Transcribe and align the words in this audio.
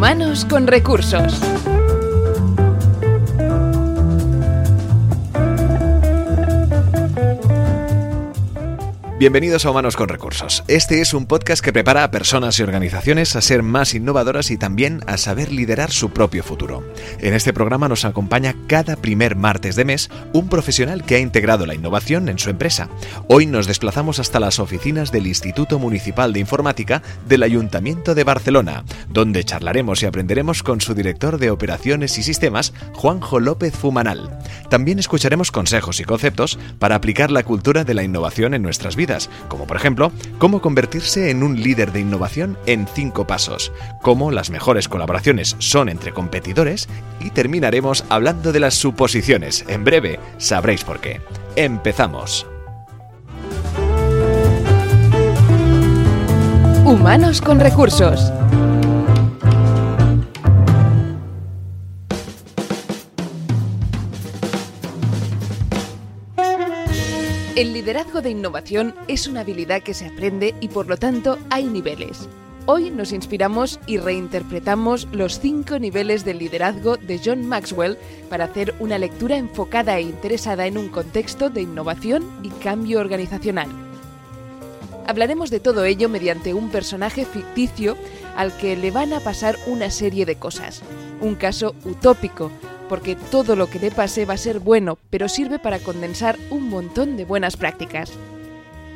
Humanos 0.00 0.46
con 0.46 0.66
recursos. 0.66 1.59
Bienvenidos 9.20 9.66
a 9.66 9.70
Humanos 9.70 9.98
con 9.98 10.08
Recursos. 10.08 10.64
Este 10.66 11.02
es 11.02 11.12
un 11.12 11.26
podcast 11.26 11.62
que 11.62 11.74
prepara 11.74 12.04
a 12.04 12.10
personas 12.10 12.58
y 12.58 12.62
organizaciones 12.62 13.36
a 13.36 13.42
ser 13.42 13.62
más 13.62 13.92
innovadoras 13.92 14.50
y 14.50 14.56
también 14.56 15.02
a 15.06 15.18
saber 15.18 15.52
liderar 15.52 15.90
su 15.90 16.08
propio 16.08 16.42
futuro. 16.42 16.82
En 17.18 17.34
este 17.34 17.52
programa 17.52 17.86
nos 17.86 18.06
acompaña 18.06 18.56
cada 18.66 18.96
primer 18.96 19.36
martes 19.36 19.76
de 19.76 19.84
mes 19.84 20.08
un 20.32 20.48
profesional 20.48 21.04
que 21.04 21.16
ha 21.16 21.18
integrado 21.18 21.66
la 21.66 21.74
innovación 21.74 22.30
en 22.30 22.38
su 22.38 22.48
empresa. 22.48 22.88
Hoy 23.28 23.44
nos 23.44 23.66
desplazamos 23.66 24.20
hasta 24.20 24.40
las 24.40 24.58
oficinas 24.58 25.12
del 25.12 25.26
Instituto 25.26 25.78
Municipal 25.78 26.32
de 26.32 26.40
Informática 26.40 27.02
del 27.28 27.42
Ayuntamiento 27.42 28.14
de 28.14 28.24
Barcelona, 28.24 28.84
donde 29.10 29.44
charlaremos 29.44 30.02
y 30.02 30.06
aprenderemos 30.06 30.62
con 30.62 30.80
su 30.80 30.94
director 30.94 31.36
de 31.36 31.50
operaciones 31.50 32.16
y 32.16 32.22
sistemas, 32.22 32.72
Juanjo 32.94 33.38
López 33.38 33.74
Fumanal. 33.74 34.38
También 34.70 34.98
escucharemos 34.98 35.50
consejos 35.50 36.00
y 36.00 36.04
conceptos 36.04 36.58
para 36.78 36.94
aplicar 36.94 37.30
la 37.30 37.42
cultura 37.42 37.84
de 37.84 37.92
la 37.92 38.02
innovación 38.02 38.54
en 38.54 38.62
nuestras 38.62 38.96
vidas 38.96 39.09
como 39.48 39.66
por 39.66 39.76
ejemplo, 39.76 40.12
cómo 40.38 40.60
convertirse 40.60 41.30
en 41.30 41.42
un 41.42 41.60
líder 41.60 41.92
de 41.92 42.00
innovación 42.00 42.56
en 42.66 42.86
cinco 42.86 43.26
pasos, 43.26 43.72
cómo 44.02 44.30
las 44.30 44.50
mejores 44.50 44.88
colaboraciones 44.88 45.56
son 45.58 45.88
entre 45.88 46.12
competidores 46.12 46.88
y 47.20 47.30
terminaremos 47.30 48.04
hablando 48.08 48.52
de 48.52 48.60
las 48.60 48.74
suposiciones. 48.74 49.64
En 49.68 49.84
breve 49.84 50.20
sabréis 50.38 50.84
por 50.84 51.00
qué. 51.00 51.20
Empezamos. 51.56 52.46
Humanos 56.84 57.40
con 57.40 57.60
recursos. 57.60 58.32
El 67.56 67.72
liderazgo 67.72 68.22
de 68.22 68.30
innovación 68.30 68.94
es 69.08 69.26
una 69.26 69.40
habilidad 69.40 69.82
que 69.82 69.92
se 69.92 70.06
aprende 70.06 70.54
y 70.60 70.68
por 70.68 70.86
lo 70.86 70.96
tanto 70.96 71.36
hay 71.50 71.64
niveles. 71.64 72.28
Hoy 72.66 72.90
nos 72.90 73.10
inspiramos 73.10 73.80
y 73.86 73.98
reinterpretamos 73.98 75.08
los 75.10 75.40
cinco 75.40 75.80
niveles 75.80 76.24
del 76.24 76.38
liderazgo 76.38 76.96
de 76.96 77.20
John 77.22 77.44
Maxwell 77.48 77.98
para 78.28 78.44
hacer 78.44 78.72
una 78.78 78.98
lectura 78.98 79.36
enfocada 79.36 79.98
e 79.98 80.02
interesada 80.02 80.68
en 80.68 80.78
un 80.78 80.88
contexto 80.90 81.50
de 81.50 81.62
innovación 81.62 82.24
y 82.44 82.50
cambio 82.50 83.00
organizacional. 83.00 83.68
Hablaremos 85.08 85.50
de 85.50 85.58
todo 85.58 85.84
ello 85.84 86.08
mediante 86.08 86.54
un 86.54 86.70
personaje 86.70 87.24
ficticio 87.24 87.96
al 88.36 88.56
que 88.56 88.76
le 88.76 88.92
van 88.92 89.12
a 89.12 89.18
pasar 89.18 89.56
una 89.66 89.90
serie 89.90 90.24
de 90.24 90.36
cosas. 90.36 90.82
Un 91.20 91.34
caso 91.34 91.74
utópico, 91.84 92.52
porque 92.90 93.14
todo 93.14 93.54
lo 93.54 93.70
que 93.70 93.78
le 93.78 93.92
pase 93.92 94.26
va 94.26 94.34
a 94.34 94.36
ser 94.36 94.58
bueno, 94.58 94.98
pero 95.10 95.28
sirve 95.28 95.60
para 95.60 95.78
condensar 95.78 96.36
un 96.50 96.68
montón 96.68 97.16
de 97.16 97.24
buenas 97.24 97.56
prácticas. 97.56 98.10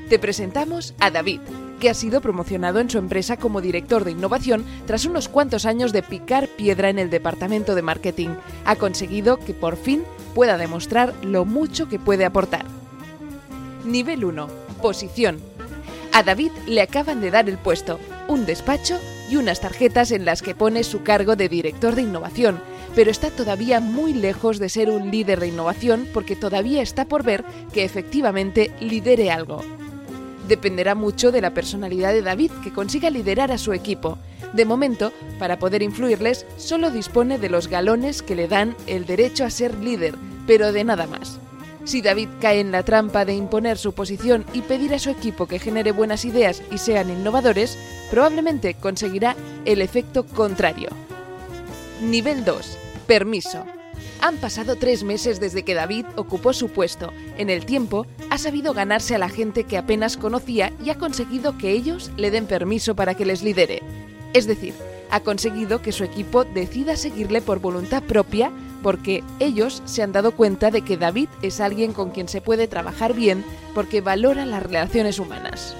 Te 0.08 0.18
presentamos 0.18 0.94
a 0.98 1.12
David, 1.12 1.40
que 1.78 1.90
ha 1.90 1.94
sido 1.94 2.20
promocionado 2.20 2.80
en 2.80 2.90
su 2.90 2.98
empresa 2.98 3.36
como 3.36 3.60
director 3.60 4.02
de 4.02 4.10
innovación 4.10 4.64
tras 4.84 5.04
unos 5.04 5.28
cuantos 5.28 5.64
años 5.64 5.92
de 5.92 6.02
picar 6.02 6.48
piedra 6.48 6.88
en 6.88 6.98
el 6.98 7.08
departamento 7.08 7.76
de 7.76 7.82
marketing. 7.82 8.30
Ha 8.64 8.74
conseguido 8.74 9.36
que 9.36 9.54
por 9.54 9.76
fin 9.76 10.02
pueda 10.34 10.58
demostrar 10.58 11.14
lo 11.22 11.44
mucho 11.44 11.88
que 11.88 12.00
puede 12.00 12.24
aportar. 12.24 12.66
Nivel 13.84 14.24
1. 14.24 14.48
Posición. 14.82 15.38
A 16.12 16.24
David 16.24 16.50
le 16.66 16.82
acaban 16.82 17.20
de 17.20 17.30
dar 17.30 17.48
el 17.48 17.58
puesto, 17.58 18.00
un 18.26 18.44
despacho 18.44 18.98
y 19.30 19.36
unas 19.36 19.60
tarjetas 19.60 20.10
en 20.10 20.24
las 20.24 20.42
que 20.42 20.56
pone 20.56 20.82
su 20.82 21.04
cargo 21.04 21.36
de 21.36 21.48
director 21.48 21.94
de 21.94 22.02
innovación, 22.02 22.60
pero 22.94 23.10
está 23.10 23.30
todavía 23.30 23.80
muy 23.80 24.12
lejos 24.12 24.58
de 24.58 24.68
ser 24.68 24.90
un 24.90 25.10
líder 25.10 25.40
de 25.40 25.48
innovación 25.48 26.06
porque 26.12 26.36
todavía 26.36 26.82
está 26.82 27.06
por 27.06 27.22
ver 27.22 27.44
que 27.72 27.84
efectivamente 27.84 28.70
lidere 28.80 29.30
algo. 29.30 29.62
Dependerá 30.48 30.94
mucho 30.94 31.32
de 31.32 31.40
la 31.40 31.54
personalidad 31.54 32.12
de 32.12 32.22
David 32.22 32.50
que 32.62 32.72
consiga 32.72 33.10
liderar 33.10 33.50
a 33.50 33.58
su 33.58 33.72
equipo. 33.72 34.18
De 34.52 34.64
momento, 34.64 35.12
para 35.38 35.58
poder 35.58 35.82
influirles, 35.82 36.46
solo 36.58 36.90
dispone 36.90 37.38
de 37.38 37.48
los 37.48 37.68
galones 37.68 38.22
que 38.22 38.36
le 38.36 38.46
dan 38.46 38.76
el 38.86 39.06
derecho 39.06 39.44
a 39.44 39.50
ser 39.50 39.74
líder, 39.78 40.14
pero 40.46 40.72
de 40.72 40.84
nada 40.84 41.06
más. 41.06 41.40
Si 41.84 42.00
David 42.00 42.28
cae 42.40 42.60
en 42.60 42.72
la 42.72 42.82
trampa 42.82 43.24
de 43.24 43.34
imponer 43.34 43.76
su 43.76 43.92
posición 43.92 44.44
y 44.52 44.62
pedir 44.62 44.94
a 44.94 44.98
su 44.98 45.10
equipo 45.10 45.46
que 45.46 45.58
genere 45.58 45.92
buenas 45.92 46.24
ideas 46.24 46.62
y 46.70 46.78
sean 46.78 47.10
innovadores, 47.10 47.78
probablemente 48.10 48.74
conseguirá 48.74 49.36
el 49.64 49.82
efecto 49.82 50.24
contrario. 50.24 50.88
Nivel 52.00 52.44
2. 52.44 52.83
Permiso. 53.06 53.64
Han 54.20 54.38
pasado 54.38 54.76
tres 54.76 55.04
meses 55.04 55.40
desde 55.40 55.62
que 55.62 55.74
David 55.74 56.06
ocupó 56.16 56.52
su 56.52 56.68
puesto. 56.68 57.12
En 57.36 57.50
el 57.50 57.66
tiempo, 57.66 58.06
ha 58.30 58.38
sabido 58.38 58.72
ganarse 58.72 59.14
a 59.14 59.18
la 59.18 59.28
gente 59.28 59.64
que 59.64 59.76
apenas 59.76 60.16
conocía 60.16 60.72
y 60.82 60.90
ha 60.90 60.98
conseguido 60.98 61.58
que 61.58 61.70
ellos 61.70 62.10
le 62.16 62.30
den 62.30 62.46
permiso 62.46 62.94
para 62.96 63.14
que 63.14 63.26
les 63.26 63.42
lidere. 63.42 63.82
Es 64.32 64.46
decir, 64.46 64.74
ha 65.10 65.20
conseguido 65.20 65.82
que 65.82 65.92
su 65.92 66.04
equipo 66.04 66.44
decida 66.44 66.96
seguirle 66.96 67.40
por 67.40 67.60
voluntad 67.60 68.02
propia 68.02 68.50
porque 68.82 69.22
ellos 69.40 69.82
se 69.84 70.02
han 70.02 70.12
dado 70.12 70.32
cuenta 70.32 70.70
de 70.70 70.82
que 70.82 70.96
David 70.96 71.28
es 71.42 71.60
alguien 71.60 71.92
con 71.92 72.10
quien 72.10 72.28
se 72.28 72.40
puede 72.40 72.66
trabajar 72.66 73.14
bien 73.14 73.44
porque 73.74 74.00
valora 74.00 74.44
las 74.44 74.62
relaciones 74.62 75.18
humanas. 75.18 75.76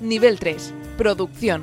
Nivel 0.00 0.38
3. 0.38 0.72
Producción. 0.96 1.62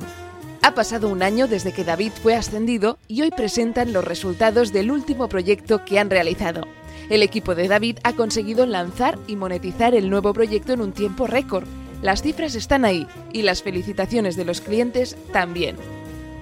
Ha 0.62 0.74
pasado 0.74 1.08
un 1.08 1.22
año 1.22 1.46
desde 1.46 1.72
que 1.72 1.84
David 1.84 2.12
fue 2.22 2.34
ascendido 2.34 2.98
y 3.08 3.22
hoy 3.22 3.30
presentan 3.30 3.92
los 3.92 4.04
resultados 4.04 4.72
del 4.72 4.90
último 4.90 5.28
proyecto 5.28 5.84
que 5.84 5.98
han 5.98 6.10
realizado. 6.10 6.62
El 7.08 7.22
equipo 7.22 7.54
de 7.54 7.68
David 7.68 7.98
ha 8.02 8.14
conseguido 8.14 8.66
lanzar 8.66 9.18
y 9.26 9.36
monetizar 9.36 9.94
el 9.94 10.10
nuevo 10.10 10.32
proyecto 10.32 10.72
en 10.72 10.80
un 10.80 10.92
tiempo 10.92 11.26
récord. 11.26 11.66
Las 12.02 12.22
cifras 12.22 12.54
están 12.54 12.84
ahí 12.84 13.06
y 13.32 13.42
las 13.42 13.62
felicitaciones 13.62 14.36
de 14.36 14.44
los 14.44 14.60
clientes 14.60 15.16
también. 15.32 15.76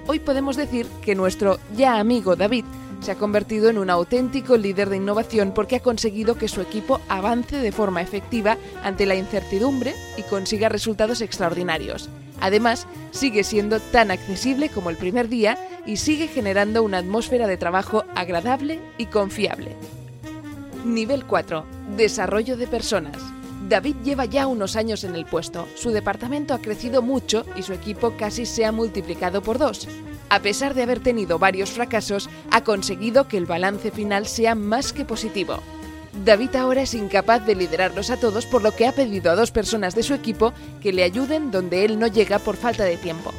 Hoy 0.07 0.21
podemos 0.21 0.57
decir 0.57 0.87
que 1.03 1.15
nuestro 1.15 1.59
ya 1.77 1.99
amigo 1.99 2.35
David 2.35 2.65
se 3.01 3.13
ha 3.13 3.17
convertido 3.17 3.69
en 3.69 3.77
un 3.77 3.91
auténtico 3.91 4.57
líder 4.57 4.89
de 4.89 4.97
innovación 4.97 5.53
porque 5.53 5.77
ha 5.77 5.81
conseguido 5.81 6.37
que 6.37 6.49
su 6.49 6.63
equipo 6.63 7.01
avance 7.09 7.57
de 7.59 7.73
forma 7.73 8.01
efectiva 8.01 8.57
ante 8.83 9.05
la 9.05 9.15
incertidumbre 9.15 9.95
y 10.17 10.23
consiga 10.23 10.71
resultados 10.71 11.21
extraordinarios. 11.21 12.09
Además, 12.41 12.87
sigue 13.11 13.45
siendo 13.45 13.81
tan 13.81 14.11
accesible 14.11 14.69
como 14.69 14.91
el 14.91 14.97
primer 14.97 15.29
día 15.29 15.59
y 15.87 15.97
sigue 15.97 16.29
generando 16.29 16.83
una 16.83 16.99
atmósfera 16.99 17.47
de 17.47 17.57
trabajo 17.57 18.05
agradable 18.15 18.81
y 18.99 19.07
confiable. 19.07 19.77
Nivel 20.85 21.25
4. 21.25 21.65
Desarrollo 21.97 22.57
de 22.57 22.67
personas. 22.67 23.17
David 23.69 23.97
lleva 24.05 24.27
ya 24.27 24.47
unos 24.47 24.77
años 24.77 25.05
en 25.05 25.17
el 25.17 25.25
puesto, 25.25 25.67
su 25.75 25.91
departamento 25.91 26.53
ha 26.53 26.59
crecido 26.59 27.01
mucho 27.01 27.47
y 27.57 27.63
su 27.63 27.73
equipo 27.73 28.13
casi 28.19 28.45
se 28.45 28.67
ha 28.67 28.73
multiplicado 28.73 29.43
por 29.43 29.59
dos. 29.59 29.89
A 30.29 30.41
pesar 30.41 30.75
de 30.75 30.83
haber 30.83 31.01
tenido 31.01 31.39
varios 31.39 31.71
fracasos, 31.71 32.29
ha 32.51 32.63
conseguido 32.63 33.27
que 33.27 33.39
el 33.39 33.47
balance 33.47 33.91
final 33.91 34.27
sea 34.27 34.55
más 34.55 34.93
que 34.93 35.05
positivo. 35.05 35.61
David 36.23 36.55
ahora 36.55 36.83
es 36.83 36.95
incapaz 36.95 37.45
de 37.45 37.57
liderarlos 37.57 38.11
a 38.11 38.17
todos, 38.17 38.47
por 38.47 38.63
lo 38.63 38.75
que 38.77 38.87
ha 38.87 38.93
pedido 38.93 39.33
a 39.33 39.35
dos 39.35 39.51
personas 39.51 39.95
de 39.95 40.05
su 40.05 40.15
equipo 40.15 40.53
que 40.81 40.93
le 40.93 41.03
ayuden 41.03 41.51
donde 41.51 41.85
él 41.85 41.99
no 41.99 42.07
llega 42.07 42.39
por 42.39 42.57
falta 42.57 42.85
de 42.85 42.97
tiempo. 42.97 43.33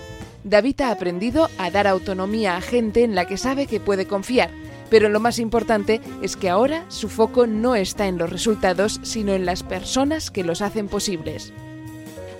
David 0.43 0.81
ha 0.81 0.91
aprendido 0.91 1.49
a 1.57 1.71
dar 1.71 1.87
autonomía 1.87 2.57
a 2.57 2.61
gente 2.61 3.03
en 3.03 3.15
la 3.15 3.25
que 3.25 3.37
sabe 3.37 3.65
que 3.65 3.79
puede 3.79 4.05
confiar, 4.05 4.51
pero 4.89 5.09
lo 5.09 5.19
más 5.19 5.39
importante 5.39 6.01
es 6.21 6.35
que 6.35 6.49
ahora 6.49 6.85
su 6.89 7.07
foco 7.09 7.47
no 7.47 7.75
está 7.75 8.07
en 8.07 8.17
los 8.17 8.29
resultados, 8.29 8.99
sino 9.03 9.33
en 9.33 9.45
las 9.45 9.63
personas 9.63 10.29
que 10.29 10.43
los 10.43 10.61
hacen 10.61 10.87
posibles. 10.89 11.53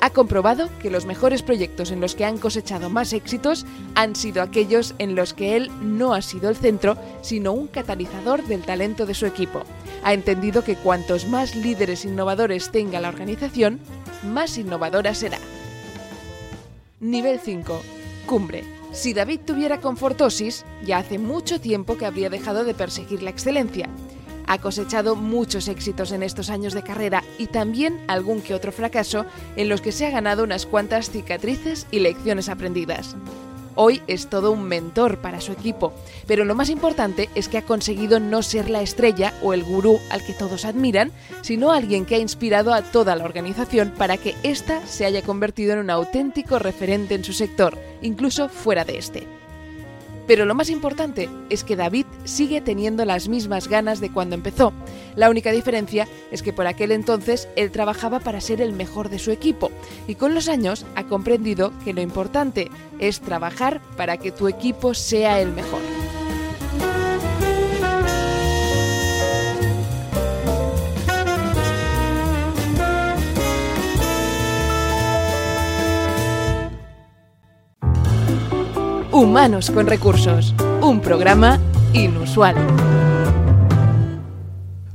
Ha 0.02 0.10
comprobado 0.12 0.70
que 0.82 0.92
los 0.92 1.06
mejores 1.06 1.42
proyectos 1.42 1.90
en 1.90 2.02
los 2.02 2.14
que 2.14 2.26
han 2.26 2.38
cosechado 2.38 2.92
más 2.92 3.14
éxitos 3.14 3.66
han 3.96 4.16
sido 4.16 4.44
aquellos 4.44 4.94
en 5.00 5.16
los 5.16 5.34
que 5.34 5.56
él 5.56 5.72
no 5.82 6.14
ha 6.14 6.22
sido 6.22 6.50
el 6.50 6.56
centro, 6.56 6.98
sino 7.22 7.54
un 7.54 7.68
catalizador 7.68 8.44
del 8.46 8.62
talento 8.62 9.08
de 9.08 9.16
su 9.16 9.26
equipo. 9.26 9.64
Ha 10.06 10.14
entendido 10.14 10.64
que 10.64 10.76
cuantos 10.76 11.28
más 11.28 11.56
líderes 11.56 12.06
innovadores 12.06 12.72
tenga 12.72 13.02
la 13.02 13.10
organización, 13.10 13.80
más 14.24 14.56
innovadora 14.60 15.16
será. 15.16 15.40
Nivel 17.00 17.40
5. 17.40 17.82
Cumbre. 18.28 18.64
Si 18.92 19.16
David 19.16 19.40
tuviera 19.48 19.82
confortosis, 19.82 20.64
ya 20.86 21.00
hace 21.00 21.18
mucho 21.18 21.60
tiempo 21.60 21.98
que 21.98 22.06
habría 22.06 22.30
dejado 22.30 22.64
de 22.66 22.76
perseguir 22.76 23.24
la 23.24 23.32
excelencia. 23.32 23.90
Ha 24.46 24.60
cosechado 24.60 25.16
muchos 25.16 25.68
éxitos 25.68 26.12
en 26.12 26.22
estos 26.22 26.52
años 26.52 26.74
de 26.76 26.84
carrera 26.84 27.24
y 27.40 27.48
también 27.48 28.00
algún 28.08 28.44
que 28.44 28.54
otro 28.54 28.72
fracaso 28.72 29.26
en 29.56 29.70
los 29.70 29.82
que 29.82 29.92
se 29.92 30.06
ha 30.06 30.12
ganado 30.12 30.44
unas 30.44 30.68
cuantas 30.68 31.10
cicatrices 31.10 31.88
y 31.90 31.98
lecciones 31.98 32.48
aprendidas. 32.48 33.16
Hoy 33.76 34.02
es 34.08 34.28
todo 34.28 34.52
un 34.52 34.64
mentor 34.64 35.18
para 35.18 35.42
su 35.42 35.52
equipo, 35.52 35.94
pero 36.28 36.46
lo 36.46 36.56
más 36.56 36.70
importante 36.70 37.30
es 37.36 37.50
que 37.50 37.58
ha 37.58 37.66
conseguido 37.66 38.20
no 38.20 38.42
ser 38.42 38.70
la 38.70 38.82
estrella 38.82 39.34
o 39.44 39.54
el 39.54 39.64
gurú 39.64 40.00
al 40.10 40.24
que 40.26 40.34
todos 40.34 40.64
admiran, 40.64 41.12
sino 41.42 41.72
alguien 41.72 42.06
que 42.06 42.16
ha 42.16 42.20
inspirado 42.20 42.74
a 42.74 42.82
toda 42.82 43.16
la 43.16 43.26
organización 43.26 43.94
para 43.98 44.18
que 44.18 44.36
ésta 44.44 44.86
se 44.88 45.06
haya 45.06 45.22
convertido 45.22 45.74
en 45.74 45.80
un 45.80 45.90
auténtico 45.90 46.58
referente 46.58 47.16
en 47.16 47.24
su 47.24 47.34
sector, 47.34 47.78
incluso 48.02 48.48
fuera 48.50 48.86
de 48.86 48.98
este. 48.98 49.45
Pero 50.28 50.46
lo 50.46 50.56
más 50.56 50.70
importante 50.70 51.30
es 51.50 51.64
que 51.64 51.76
David 51.76 52.06
sigue 52.24 52.62
teniendo 52.62 53.06
las 53.06 53.28
mismas 53.28 53.68
ganas 53.68 54.00
de 54.00 54.12
cuando 54.12 54.36
empezó. 54.36 54.74
La 55.16 55.30
única 55.30 55.52
diferencia 55.52 56.08
es 56.32 56.42
que 56.42 56.54
por 56.54 56.68
aquel 56.68 56.92
entonces 56.92 57.48
él 57.56 57.72
trabajaba 57.72 58.20
para 58.20 58.42
ser 58.42 58.62
el 58.62 58.74
mejor 58.74 59.10
de 59.10 59.20
su 59.20 59.32
equipo 59.32 59.72
y 60.08 60.16
con 60.16 60.34
los 60.34 60.50
años 60.50 60.86
ha 60.96 61.04
comprendido 61.06 61.72
que 61.84 61.94
lo 61.94 62.02
importante 62.02 62.70
es 63.00 63.22
trabajar 63.22 63.82
para 63.98 64.18
que 64.18 64.32
tu 64.32 64.48
equipo 64.48 64.94
sea 64.94 65.40
el 65.42 65.52
mejor. 65.52 65.95
Humanos 79.16 79.72
con 79.72 79.88
Recursos, 79.88 80.54
un 80.82 81.00
programa 81.00 81.58
inusual. 81.94 82.54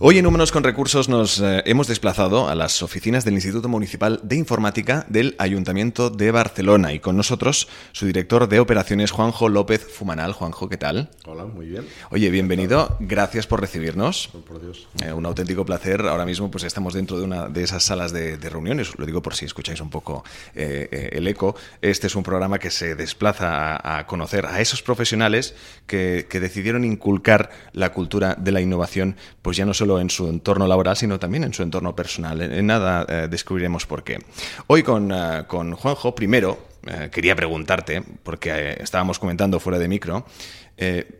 Hoy 0.02 0.16
en 0.16 0.24
Humanos 0.24 0.50
con 0.50 0.64
Recursos 0.64 1.10
nos 1.10 1.40
eh, 1.40 1.62
hemos 1.66 1.86
desplazado 1.86 2.48
a 2.48 2.54
las 2.54 2.82
oficinas 2.82 3.26
del 3.26 3.34
Instituto 3.34 3.68
Municipal 3.68 4.18
de 4.22 4.36
Informática 4.36 5.04
del 5.10 5.34
Ayuntamiento 5.36 6.08
de 6.08 6.30
Barcelona 6.30 6.94
y 6.94 7.00
con 7.00 7.18
nosotros 7.18 7.68
su 7.92 8.06
director 8.06 8.48
de 8.48 8.60
operaciones, 8.60 9.10
Juanjo 9.10 9.50
López 9.50 9.86
Fumanal. 9.86 10.32
Juanjo, 10.32 10.70
¿qué 10.70 10.78
tal? 10.78 11.10
Hola, 11.26 11.44
muy 11.44 11.66
bien. 11.66 11.86
Oye, 12.08 12.30
bienvenido. 12.30 12.96
Gracias 12.98 13.46
por 13.46 13.60
recibirnos. 13.60 14.30
Por 14.48 14.62
Dios. 14.62 14.88
Eh, 15.04 15.12
un 15.12 15.26
auténtico 15.26 15.66
placer. 15.66 16.00
Ahora 16.00 16.24
mismo 16.24 16.50
pues 16.50 16.64
estamos 16.64 16.94
dentro 16.94 17.18
de 17.18 17.24
una 17.24 17.48
de 17.50 17.62
esas 17.62 17.82
salas 17.82 18.10
de, 18.10 18.38
reuniones. 18.38 18.98
Lo 18.98 19.04
digo 19.04 19.20
por 19.20 19.34
si 19.34 19.44
escucháis 19.44 19.82
un 19.82 19.90
poco 19.90 20.24
eh, 20.54 21.10
el 21.12 21.28
eco. 21.28 21.56
Este 21.82 22.06
es 22.06 22.16
un 22.16 22.22
programa 22.22 22.58
que 22.58 22.70
se 22.70 22.94
desplaza 22.94 23.98
a, 23.98 24.06
conocer 24.06 24.46
a 24.46 24.62
esos 24.62 24.80
profesionales 24.80 25.54
que, 25.86 26.26
que 26.30 26.40
decidieron 26.40 26.86
inculcar 26.86 27.50
la 27.74 27.92
cultura 27.92 28.34
de 28.34 28.50
la 28.50 28.62
innovación, 28.62 29.16
pues 29.42 29.58
ya 29.58 29.66
no 29.66 29.74
solo 29.74 29.89
en 29.98 30.10
su 30.10 30.28
entorno 30.28 30.66
laboral, 30.66 30.96
sino 30.96 31.18
también 31.18 31.44
en 31.44 31.54
su 31.54 31.62
entorno 31.62 31.96
personal. 31.96 32.40
En 32.40 32.66
nada 32.66 33.06
eh, 33.08 33.28
descubriremos 33.28 33.86
por 33.86 34.04
qué. 34.04 34.18
Hoy 34.66 34.82
con, 34.82 35.10
eh, 35.12 35.44
con 35.46 35.72
Juanjo, 35.72 36.14
primero, 36.14 36.58
eh, 36.86 37.08
quería 37.12 37.34
preguntarte, 37.34 38.02
porque 38.22 38.76
estábamos 38.80 39.18
comentando 39.18 39.58
fuera 39.60 39.78
de 39.78 39.88
micro, 39.88 40.24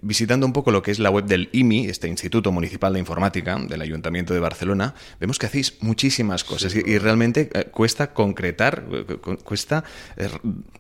visitando 0.01 0.47
un 0.47 0.55
poco 0.55 0.71
lo 0.71 0.81
que 0.81 0.91
es 0.91 0.99
la 0.99 1.11
web 1.11 1.27
del 1.27 1.51
IMI, 1.53 1.85
este 1.85 2.09
Instituto 2.09 2.51
Municipal 2.51 2.95
de 2.95 2.99
Informática 2.99 3.59
del 3.59 3.83
Ayuntamiento 3.83 4.33
de 4.33 4.41
Barcelona, 4.41 4.95
vemos 5.21 5.39
que 5.39 5.45
hacéis 5.45 5.77
muchísimas 5.83 6.45
cosas 6.45 6.75
y, 6.75 6.97
realmente 6.97 7.51
cuesta 7.71 8.15
concretar, 8.15 8.85
cuesta 9.45 9.85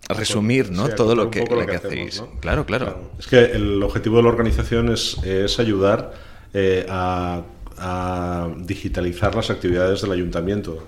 resumir 0.08 0.70
¿no? 0.70 0.88
todo 0.88 1.14
lo 1.14 1.31
que, 1.31 1.43
hacéis. 1.75 2.25
Claro, 2.40 2.64
claro, 2.64 3.10
Es 3.19 3.26
que 3.26 3.52
el 3.52 3.82
objetivo 3.82 4.16
de 4.16 4.22
la 4.22 4.31
organización 4.31 4.90
es, 4.90 5.19
es 5.25 5.58
ayudar 5.58 6.14
a 6.88 7.43
a 7.81 8.49
digitalizar 8.59 9.35
las 9.35 9.50
actividades 9.50 10.03
del 10.03 10.12
ayuntamiento. 10.12 10.87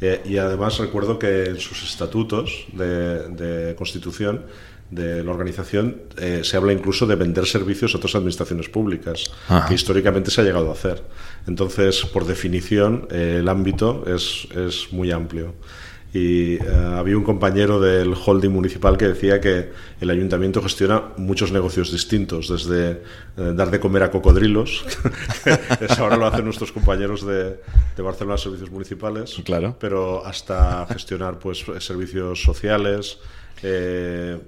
Eh, 0.00 0.22
y 0.24 0.38
además 0.38 0.78
recuerdo 0.78 1.18
que 1.18 1.46
en 1.46 1.58
sus 1.58 1.82
estatutos 1.82 2.66
de, 2.72 3.74
constitución 3.76 4.42
de 4.90 5.24
la 5.24 5.32
organización 5.32 6.02
eh, 6.16 6.42
se 6.44 6.56
habla 6.56 6.72
incluso 6.72 7.06
de 7.06 7.16
vender 7.16 7.46
servicios 7.46 7.94
a 7.94 7.98
otras 7.98 8.14
administraciones 8.14 8.68
públicas, 8.68 9.32
que 9.66 9.74
históricamente 9.74 10.30
se 10.30 10.40
ha 10.40 10.44
llegado 10.44 10.70
a 10.70 10.74
hacer. 10.74 11.02
Entonces, 11.48 12.04
por 12.06 12.24
definición, 12.24 13.08
eh, 13.10 13.38
el 13.40 13.48
ámbito 13.48 14.04
es, 14.06 14.46
es 14.54 14.92
muy 14.92 15.10
amplio 15.10 15.54
y 16.16 16.54
eh, 16.54 16.60
había 16.96 17.16
un 17.16 17.24
compañero 17.24 17.78
del 17.78 18.14
holding 18.14 18.50
municipal 18.50 18.96
que 18.96 19.08
decía 19.08 19.38
que 19.38 19.70
el 20.00 20.08
ayuntamiento 20.08 20.62
gestiona 20.62 21.12
muchos 21.18 21.52
negocios 21.52 21.92
distintos, 21.92 22.48
desde 22.48 23.02
eh, 23.36 23.52
dar 23.54 23.70
de 23.70 23.78
comer 23.78 24.02
a 24.02 24.10
cocodrilos, 24.10 24.84
eso 25.80 26.02
ahora 26.02 26.16
lo 26.16 26.26
hacen 26.26 26.46
nuestros 26.46 26.72
compañeros 26.72 27.26
de, 27.26 27.60
de, 27.96 28.02
Barcelona 28.02 28.38
Servicios 28.38 28.70
Municipales, 28.70 29.36
claro. 29.44 29.76
pero 29.78 30.24
hasta 30.24 30.86
gestionar 30.86 31.38
pues 31.38 31.64
servicios 31.80 32.42
sociales, 32.42 33.18
eh, 33.62 34.38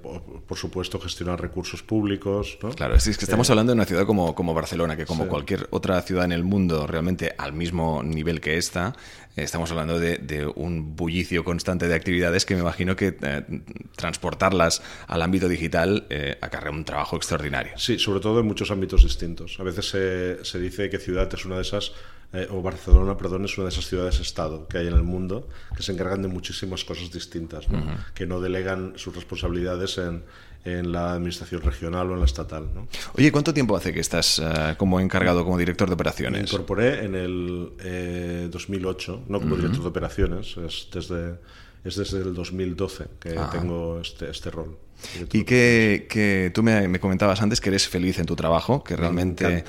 por 0.47 0.57
supuesto, 0.57 0.99
gestionar 0.99 1.41
recursos 1.41 1.83
públicos. 1.83 2.57
Claro, 2.75 2.95
es 2.95 3.05
que 3.05 3.25
estamos 3.25 3.49
hablando 3.49 3.71
de 3.71 3.75
una 3.75 3.85
ciudad 3.85 4.05
como, 4.05 4.35
como 4.35 4.53
Barcelona, 4.53 4.95
que 4.95 5.05
como 5.05 5.27
cualquier 5.27 5.67
otra 5.71 6.01
ciudad 6.01 6.25
en 6.25 6.31
el 6.31 6.43
mundo, 6.43 6.87
realmente 6.87 7.33
al 7.37 7.53
mismo 7.53 8.03
nivel 8.03 8.39
que 8.41 8.57
esta, 8.57 8.95
estamos 9.35 9.71
hablando 9.71 9.99
de, 9.99 10.51
un 10.55 10.95
bullicio 10.95 11.43
constante 11.43 11.87
de 11.87 11.95
actividades 11.95 12.45
que 12.45 12.55
me 12.55 12.61
imagino 12.61 12.95
que 12.95 13.17
eh, 13.21 13.43
transportarlas 13.95 14.81
al 15.07 15.21
ámbito 15.21 15.47
digital 15.47 16.05
eh, 16.09 16.37
acarrea 16.41 16.71
un 16.71 16.85
trabajo 16.85 17.15
extraordinario. 17.15 17.73
Sí, 17.77 17.99
sobre 17.99 18.19
todo 18.19 18.39
en 18.39 18.45
muchos 18.45 18.71
ámbitos 18.71 19.03
distintos. 19.03 19.59
A 19.59 19.63
veces 19.63 19.89
se, 19.89 20.45
se 20.45 20.59
dice 20.59 20.89
que 20.89 20.99
ciudad 20.99 21.29
es 21.33 21.45
una 21.45 21.55
de 21.55 21.61
esas 21.61 21.93
eh, 22.31 22.47
o 22.51 22.61
Barcelona, 22.61 23.17
perdón, 23.17 23.45
es 23.45 23.57
una 23.57 23.65
de 23.65 23.71
esas 23.71 23.87
ciudades-estado 23.87 24.67
que 24.67 24.77
hay 24.77 24.87
en 24.87 24.93
el 24.93 25.03
mundo 25.03 25.47
que 25.75 25.81
se 25.81 25.91
encargan 25.91 26.21
de 26.21 26.27
muchísimas 26.27 26.85
cosas 26.85 27.11
distintas, 27.11 27.65
que 28.13 28.27
no 28.27 28.39
delegan 28.39 28.93
sus 28.97 29.15
responsabilidades 29.15 29.97
en, 29.97 30.23
en 30.63 30.91
la 30.91 31.13
administración 31.13 31.61
regional 31.61 32.09
o 32.11 32.13
en 32.13 32.19
la 32.19 32.25
estatal. 32.25 32.69
¿no? 32.73 32.87
Oye, 33.17 33.31
¿cuánto 33.31 33.53
tiempo 33.53 33.75
hace 33.75 33.93
que 33.93 33.99
estás 33.99 34.39
eh, 34.39 34.75
como 34.77 34.99
encargado, 34.99 35.43
como 35.43 35.57
director 35.57 35.87
de 35.87 35.95
operaciones? 35.95 36.41
Me 36.41 36.47
incorporé 36.47 37.03
en 37.05 37.15
el 37.15 38.49
2008, 38.51 39.13
eh, 39.13 39.25
no 39.27 39.39
como 39.39 39.55
director 39.55 39.81
de 39.81 39.89
operaciones, 39.89 40.55
es 40.57 40.87
desde, 40.93 41.39
es 41.83 41.95
desde 41.95 42.19
el 42.19 42.33
2012 42.33 43.05
que 43.19 43.37
ah. 43.37 43.49
tengo 43.51 43.99
este, 43.99 44.29
este 44.29 44.51
rol. 44.51 44.77
Y 45.31 45.43
que, 45.43 46.51
tú 46.53 46.63
me, 46.63 46.99
comentabas 46.99 47.41
antes 47.41 47.61
que 47.61 47.69
eres 47.69 47.87
feliz 47.87 48.19
en 48.19 48.25
tu 48.25 48.35
trabajo, 48.35 48.83
que 48.83 48.95
realmente 48.95 49.63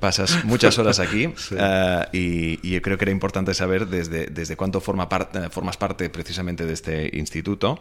pasas 0.00 0.44
muchas 0.44 0.78
horas 0.78 1.00
aquí 1.00 1.28
eh, 1.50 2.06
y, 2.12 2.70
yo 2.76 2.82
creo 2.82 2.98
que 2.98 3.04
era 3.04 3.12
importante 3.12 3.54
saber 3.54 3.86
desde, 3.86 4.26
desde 4.26 4.56
cuánto 4.56 4.80
forma 4.80 5.08
parte 5.08 5.48
formas 5.50 5.76
parte 5.76 6.10
precisamente 6.10 6.66
de 6.66 6.72
este 6.72 7.10
instituto 7.16 7.78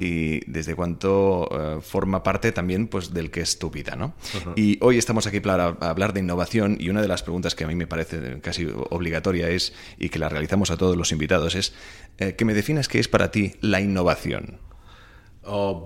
y 0.00 0.40
desde 0.50 0.74
cuánto 0.74 1.48
eh, 1.50 1.80
forma 1.82 2.22
parte 2.22 2.52
también 2.52 2.88
pues, 2.88 3.12
del 3.12 3.30
que 3.30 3.40
es 3.40 3.58
tu 3.58 3.70
vida. 3.70 3.96
¿no? 3.96 4.14
Y 4.56 4.78
hoy 4.80 4.98
estamos 4.98 5.26
aquí 5.26 5.40
para 5.40 5.76
hablar 5.80 6.12
de 6.12 6.20
innovación 6.20 6.76
y 6.80 6.88
una 6.88 7.02
de 7.02 7.08
las 7.08 7.22
preguntas 7.22 7.54
que 7.54 7.64
a 7.64 7.66
mí 7.66 7.74
me 7.74 7.86
parece 7.86 8.40
casi 8.40 8.66
obligatoria 8.90 9.48
es, 9.48 9.72
y 9.98 10.08
que 10.08 10.18
la 10.18 10.28
realizamos 10.28 10.70
a 10.70 10.76
todos 10.76 10.96
los 10.96 11.12
invitados, 11.12 11.54
es 11.54 11.72
eh, 12.18 12.34
que 12.34 12.44
me 12.44 12.54
definas 12.54 12.88
qué 12.88 12.98
es 12.98 13.08
para 13.08 13.30
ti 13.30 13.54
la 13.60 13.80
innovación. 13.80 14.58
Oh, 15.50 15.82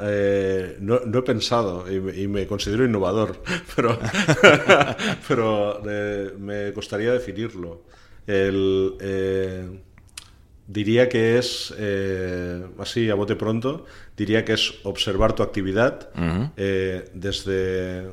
eh, 0.00 0.76
no, 0.80 0.96
he 0.96 1.22
pensado 1.22 1.90
y, 1.90 2.28
me 2.28 2.46
considero 2.46 2.84
innovador, 2.84 3.42
pero, 3.74 3.98
pero 5.28 5.82
eh, 5.84 6.32
me 6.38 6.72
costaría 6.72 7.12
definirlo. 7.12 7.82
Eh, 8.26 9.68
diría 10.66 11.08
que 11.08 11.38
es, 11.38 11.74
así 12.78 13.10
a 13.10 13.14
bote 13.14 13.34
pronto, 13.34 13.84
diría 14.16 14.44
que 14.44 14.52
es 14.52 14.74
observar 14.84 15.32
tu 15.34 15.42
actividad 15.42 16.10
desde... 17.12 18.08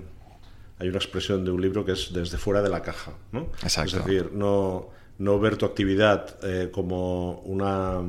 Hay 0.79 0.89
una 0.89 0.97
expresión 0.97 1.43
de 1.43 1.49
un 1.49 1.59
libro 1.59 1.83
que 1.83 1.93
es 1.93 2.13
desde 2.13 2.37
fuera 2.37 2.61
de 2.61 2.69
la 2.69 2.81
caja. 2.81 3.11
¿no? 3.31 3.51
Es 3.63 3.93
decir, 3.93 4.31
no, 4.33 4.89
no 5.17 5.39
ver 5.39 5.57
tu 5.57 5.65
actividad 5.65 6.37
como 6.71 7.39
una 7.41 8.03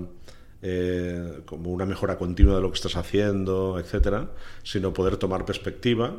eh, 0.63 1.41
como 1.45 1.71
una 1.71 1.87
mejora 1.87 2.19
continua 2.19 2.57
de 2.57 2.63
lo 2.63 2.71
que 2.71 2.77
estás 2.77 2.97
haciendo, 2.97 3.79
etcétera, 3.79 4.31
sino 4.63 4.93
poder 4.93 5.17
tomar 5.17 5.45
perspectiva 5.45 6.19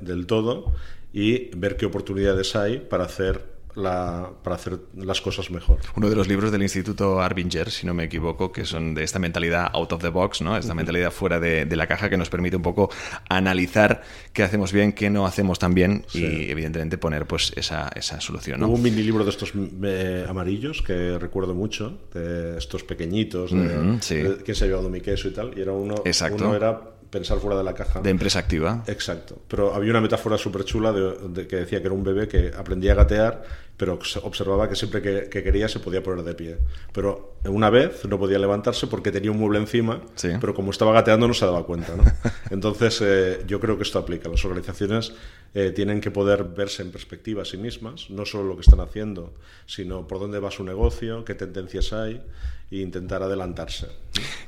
del 0.00 0.26
todo 0.26 0.72
y 1.12 1.54
ver 1.56 1.76
qué 1.76 1.86
oportunidades 1.86 2.54
hay 2.56 2.78
para 2.78 3.04
hacer 3.04 3.51
la, 3.74 4.30
para 4.42 4.56
hacer 4.56 4.78
las 4.96 5.20
cosas 5.20 5.50
mejor. 5.50 5.78
Uno 5.96 6.10
de 6.10 6.16
los 6.16 6.28
libros 6.28 6.52
del 6.52 6.62
Instituto 6.62 7.20
Arbinger, 7.20 7.70
si 7.70 7.86
no 7.86 7.94
me 7.94 8.04
equivoco, 8.04 8.52
que 8.52 8.64
son 8.64 8.94
de 8.94 9.04
esta 9.04 9.18
mentalidad 9.18 9.70
out 9.72 9.92
of 9.92 10.02
the 10.02 10.08
box, 10.08 10.42
¿no? 10.42 10.56
esta 10.56 10.74
mentalidad 10.74 11.10
fuera 11.10 11.40
de, 11.40 11.66
la 11.72 11.86
caja 11.86 12.10
que 12.10 12.18
nos 12.18 12.28
permite 12.28 12.56
un 12.56 12.62
poco 12.62 12.90
analizar 13.28 14.02
qué 14.32 14.42
hacemos 14.42 14.72
bien, 14.72 14.92
qué 14.92 15.08
no 15.08 15.26
hacemos 15.26 15.58
tan 15.58 15.72
bien 15.72 16.04
y 16.12 16.50
evidentemente 16.50 16.98
poner 16.98 17.26
pues 17.26 17.52
esa, 17.56 17.90
esa 17.94 18.20
solución. 18.20 18.60
¿no? 18.60 18.68
Hubo 18.68 18.74
un 18.74 18.82
mini 18.82 19.02
libro 19.02 19.24
de 19.24 19.30
estos 19.30 19.52
eh, 19.82 20.26
amarillos 20.28 20.82
que 20.82 21.18
recuerdo 21.18 21.54
mucho, 21.54 21.98
de 22.12 22.58
estos 22.58 22.84
pequeñitos, 22.84 23.52
de, 23.52 24.42
que 24.44 24.54
se 24.54 24.64
ha 24.64 24.66
llevado 24.66 24.90
mi 24.90 25.00
queso 25.00 25.28
y 25.28 25.32
tal, 25.32 25.52
y 25.56 25.62
era 25.62 25.72
uno, 25.72 25.94
Exacto. 26.04 26.44
uno 26.44 26.54
era 26.54 26.78
pensar 27.12 27.38
fuera 27.38 27.58
de 27.58 27.62
la 27.62 27.74
caja. 27.74 28.00
De 28.00 28.10
empresa 28.10 28.38
activa. 28.38 28.82
Exacto. 28.86 29.42
Pero 29.46 29.74
había 29.74 29.90
una 29.90 30.00
metáfora 30.00 30.38
súper 30.38 30.64
chula 30.64 30.92
de, 30.92 31.46
que 31.46 31.56
decía 31.56 31.80
que 31.80 31.86
era 31.86 31.94
un 31.94 32.02
bebé 32.02 32.26
que 32.26 32.50
aprendía 32.56 32.92
a 32.92 32.94
gatear 32.96 33.44
pero 33.82 33.98
observaba 34.22 34.68
que 34.68 34.76
siempre 34.76 35.02
que, 35.02 35.42
quería 35.42 35.68
se 35.68 35.80
podía 35.80 36.04
poner 36.04 36.22
de 36.22 36.34
pie. 36.34 36.56
Pero 36.92 37.34
una 37.46 37.68
vez 37.68 38.04
no 38.04 38.16
podía 38.16 38.38
levantarse 38.38 38.86
porque 38.86 39.10
tenía 39.10 39.32
un 39.32 39.40
mueble 39.40 39.58
encima, 39.58 40.00
pero 40.40 40.54
como 40.54 40.70
estaba 40.70 40.92
gateando 40.92 41.26
no 41.26 41.34
se 41.34 41.44
daba 41.44 41.66
cuenta. 41.66 41.92
Entonces, 42.50 43.00
eh, 43.02 43.42
yo 43.44 43.58
creo 43.58 43.76
que 43.76 43.82
esto 43.82 43.98
aplica. 43.98 44.28
Las 44.28 44.44
organizaciones 44.44 45.14
eh, 45.52 45.72
tienen 45.74 46.00
que 46.00 46.12
poder 46.12 46.44
verse 46.44 46.82
en 46.82 46.92
perspectiva 46.92 47.42
a 47.42 47.44
sí 47.44 47.56
mismas, 47.56 48.08
no 48.08 48.24
solo 48.24 48.44
lo 48.44 48.54
que 48.54 48.60
están 48.60 48.78
haciendo, 48.78 49.34
sino 49.66 50.06
por 50.06 50.20
dónde 50.20 50.38
va 50.38 50.52
su 50.52 50.62
negocio, 50.62 51.24
qué 51.24 51.34
tendencias 51.34 51.92
hay 51.92 52.22
e 52.70 52.76
intentar 52.76 53.22
adelantarse. 53.22 53.88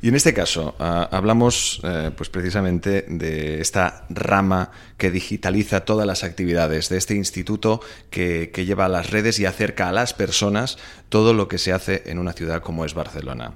Y 0.00 0.08
en 0.08 0.16
este 0.16 0.34
caso, 0.34 0.74
ah, 0.78 1.08
hablamos 1.10 1.80
eh, 1.82 2.10
pues 2.16 2.28
precisamente 2.28 3.06
de 3.08 3.60
esta 3.60 4.06
rama 4.10 4.70
que 4.98 5.10
digitaliza 5.10 5.84
todas 5.84 6.06
las 6.06 6.24
actividades, 6.24 6.90
de 6.90 6.98
este 6.98 7.14
instituto 7.14 7.80
que, 8.10 8.50
lleva 8.64 8.84
a 8.86 8.88
las 8.88 9.10
redes 9.10 9.23
y 9.38 9.46
acerca 9.46 9.88
a 9.88 9.92
las 9.92 10.14
personas 10.14 10.78
todo 11.08 11.32
lo 11.34 11.48
que 11.48 11.58
se 11.58 11.72
hace 11.72 12.02
en 12.06 12.18
una 12.18 12.32
ciudad 12.32 12.62
como 12.62 12.84
es 12.84 12.94
Barcelona. 12.94 13.54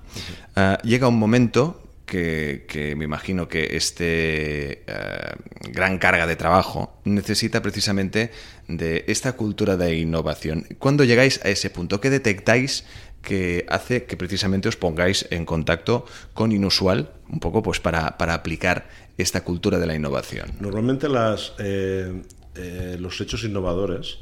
Ah, 0.57 0.79
llega 0.83 1.09
un 1.09 1.19
momento 1.19 1.83
que, 2.07 2.95
me 2.97 3.05
imagino 3.05 3.49
que 3.49 3.77
este 3.77 4.85
eh, 4.87 5.35
gran 5.73 5.99
carga 5.99 6.27
de 6.27 6.37
trabajo 6.37 7.01
necesita 7.05 7.61
precisamente 7.61 8.31
de 8.67 9.05
esta 9.09 9.33
cultura 9.33 9.77
de 9.77 9.97
innovación. 9.97 10.67
¿Cuándo 10.79 11.05
llegáis 11.05 11.45
a 11.45 11.51
ese 11.51 11.69
punto? 11.69 12.01
¿Qué 12.01 12.09
detectáis 12.09 12.85
que 13.23 13.67
hace 13.69 14.05
que 14.05 14.17
precisamente 14.17 14.69
os 14.69 14.77
pongáis 14.77 15.27
en 15.31 15.45
contacto 15.45 16.07
con 16.35 16.53
Inusual, 16.53 17.11
un 17.29 17.41
poco 17.41 17.63
pues 17.63 17.81
para, 17.81 18.17
aplicar 18.17 18.89
esta 19.19 19.43
cultura 19.43 19.79
de 19.79 19.87
la 19.87 19.95
innovación. 19.95 20.53
Normalmente 20.61 21.09
las, 21.09 21.53
eh, 21.59 22.23
eh, 22.55 22.97
los 22.99 23.21
hechos 23.21 23.45
innovadores 23.45 24.19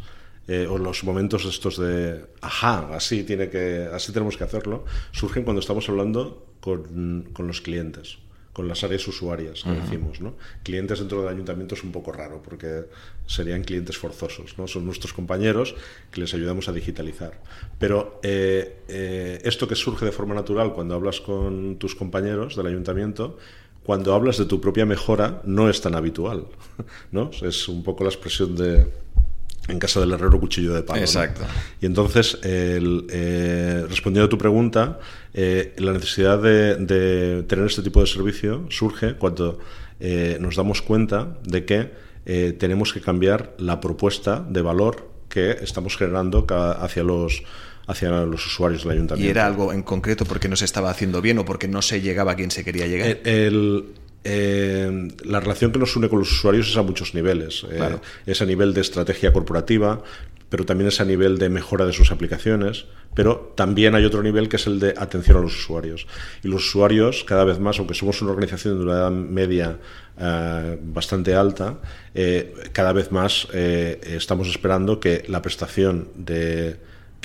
eh, 0.49 0.67
o 0.69 0.79
los 0.79 1.05
momentos 1.05 1.45
estos 1.45 1.79
de 1.79 2.25
ajá, 2.41 2.95
así 2.95 3.25
tiene 3.25 3.49
que, 3.49 3.89
así 3.93 4.13
tenemos 4.13 4.37
que 4.37 4.45
hacerlo, 4.45 4.85
surgen 5.13 5.45
cuando 5.45 5.61
estamos 5.61 5.89
hablando 5.89 6.47
con, 6.61 7.29
con 7.33 7.47
los 7.47 7.61
clientes 7.61 8.19
con 8.57 8.69
las 8.69 8.83
áreas 8.85 9.07
usuarias 9.07 9.65
que 9.65 9.71
decimos. 9.71 10.23
¿no? 10.23 10.33
Clientes 10.63 10.99
dentro 10.99 11.21
del 11.21 11.29
ayuntamiento 11.29 11.75
es 11.75 11.85
un 11.85 11.93
poco 11.93 12.11
raro 12.11 12.41
porque 12.43 12.87
serían 13.27 13.63
clientes 13.63 13.99
forzosos, 13.99 14.57
¿no? 14.57 14.67
son 14.67 14.87
nuestros 14.87 15.13
compañeros 15.13 15.75
que 16.11 16.23
les 16.23 16.33
ayudamos 16.33 16.67
a 16.71 16.73
digitalizar. 16.73 17.39
Pero 17.79 18.19
eh, 18.23 18.79
eh, 18.89 19.43
esto 19.45 19.69
que 19.69 19.75
surge 19.75 20.07
de 20.07 20.11
forma 20.11 20.35
natural 20.35 20.73
cuando 20.73 20.95
hablas 20.95 21.21
con 21.21 21.77
tus 21.77 21.95
compañeros 21.95 22.57
del 22.57 22.69
ayuntamiento, 22.69 23.37
cuando 23.85 24.15
hablas 24.15 24.39
de 24.39 24.47
tu 24.47 24.59
propia 24.59 24.87
mejora, 24.87 25.43
no 25.45 25.69
es 25.69 25.83
tan 25.83 25.95
habitual. 25.95 26.47
¿no? 27.13 27.31
Es 27.43 27.69
un 27.69 27.83
poco 27.85 28.05
la 28.05 28.09
expresión 28.09 28.57
de 28.57 28.87
en 29.69 29.79
casa 29.79 30.01
del 30.01 30.13
herrero 30.13 30.39
cuchillo 30.39 30.75
de 30.75 30.83
palo. 30.83 31.01
Exacto. 31.01 31.43
Y 31.81 31.87
entonces, 31.87 32.39
eh, 32.43 33.85
respondiendo 33.89 34.27
a 34.27 34.29
tu 34.29 34.39
pregunta, 34.39 34.99
eh, 35.35 35.75
la 35.79 35.93
necesidad 35.93 36.41
de, 36.41 37.45
tener 37.47 37.67
este 37.67 37.83
tipo 37.83 38.01
de 38.01 38.07
servicio 38.07 38.67
surge 38.71 39.15
cuando 39.15 39.59
eh, 40.01 40.39
nos 40.41 40.57
damos 40.57 40.83
cuenta 40.83 41.39
de 41.45 41.65
que 41.65 42.07
tenemos 42.59 42.93
que 42.93 43.01
cambiar 43.01 43.55
la 43.59 43.81
propuesta 43.81 44.45
de 44.49 44.61
valor 44.61 45.09
que 45.29 45.53
estamos 45.63 45.97
generando 45.97 46.45
hacia 46.51 47.05
los 47.05 47.45
hacia 47.87 48.11
los 48.25 48.45
usuarios 48.45 48.83
del 48.83 48.95
ayuntamiento. 48.95 49.29
¿Y 49.29 49.31
era 49.31 49.47
algo 49.47 49.73
en 49.73 49.85
concreto 49.85 50.25
porque 50.25 50.49
no 50.49 50.57
se 50.57 50.65
estaba 50.65 50.91
haciendo 50.91 51.23
bien 51.23 51.39
o 51.39 51.45
porque 51.45 51.69
no 51.69 51.83
se 51.83 52.01
llegaba 52.01 52.33
a 52.33 52.35
quien 52.35 52.51
se 52.51 52.65
quería 52.65 52.89
llegar? 52.89 53.21
el 53.23 53.95
eh, 54.29 55.09
la 55.25 55.39
relación 55.39 55.71
que 55.71 55.79
nos 55.79 55.95
une 55.95 56.09
con 56.09 56.19
los 56.19 56.33
usuarios 56.33 56.69
es 56.69 56.77
a 56.77 56.83
muchos 56.83 57.15
niveles. 57.15 57.65
Eh, 57.71 57.97
es 58.27 58.43
a 58.43 58.45
nivel 58.45 58.75
de 58.75 58.81
estrategia 58.81 59.33
corporativa, 59.33 60.03
pero 60.49 60.67
también 60.67 60.89
es 60.89 61.01
a 61.01 61.05
nivel 61.05 61.39
de 61.39 61.49
mejora 61.49 61.87
de 61.87 61.93
sus 61.93 62.11
aplicaciones, 62.11 62.87
pero 63.15 63.53
también 63.55 63.95
hay 63.95 64.05
otro 64.05 64.25
nivel 64.25 64.49
que 64.49 64.57
es 64.57 64.67
el 64.67 64.81
de 64.81 64.95
atención 64.97 65.37
a 65.37 65.41
los 65.41 65.57
usuarios. 65.57 66.09
Y 66.43 66.49
los 66.49 66.67
usuarios, 66.67 67.23
cada 67.23 67.45
vez 67.45 67.61
más, 67.61 67.79
aunque 67.79 67.95
somos 67.95 68.21
una 68.21 68.33
organización 68.33 68.79
de 68.79 68.85
una 68.85 68.95
edad 68.95 69.11
media 69.13 69.79
eh, 70.19 70.79
bastante 70.83 71.35
alta, 71.35 71.79
cada 72.73 72.93
vez 72.93 73.13
más 73.13 73.47
estamos 73.53 74.49
esperando 74.49 74.99
que 74.99 75.23
la 75.29 75.41
prestación 75.41 76.09
de 76.17 76.77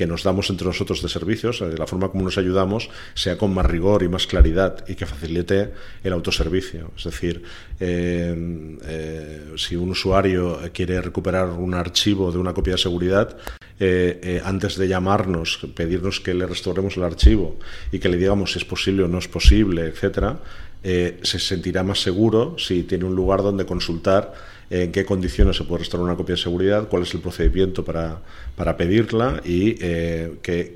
que 0.01 0.07
nos 0.07 0.23
damos 0.23 0.49
entre 0.49 0.65
nosotros 0.65 1.03
de 1.03 1.09
servicios, 1.09 1.59
de 1.59 1.77
la 1.77 1.85
forma 1.85 2.09
como 2.09 2.23
nos 2.23 2.39
ayudamos, 2.39 2.89
sea 3.13 3.37
con 3.37 3.53
más 3.53 3.67
rigor 3.67 4.01
y 4.01 4.09
más 4.09 4.25
claridad 4.25 4.83
y 4.87 4.95
que 4.95 5.05
facilite 5.05 5.73
el 6.03 6.11
autoservicio. 6.13 6.89
Es 6.97 7.03
decir, 7.03 7.43
eh, 7.79 8.79
eh, 8.83 9.53
si 9.57 9.75
un 9.75 9.91
usuario 9.91 10.59
quiere 10.73 10.99
recuperar 11.03 11.49
un 11.51 11.75
archivo 11.75 12.31
de 12.31 12.39
una 12.39 12.51
copia 12.51 12.73
de 12.73 12.79
seguridad, 12.79 13.37
eh, 13.79 14.41
antes 14.43 14.75
de 14.75 14.87
llamarnos, 14.87 15.59
pedirnos 15.75 16.19
que 16.19 16.33
le 16.33 16.47
restauremos 16.47 16.97
el 16.97 17.03
archivo 17.03 17.59
y 17.91 17.99
que 17.99 18.09
le 18.09 18.17
digamos 18.17 18.53
si 18.53 18.57
es 18.57 18.65
posible 18.65 19.03
o 19.03 19.07
no 19.07 19.19
es 19.19 19.27
posible, 19.27 19.85
etcétera, 19.85 20.39
se 20.81 21.37
sentirá 21.37 21.83
más 21.83 22.01
seguro 22.01 22.55
si 22.57 22.81
tiene 22.81 23.05
un 23.05 23.13
lugar 23.13 23.43
donde 23.43 23.67
consultar 23.67 24.33
en 24.71 24.91
qué 24.93 25.03
condiciones 25.03 25.57
se 25.57 25.65
puede 25.65 25.79
restaurar 25.79 26.05
una 26.05 26.15
copia 26.15 26.35
de 26.35 26.41
seguridad, 26.41 26.87
cuál 26.87 27.03
es 27.03 27.13
el 27.13 27.19
procedimiento 27.19 27.83
para, 27.83 28.21
para 28.55 28.77
pedirla 28.77 29.41
y 29.43 29.75
eh, 29.81 30.37
qué, 30.41 30.75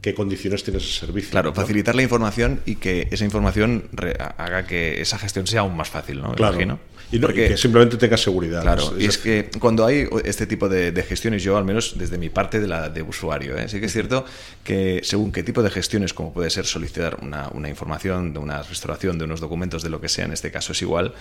qué, 0.00 0.14
condiciones 0.14 0.64
tiene 0.64 0.78
ese 0.78 0.92
servicio. 0.92 1.30
Claro, 1.30 1.52
facilitar 1.52 1.94
la 1.94 2.02
información 2.02 2.60
y 2.64 2.76
que 2.76 3.08
esa 3.10 3.24
información 3.24 3.84
haga 4.38 4.66
que 4.66 5.02
esa 5.02 5.18
gestión 5.18 5.46
sea 5.46 5.60
aún 5.60 5.76
más 5.76 5.90
fácil, 5.90 6.22
¿no? 6.22 6.34
Claro. 6.34 6.54
Imagino. 6.54 6.78
Y, 7.12 7.20
que 7.20 7.56
simplemente 7.58 7.98
tenga 7.98 8.16
seguridad. 8.16 8.62
Claro, 8.62 8.94
y 8.98 9.04
es 9.04 9.18
que 9.18 9.50
cuando 9.58 9.84
hay 9.84 10.08
este 10.24 10.46
tipo 10.46 10.68
de, 10.68 11.02
gestiones, 11.02 11.42
yo 11.42 11.58
al 11.58 11.64
menos 11.64 11.94
desde 11.98 12.16
mi 12.16 12.30
parte 12.30 12.58
de, 12.58 12.66
la, 12.66 12.88
de 12.88 13.02
usuario, 13.02 13.56
¿eh? 13.58 13.68
sí 13.68 13.80
que 13.80 13.86
es 13.86 13.92
cierto 13.92 14.24
que 14.64 15.00
según 15.04 15.30
qué 15.30 15.42
tipo 15.42 15.62
de 15.62 15.70
gestiones, 15.70 16.14
como 16.14 16.32
puede 16.32 16.48
ser 16.48 16.64
solicitar 16.64 17.18
una, 17.20 17.48
una 17.48 17.68
información 17.68 18.32
de 18.32 18.38
una 18.38 18.62
restauración 18.62 19.18
de 19.18 19.24
unos 19.24 19.40
documentos, 19.40 19.82
de 19.82 19.90
lo 19.90 20.00
que 20.00 20.08
sea, 20.08 20.24
en 20.24 20.32
este 20.32 20.50
caso 20.50 20.72
es 20.72 20.80
igual, 20.80 21.12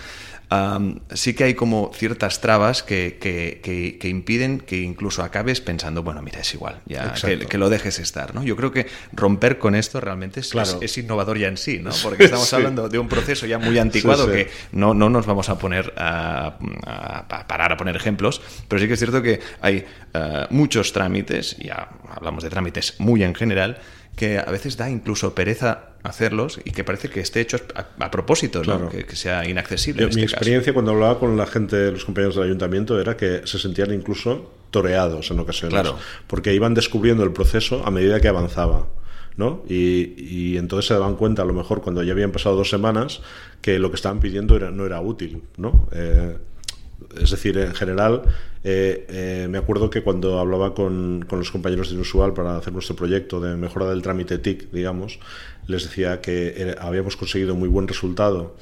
sí 1.14 1.34
que 1.34 1.44
hay 1.46 1.54
como 1.54 1.92
ciertas 1.94 2.42
trabas 2.42 2.84
que, 2.84 3.18
que, 3.20 3.98
que, 4.00 4.10
impiden 4.10 4.60
que 4.60 4.78
incluso 4.82 5.24
acabes 5.24 5.62
pensando, 5.62 6.04
bueno, 6.04 6.22
mira, 6.22 6.40
es 6.40 6.54
igual, 6.54 6.82
ya 6.86 7.14
que, 7.14 7.58
lo 7.58 7.70
dejes 7.70 8.00
estar. 8.00 8.36
¿no? 8.36 8.44
Yo 8.44 8.56
creo 8.56 8.72
que 8.72 8.88
romper 9.14 9.58
con 9.58 9.76
esto 9.76 10.02
realmente 10.02 10.42
es, 10.42 10.54
es, 10.82 10.98
innovador 10.98 11.38
ya 11.38 11.48
en 11.48 11.58
sí, 11.58 11.80
¿no? 11.80 11.92
porque 12.04 12.26
estamos 12.26 12.52
hablando 12.54 12.90
de 12.90 13.00
un 13.00 13.08
proceso 13.08 13.46
ya 13.46 13.58
muy 13.60 13.78
anticuado 13.78 14.30
que 14.30 14.50
no, 14.72 14.94
no 14.94 15.10
nos 15.10 15.26
vamos 15.26 15.50
a 15.50 15.58
poner 15.58 15.81
a, 15.96 16.58
parar 17.48 17.74
a 17.74 17.78
poner 17.78 17.96
ejemplos, 17.96 18.42
pero 18.68 18.80
sí 18.80 18.88
que 18.88 18.94
es 18.94 19.00
cierto 19.00 19.22
que 19.22 19.40
hay 19.62 19.86
eh, 20.14 20.46
muchos 20.50 20.94
trámites, 20.94 21.58
ya 21.58 21.90
hablamos 22.10 22.44
de 22.44 22.50
trámites 22.50 22.96
muy 23.00 23.24
en 23.24 23.36
general, 23.36 23.78
que 24.16 24.38
a 24.38 24.46
veces 24.46 24.78
da 24.78 24.90
incluso 24.90 25.34
pereza 25.34 25.92
hacerlos 26.04 26.60
y 26.64 26.72
que 26.72 26.84
parece 26.84 27.10
que 27.10 27.22
esté 27.22 27.42
hecho 27.42 27.58
a, 27.76 28.12
propósito, 28.12 28.62
que, 28.90 29.16
sea 29.16 29.48
inaccesible. 29.48 30.04
mi 30.06 30.10
este 30.10 30.22
experiencia 30.24 30.74
cuando 30.74 30.92
hablaba 30.92 31.20
con 31.20 31.38
la 31.38 31.46
gente, 31.46 31.92
los 31.92 32.06
compañeros 32.06 32.36
del 32.36 32.46
ayuntamiento, 32.46 33.00
era 33.00 33.16
que 33.16 33.42
se 33.46 33.60
sentían 33.60 33.94
incluso 33.94 34.52
toreados 34.72 35.32
en 35.32 35.40
ocasiones, 35.40 35.94
porque 36.28 36.54
iban 36.54 36.74
descubriendo 36.74 37.24
el 37.24 37.32
proceso 37.32 37.84
a 37.86 37.92
medida 37.92 38.20
que 38.20 38.28
avanzaba. 38.28 38.88
¿No? 39.38 39.64
Y, 39.68 40.58
entonces 40.58 40.88
se 40.88 40.94
daban 40.94 41.16
cuenta, 41.16 41.42
a 41.42 41.46
lo 41.46 41.54
mejor 41.54 41.82
cuando 41.82 42.04
ya 42.04 42.14
habían 42.14 42.32
pasado 42.32 42.56
dos 42.56 42.70
semanas, 42.70 43.22
que 43.62 43.80
lo 43.80 43.90
que 43.90 43.96
estaban 43.96 44.20
pidiendo 44.20 44.56
era, 44.56 44.72
no 44.72 44.86
era 44.86 45.02
útil, 45.02 45.42
¿no? 45.58 45.88
Eh, 45.92 46.38
es 47.20 47.32
decir, 47.32 47.58
en 47.58 47.74
general, 47.74 48.22
eh, 48.64 49.06
eh, 49.10 49.48
me 49.50 49.58
acuerdo 49.58 49.90
que 49.90 50.02
cuando 50.02 50.40
hablaba 50.40 50.74
con, 50.74 51.26
con, 51.28 51.40
los 51.40 51.52
compañeros 51.52 51.90
de 51.90 51.96
Inusual 51.96 52.34
para 52.34 52.58
hacer 52.58 52.72
nuestro 52.74 52.96
proyecto 52.96 53.42
de 53.42 53.58
mejora 53.58 53.90
del 53.90 54.02
trámite 54.02 54.38
TIC, 54.38 54.72
digamos, 54.72 55.20
les 55.68 55.84
decía 55.84 56.22
que 56.22 56.76
habíamos 56.80 57.18
conseguido 57.18 57.56
muy 57.56 57.70
buen 57.70 57.88
resultado 57.88 58.56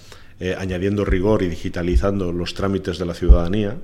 añadiendo 0.58 1.04
rigor 1.04 1.44
y 1.44 1.50
digitalizando 1.50 2.32
los 2.32 2.54
trámites 2.54 2.98
de 2.98 3.06
la 3.06 3.14
ciudadanía, 3.14 3.76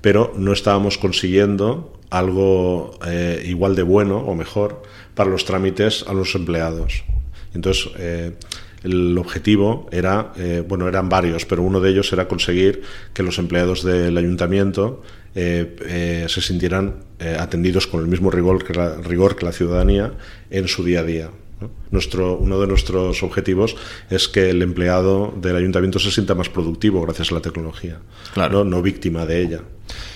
pero 0.00 0.32
no 0.36 0.52
estábamos 0.52 0.98
consiguiendo 0.98 1.92
algo 2.10 2.98
igual 3.44 3.76
de 3.76 3.82
bueno 3.82 4.18
o 4.18 4.34
mejor 4.34 4.82
para 5.14 5.30
los 5.30 5.44
trámites 5.44 6.04
a 6.08 6.12
los 6.12 6.34
empleados. 6.34 7.04
Entonces, 7.54 7.92
eh, 7.98 8.32
el 8.82 9.16
objetivo 9.18 9.88
era, 9.92 10.32
eh, 10.36 10.64
bueno, 10.66 10.88
eran 10.88 11.08
varios, 11.08 11.44
pero 11.44 11.62
uno 11.62 11.80
de 11.80 11.90
ellos 11.90 12.12
era 12.12 12.28
conseguir 12.28 12.82
que 13.12 13.22
los 13.22 13.38
empleados 13.38 13.84
del 13.84 14.16
ayuntamiento 14.16 15.02
eh, 15.34 16.26
se 16.28 16.40
sintieran 16.40 17.04
atendidos 17.38 17.86
con 17.86 18.00
el 18.00 18.08
mismo 18.08 18.30
rigor 18.30 18.64
que, 18.64 18.72
rigor 19.02 19.36
que 19.36 19.44
la 19.44 19.52
ciudadanía 19.52 20.14
en 20.50 20.66
su 20.66 20.82
día 20.82 21.00
a 21.00 21.04
día. 21.04 21.30
Nuestro, 21.90 22.36
uno 22.36 22.60
de 22.60 22.66
nuestros 22.66 23.22
objetivos 23.22 23.76
es 24.08 24.28
que 24.28 24.50
el 24.50 24.62
empleado 24.62 25.34
del 25.36 25.56
ayuntamiento 25.56 25.98
se 25.98 26.10
sienta 26.10 26.34
más 26.34 26.48
productivo 26.48 27.02
gracias 27.02 27.30
a 27.30 27.34
la 27.34 27.40
tecnología, 27.40 28.00
claro. 28.32 28.64
no 28.64 28.80
víctima 28.82 29.26
de 29.26 29.42
ella. 29.42 29.60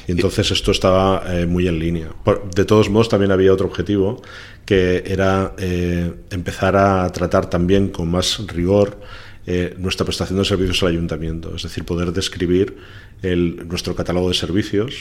Y 0.07 0.13
entonces 0.13 0.51
esto 0.51 0.71
estaba 0.71 1.23
eh, 1.27 1.47
muy 1.47 1.67
en 1.67 1.79
línea. 1.79 2.09
De 2.55 2.65
todos 2.65 2.89
modos, 2.91 3.09
también 3.09 3.33
había 3.33 3.53
otro 3.53 3.67
objetivo, 3.67 4.23
que 4.65 5.03
era 5.07 5.55
eh, 5.59 6.13
empezar 6.31 6.77
a 6.77 7.11
tratar 7.11 7.51
también 7.51 7.89
con 7.89 8.11
más 8.11 8.47
rigor 8.47 9.01
eh, 9.47 9.75
nuestra 9.79 10.07
prestación 10.07 10.39
de 10.39 10.45
servicios 10.45 10.83
al 10.83 10.91
ayuntamiento, 10.91 11.55
es 11.55 11.63
decir, 11.63 11.85
poder 11.85 12.13
describir 12.13 12.77
el, 13.23 13.69
nuestro 13.69 13.95
catálogo 13.95 14.29
de 14.29 14.35
servicios 14.35 14.95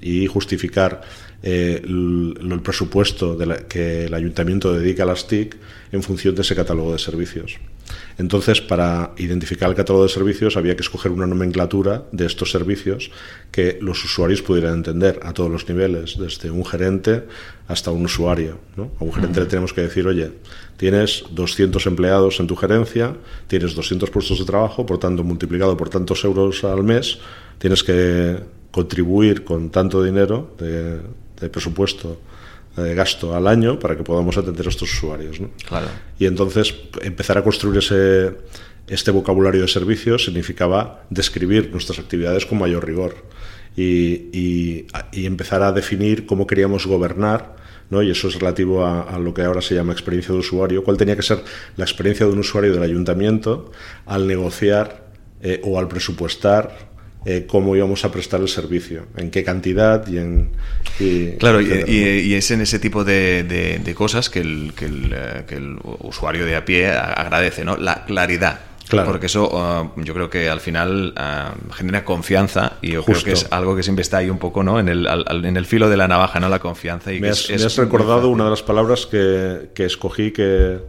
y 0.00 0.26
justificar 0.26 1.02
eh, 1.42 1.82
el, 1.84 2.60
presupuesto 2.62 3.38
que 3.68 4.06
el 4.06 4.14
ayuntamiento 4.14 4.72
dedica 4.72 5.02
a 5.02 5.06
las 5.06 5.26
TIC 5.26 5.56
en 5.92 6.02
función 6.02 6.34
de 6.34 6.42
ese 6.42 6.54
catálogo 6.54 6.92
de 6.92 6.98
servicios. 6.98 7.58
Entonces, 8.18 8.60
para 8.60 9.12
identificar 9.16 9.68
el 9.70 9.74
catálogo 9.74 10.04
de 10.04 10.10
servicios 10.10 10.56
había 10.56 10.76
que 10.76 10.82
escoger 10.82 11.10
una 11.10 11.26
nomenclatura 11.26 12.04
de 12.12 12.26
estos 12.26 12.50
servicios 12.50 13.10
que 13.50 13.78
los 13.80 14.04
usuarios 14.04 14.42
pudieran 14.42 14.74
entender 14.74 15.20
a 15.22 15.32
todos 15.32 15.50
los 15.50 15.68
niveles, 15.68 16.18
desde 16.18 16.50
un 16.50 16.64
gerente 16.64 17.24
hasta 17.66 17.90
un 17.90 18.04
usuario. 18.04 18.60
A 18.76 19.04
un 19.04 19.12
gerente 19.12 19.40
le 19.40 19.46
tenemos 19.46 19.72
que 19.72 19.82
decir, 19.82 20.06
oye, 20.06 20.32
tienes 20.80 21.24
200 21.30 21.84
empleados 21.84 22.40
en 22.40 22.46
tu 22.46 22.56
gerencia, 22.56 23.14
tienes 23.48 23.74
200 23.74 24.08
puestos 24.08 24.38
de 24.38 24.46
trabajo, 24.46 24.86
por 24.86 24.96
tanto, 24.96 25.22
multiplicado 25.22 25.76
por 25.76 25.90
tantos 25.90 26.24
euros 26.24 26.64
al 26.64 26.82
mes, 26.82 27.18
tienes 27.58 27.84
que 27.84 28.38
contribuir 28.70 29.44
con 29.44 29.68
tanto 29.68 30.02
dinero 30.02 30.54
de, 30.58 31.02
de 31.38 31.50
presupuesto 31.50 32.18
de 32.76 32.94
gasto 32.94 33.36
al 33.36 33.46
año 33.46 33.78
para 33.78 33.94
que 33.94 34.02
podamos 34.02 34.38
atender 34.38 34.64
a 34.64 34.70
estos 34.70 34.90
usuarios. 34.90 35.38
¿no? 35.38 35.50
Claro. 35.68 35.88
Y 36.18 36.24
entonces 36.24 36.74
empezar 37.02 37.36
a 37.36 37.44
construir 37.44 37.76
ese, 37.76 38.38
este 38.88 39.10
vocabulario 39.10 39.60
de 39.60 39.68
servicios 39.68 40.24
significaba 40.24 41.04
describir 41.10 41.70
nuestras 41.72 41.98
actividades 41.98 42.46
con 42.46 42.58
mayor 42.58 42.86
rigor 42.86 43.16
y, 43.76 44.30
y, 44.32 44.86
empezar 45.26 45.62
a 45.62 45.72
definir 45.72 46.24
cómo 46.24 46.46
queríamos 46.46 46.86
gobernar. 46.86 47.59
¿No? 47.90 48.02
Y 48.02 48.10
eso 48.10 48.28
es 48.28 48.34
relativo 48.34 48.86
a, 48.86 49.18
lo 49.18 49.34
que 49.34 49.42
ahora 49.42 49.60
se 49.60 49.74
llama 49.74 49.92
experiencia 49.92 50.32
de 50.32 50.40
usuario. 50.40 50.82
¿Cuál 50.82 50.96
tenía 50.96 51.16
que 51.16 51.22
ser 51.22 51.42
la 51.76 51.84
experiencia 51.84 52.24
de 52.26 52.32
un 52.32 52.38
usuario 52.38 52.72
del 52.72 52.82
ayuntamiento 52.82 53.72
al 54.06 54.26
negociar 54.26 55.10
eh, 55.42 55.60
o 55.64 55.78
al 55.78 55.88
presupuestar 55.88 56.90
eh, 57.26 57.44
cómo 57.46 57.76
íbamos 57.76 58.06
a 58.06 58.10
prestar 58.10 58.40
el 58.40 58.48
servicio, 58.48 59.06
en 59.14 59.30
qué 59.30 59.44
cantidad 59.44 60.06
y 60.08 60.16
en... 60.16 60.52
claro, 61.38 61.60
y, 61.60 62.32
es 62.32 62.50
en 62.50 62.62
ese 62.62 62.78
tipo 62.78 63.04
de, 63.04 63.92
cosas 63.94 64.30
que 64.30 64.40
el, 64.40 64.72
que, 64.74 64.86
el, 64.86 65.12
eh, 65.14 65.44
que 65.46 65.56
el, 65.56 65.76
usuario 65.98 66.46
de 66.46 66.56
a 66.56 66.64
pie 66.64 66.88
agradece, 66.90 67.62
¿no? 67.62 67.76
La 67.76 68.06
claridad. 68.06 68.60
Claro. 68.90 69.08
Porque 69.08 69.26
eso 69.26 69.48
uh, 69.48 70.00
yo 70.02 70.14
creo 70.14 70.28
que 70.28 70.48
al 70.48 70.60
final 70.60 71.14
uh, 71.16 71.72
genera 71.72 72.04
confianza 72.04 72.74
y 72.82 72.90
yo 72.92 73.04
creo 73.04 73.22
que 73.22 73.32
es 73.32 73.46
algo 73.50 73.76
que 73.76 73.84
siempre 73.84 74.02
está 74.02 74.18
ahí 74.18 74.28
un 74.28 74.38
poco 74.38 74.64
¿no? 74.64 74.80
en, 74.80 74.88
el, 74.88 75.06
en 75.06 75.56
el 75.56 75.64
filo 75.64 75.88
de 75.88 75.96
la 75.96 76.08
navaja, 76.08 76.40
¿no? 76.40 76.48
la 76.48 76.58
confianza. 76.58 77.12
Y 77.12 77.20
me, 77.20 77.28
has, 77.28 77.76
recordado 77.76 78.28
una 78.28 78.44
de 78.44 78.50
las 78.50 78.62
palabras 78.62 79.06
que, 79.06 79.70
que 79.74 79.84
escogí 79.84 80.32
que, 80.32 80.80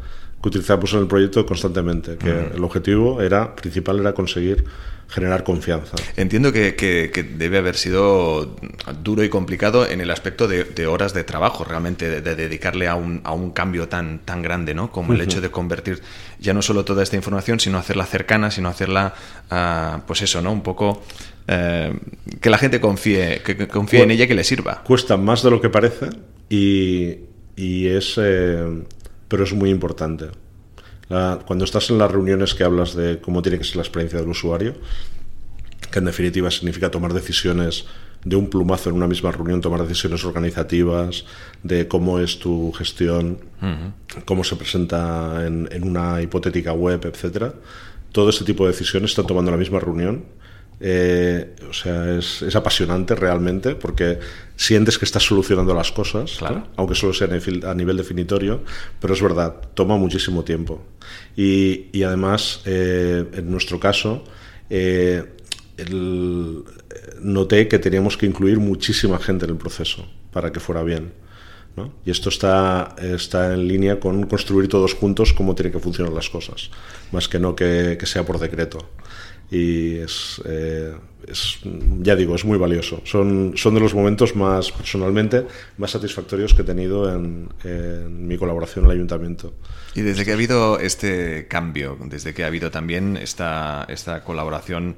que, 0.41 0.49
utilizamos 0.49 0.91
en 0.93 0.99
el 0.99 1.07
proyecto 1.07 1.45
constantemente, 1.45 2.17
que 2.17 2.51
el 2.55 2.63
objetivo 2.63 3.21
era 3.21 3.55
principal 3.55 3.99
era 3.99 4.13
conseguir 4.13 4.65
generar 5.11 5.43
confianza. 5.43 5.97
Entiendo 6.15 6.53
que, 6.53 6.75
que, 6.75 7.23
debe 7.23 7.57
haber 7.57 7.75
sido 7.75 8.55
duro 9.03 9.23
y 9.23 9.29
complicado 9.29 9.85
en 9.87 9.99
el 9.99 10.09
aspecto 10.09 10.47
de, 10.47 10.87
horas 10.87 11.13
de 11.13 11.23
trabajo, 11.23 11.65
realmente, 11.65 12.21
de, 12.21 12.35
dedicarle 12.35 12.87
a 12.87 12.95
un, 12.95 13.19
a 13.25 13.33
un, 13.33 13.51
cambio 13.51 13.89
tan, 13.89 14.19
tan 14.19 14.41
grande, 14.41 14.73
¿no? 14.73 14.91
Como 14.91 15.13
el 15.13 15.21
hecho 15.21 15.41
de 15.41 15.51
convertir 15.51 16.01
ya 16.39 16.53
no 16.53 16.61
solo 16.61 16.85
toda 16.85 17.03
esta 17.03 17.17
información, 17.17 17.59
sino 17.59 17.77
hacerla 17.77 18.05
cercana, 18.05 18.49
sino 18.51 18.69
hacerla, 18.69 19.13
uh, 19.51 20.01
pues 20.07 20.21
eso, 20.21 20.41
¿no? 20.41 20.51
Un 20.51 20.63
poco... 20.63 21.03
Eh, 21.47 21.93
que 22.39 22.49
la 22.49 22.57
gente 22.57 22.79
confíe, 22.79 23.41
que, 23.43 23.67
confíe 23.67 24.03
en 24.03 24.11
ella 24.11 24.25
y 24.25 24.27
que 24.27 24.35
le 24.35 24.43
sirva. 24.43 24.83
Cuesta 24.83 25.17
más 25.17 25.43
de 25.43 25.49
lo 25.49 25.59
que 25.59 25.69
parece 25.69 26.07
y, 26.49 27.17
y 27.55 27.87
es... 27.87 28.17
Eh, 28.17 28.83
pero 29.27 29.43
es 29.43 29.53
muy 29.53 29.69
importante 29.69 30.27
cuando 31.45 31.65
estás 31.65 31.89
en 31.89 31.97
las 31.97 32.09
reuniones 32.09 32.53
que 32.53 32.63
hablas 32.63 32.95
de 32.95 33.19
cómo 33.19 33.41
tiene 33.41 33.57
que 33.57 33.63
ser 33.63 33.77
la 33.77 33.81
experiencia 33.81 34.19
del 34.19 34.29
usuario, 34.29 34.75
que 35.91 35.99
en 35.99 36.05
definitiva 36.05 36.49
significa 36.49 36.89
tomar 36.89 37.13
decisiones 37.13 37.85
de 38.23 38.35
un 38.35 38.49
plumazo 38.49 38.89
en 38.89 38.95
una 38.95 39.07
misma 39.07 39.31
reunión, 39.31 39.61
tomar 39.61 39.81
decisiones 39.81 40.23
organizativas, 40.23 41.25
de 41.63 41.87
cómo 41.87 42.19
es 42.19 42.39
tu 42.39 42.71
gestión, 42.71 43.39
cómo 44.25 44.43
se 44.43 44.55
presenta 44.55 45.45
en, 45.45 45.67
en, 45.71 45.83
una 45.83 46.21
hipotética 46.21 46.71
web, 46.71 47.05
etcétera. 47.05 47.53
Todo 48.11 48.29
ese 48.29 48.45
tipo 48.45 48.65
de 48.65 48.71
decisiones 48.71 49.11
están 49.11 49.27
tomando 49.27 49.49
en 49.49 49.55
la 49.55 49.59
misma 49.59 49.79
reunión 49.79 50.23
eh, 50.83 51.55
o 51.69 51.73
sea, 51.73 52.17
es, 52.17 52.55
apasionante 52.55 53.13
realmente 53.13 53.75
porque 53.75 54.17
sientes 54.55 54.97
que 54.97 55.05
estás 55.05 55.23
solucionando 55.23 55.75
las 55.75 55.91
cosas, 55.91 56.39
aunque 56.75 56.95
solo 56.95 57.13
sea 57.13 57.27
a 57.27 57.75
nivel 57.75 57.97
definitorio, 57.97 58.63
pero 58.99 59.13
es 59.13 59.21
verdad, 59.21 59.61
toma 59.75 59.97
muchísimo 59.97 60.43
tiempo. 60.43 60.81
Y, 61.35 62.01
además, 62.01 62.61
eh, 62.65 63.25
en 63.31 63.51
nuestro 63.51 63.79
caso, 63.79 64.23
eh, 64.71 65.23
noté 67.21 67.67
que 67.67 67.77
teníamos 67.77 68.17
que 68.17 68.25
incluir 68.25 68.59
muchísima 68.59 69.19
gente 69.19 69.45
en 69.45 69.51
el 69.51 69.57
proceso 69.57 70.07
para 70.31 70.51
que 70.51 70.59
fuera 70.59 70.81
bien. 70.81 71.13
Y 72.05 72.11
esto 72.11 72.29
está, 72.29 72.95
está 72.99 73.53
en 73.53 73.67
línea 73.67 73.99
con 73.99 74.23
construir 74.23 74.67
todos 74.67 74.93
juntos 74.93 75.33
cómo 75.33 75.55
tienen 75.55 75.71
que 75.71 75.79
funcionar 75.79 76.11
las 76.11 76.29
cosas, 76.29 76.69
más 77.11 77.29
que 77.29 77.39
no 77.39 77.55
que 77.55 77.97
sea 78.03 78.25
por 78.25 78.39
decreto 78.39 78.89
y 79.51 79.97
eh, 80.45 80.95
es, 81.27 81.59
ya 81.99 82.15
digo, 82.15 82.35
es 82.35 82.45
muy 82.45 82.57
valioso. 82.57 83.01
Son, 83.03 83.51
son 83.57 83.73
de 83.73 83.81
los 83.81 83.93
momentos 83.93 84.33
más, 84.33 84.71
personalmente, 84.71 85.45
más 85.77 85.91
satisfactorios 85.91 86.53
que 86.53 86.61
he 86.61 86.65
tenido 86.65 87.13
en, 87.13 87.49
mi 88.27 88.37
colaboración 88.37 88.85
en 88.85 88.91
el 88.91 88.97
ayuntamiento. 88.97 89.53
Y 89.93 90.01
desde 90.01 90.23
que 90.23 90.31
ha 90.31 90.35
habido 90.35 90.79
este 90.79 91.47
cambio, 91.49 91.97
desde 92.05 92.33
que 92.33 92.45
ha 92.45 92.47
habido 92.47 92.71
también 92.71 93.17
esta, 93.17 93.85
esta 93.89 94.23
colaboración 94.23 94.95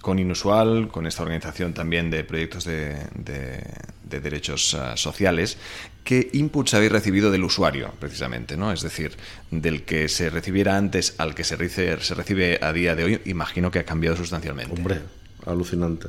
con 0.00 0.18
Inusual, 0.18 0.88
con 0.88 1.06
esta 1.06 1.22
organización 1.22 1.72
también 1.74 2.10
de 2.10 2.24
proyectos 2.24 2.64
de, 2.64 2.96
de, 3.14 4.20
derechos 4.20 4.74
ah, 4.74 4.96
sociales, 4.96 5.56
¿qué 6.04 6.30
inputs 6.32 6.74
habéis 6.74 6.92
recibido 6.92 7.30
del 7.30 7.44
usuario, 7.44 7.92
precisamente? 7.98 8.56
¿no? 8.56 8.72
Es 8.72 8.82
decir, 8.82 9.12
del 9.50 9.82
que 9.82 10.08
se 10.08 10.30
recibiera 10.30 10.76
antes 10.76 11.14
al 11.18 11.34
que 11.34 11.44
se 11.44 11.56
recibe, 11.56 12.00
se 12.00 12.14
recibe 12.14 12.58
a 12.62 12.72
día 12.72 12.94
de 12.94 13.04
hoy, 13.04 13.20
imagino 13.24 13.70
que 13.70 13.80
ha 13.80 13.84
cambiado 13.84 14.16
sustancialmente. 14.16 14.74
Hombre, 14.74 15.00
alucinante. 15.46 16.08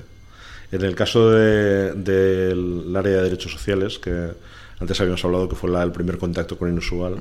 En 0.72 0.82
el 0.82 0.96
caso 0.96 1.30
del 1.30 2.96
área 2.96 3.18
de 3.18 3.24
derechos 3.24 3.52
sociales, 3.52 4.00
que 4.00 4.32
antes 4.80 5.00
habíamos 5.00 5.24
hablado 5.24 5.48
que 5.48 5.56
fue 5.56 5.70
el 5.82 5.92
primer 5.92 6.18
contacto 6.18 6.58
con 6.58 6.70
Inusual, 6.70 7.18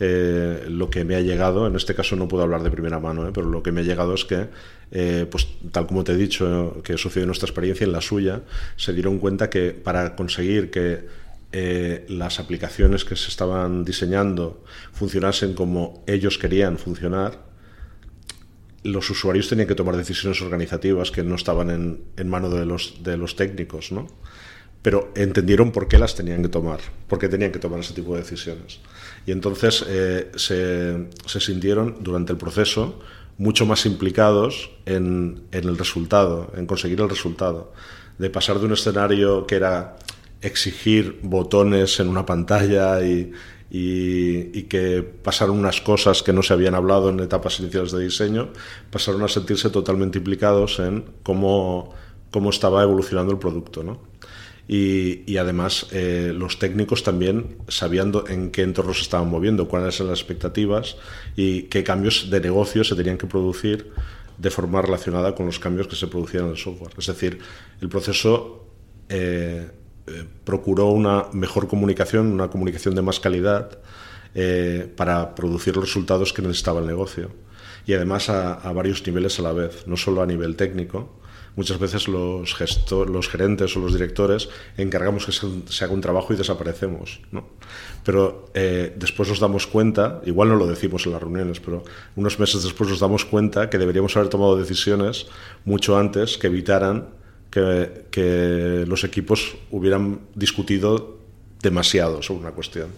eh, 0.00 0.66
lo 0.68 0.90
que 0.90 1.04
me 1.04 1.14
ha 1.14 1.20
llegado, 1.20 1.66
en 1.66 1.76
este 1.76 1.94
caso 1.94 2.16
no 2.16 2.26
puedo 2.26 2.42
hablar 2.42 2.62
de 2.62 2.70
primera 2.70 2.98
mano, 2.98 3.26
eh, 3.28 3.30
pero 3.32 3.48
lo 3.48 3.62
que 3.62 3.70
me 3.70 3.82
ha 3.82 3.84
llegado 3.84 4.14
es 4.14 4.24
que, 4.24 4.48
eh, 4.90 5.26
pues 5.30 5.46
tal 5.70 5.86
como 5.86 6.02
te 6.02 6.12
he 6.12 6.16
dicho, 6.16 6.80
que 6.82 6.98
sucedió 6.98 7.22
en 7.22 7.28
nuestra 7.28 7.46
experiencia, 7.46 7.84
en 7.84 7.92
la 7.92 8.00
suya, 8.00 8.42
se 8.76 8.92
dieron 8.92 9.18
cuenta 9.18 9.48
que 9.48 9.70
para 9.70 10.16
conseguir 10.16 10.70
que 10.70 11.06
las 11.52 12.40
aplicaciones 12.40 13.04
que 13.04 13.16
se 13.16 13.28
estaban 13.28 13.84
diseñando 13.84 14.64
funcionasen 14.92 15.54
como 15.54 16.04
ellos 16.06 16.36
querían 16.36 16.78
funcionar, 16.78 17.46
los 18.82 19.08
usuarios 19.10 19.48
tenían 19.48 19.66
que 19.66 19.74
tomar 19.74 19.96
decisiones 19.96 20.40
organizativas 20.42 21.10
que 21.10 21.22
no 21.22 21.34
estaban 21.34 21.70
en, 21.70 22.04
en 22.16 22.28
mano 22.28 22.50
de 22.50 22.66
los, 22.66 23.02
de 23.02 23.16
los 23.16 23.34
técnicos, 23.34 23.92
¿no? 23.92 24.06
pero 24.82 25.12
entendieron 25.16 25.72
por 25.72 25.88
qué 25.88 25.98
las 25.98 26.14
tenían 26.14 26.42
que 26.42 26.48
tomar, 26.48 26.80
por 27.08 27.18
qué 27.18 27.28
tenían 27.28 27.52
que 27.52 27.58
tomar 27.58 27.80
ese 27.80 27.94
tipo 27.94 28.14
de 28.14 28.20
decisiones. 28.20 28.80
Y 29.26 29.32
entonces 29.32 29.84
eh, 29.88 30.30
se, 30.36 31.08
se, 31.26 31.40
sintieron 31.40 31.96
durante 32.00 32.32
el 32.32 32.38
proceso 32.38 33.00
mucho 33.38 33.66
más 33.66 33.86
implicados 33.86 34.70
en, 34.86 35.42
en, 35.52 35.64
el 35.68 35.76
resultado, 35.78 36.52
en 36.56 36.66
conseguir 36.66 37.00
el 37.00 37.08
resultado, 37.08 37.72
de 38.18 38.30
pasar 38.30 38.58
de 38.58 38.66
un 38.66 38.72
escenario 38.72 39.46
que 39.46 39.56
era 39.56 39.96
exigir 40.40 41.20
botones 41.22 42.00
en 42.00 42.08
una 42.08 42.24
pantalla 42.24 43.02
y, 43.02 43.32
y, 43.70 44.58
y, 44.58 44.62
que 44.64 45.02
pasaron 45.02 45.58
unas 45.58 45.80
cosas 45.80 46.22
que 46.22 46.32
no 46.32 46.42
se 46.42 46.52
habían 46.52 46.74
hablado 46.74 47.10
en 47.10 47.20
etapas 47.20 47.60
iniciales 47.60 47.92
de 47.92 48.04
diseño, 48.04 48.50
pasaron 48.90 49.22
a 49.22 49.28
sentirse 49.28 49.70
totalmente 49.70 50.18
implicados 50.18 50.78
en 50.78 51.04
cómo, 51.22 51.94
cómo 52.30 52.50
estaba 52.50 52.82
evolucionando 52.82 53.32
el 53.32 53.38
producto. 53.38 53.82
¿no? 53.82 54.00
y, 54.70 55.38
además 55.38 55.86
eh, 55.92 56.32
los 56.36 56.58
técnicos 56.58 57.02
también 57.02 57.56
sabían 57.68 58.12
en 58.28 58.50
qué 58.50 58.62
entorno 58.62 58.92
se 58.92 59.00
estaban 59.00 59.30
moviendo, 59.30 59.66
cuáles 59.66 59.98
eran 59.98 60.10
las 60.10 60.20
expectativas 60.20 60.96
y 61.36 61.62
qué 61.62 61.82
cambios 61.82 62.28
de 62.28 62.38
negocio 62.40 62.84
se 62.84 62.94
tenían 62.94 63.16
que 63.16 63.26
producir 63.26 63.90
de 64.36 64.50
forma 64.50 64.82
relacionada 64.82 65.34
con 65.34 65.46
los 65.46 65.58
cambios 65.58 65.88
que 65.88 65.96
se 65.96 66.06
producían 66.06 66.44
en 66.44 66.50
el 66.50 66.58
software. 66.58 66.92
Es 66.98 67.06
decir, 67.06 67.38
el 67.80 67.88
proceso 67.88 68.66
eh, 69.08 69.70
eh, 70.08 70.24
procuró 70.44 70.86
una 70.86 71.26
mejor 71.32 71.68
comunicación, 71.68 72.32
una 72.32 72.48
comunicación 72.48 72.94
de 72.94 73.02
más 73.02 73.20
calidad 73.20 73.78
para 74.96 75.34
producir 75.34 75.74
los 75.74 75.86
resultados 75.86 76.32
que 76.32 76.42
necesitaba 76.42 76.78
el 76.78 76.86
negocio. 76.86 77.30
Y 77.86 77.94
además 77.94 78.28
a 78.28 78.72
varios 78.72 79.04
niveles 79.04 79.36
a 79.40 79.42
la 79.42 79.52
vez, 79.52 79.84
no 79.88 79.96
solo 79.96 80.22
a 80.22 80.26
nivel 80.26 80.54
técnico, 80.54 81.18
muchas 81.58 81.80
veces 81.80 82.06
los, 82.06 82.54
los 83.08 83.28
gerentes 83.28 83.76
o 83.76 83.80
los 83.80 83.92
directores 83.92 84.48
encargamos 84.76 85.26
que 85.26 85.32
se, 85.32 85.84
haga 85.84 85.92
un 85.92 86.00
trabajo 86.00 86.32
y 86.32 86.36
desaparecemos. 86.36 87.20
¿no? 87.32 87.48
Pero 88.04 88.48
eh, 88.54 88.94
después 88.96 89.28
nos 89.28 89.40
damos 89.40 89.66
cuenta, 89.66 90.22
igual 90.24 90.50
no 90.50 90.54
lo 90.54 90.68
decimos 90.68 91.04
en 91.06 91.12
las 91.12 91.20
reuniones, 91.20 91.58
pero 91.58 91.82
unos 92.14 92.38
meses 92.38 92.62
después 92.62 92.88
nos 92.88 93.00
damos 93.00 93.24
cuenta 93.24 93.68
que 93.68 93.76
deberíamos 93.76 94.16
haber 94.16 94.28
tomado 94.28 94.56
decisiones 94.56 95.26
mucho 95.64 95.98
antes 95.98 96.38
que 96.38 96.46
evitaran 96.46 97.08
que, 97.50 98.84
los 98.86 99.04
equipos 99.04 99.56
hubieran 99.70 100.20
discutido 100.34 101.18
demasiado 101.62 102.22
sobre 102.22 102.40
una 102.40 102.50
cuestión. 102.52 102.88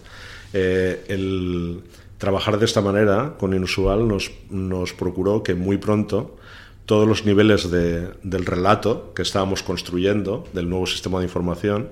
Eh, 0.53 1.03
el 1.07 1.81
trabajar 2.17 2.59
de 2.59 2.65
esta 2.65 2.81
manera 2.81 3.35
con 3.39 3.53
Inusual 3.53 4.07
nos, 4.07 4.31
nos 4.49 4.93
procuró 4.93 5.41
que 5.43 5.55
muy 5.55 5.77
pronto 5.77 6.37
todos 6.85 7.07
los 7.07 7.25
niveles 7.25 7.71
del 7.71 8.45
relato 8.45 9.13
que 9.13 9.21
estábamos 9.21 9.63
construyendo 9.63 10.45
del 10.53 10.69
nuevo 10.69 10.85
sistema 10.85 11.19
de 11.19 11.25
información 11.25 11.89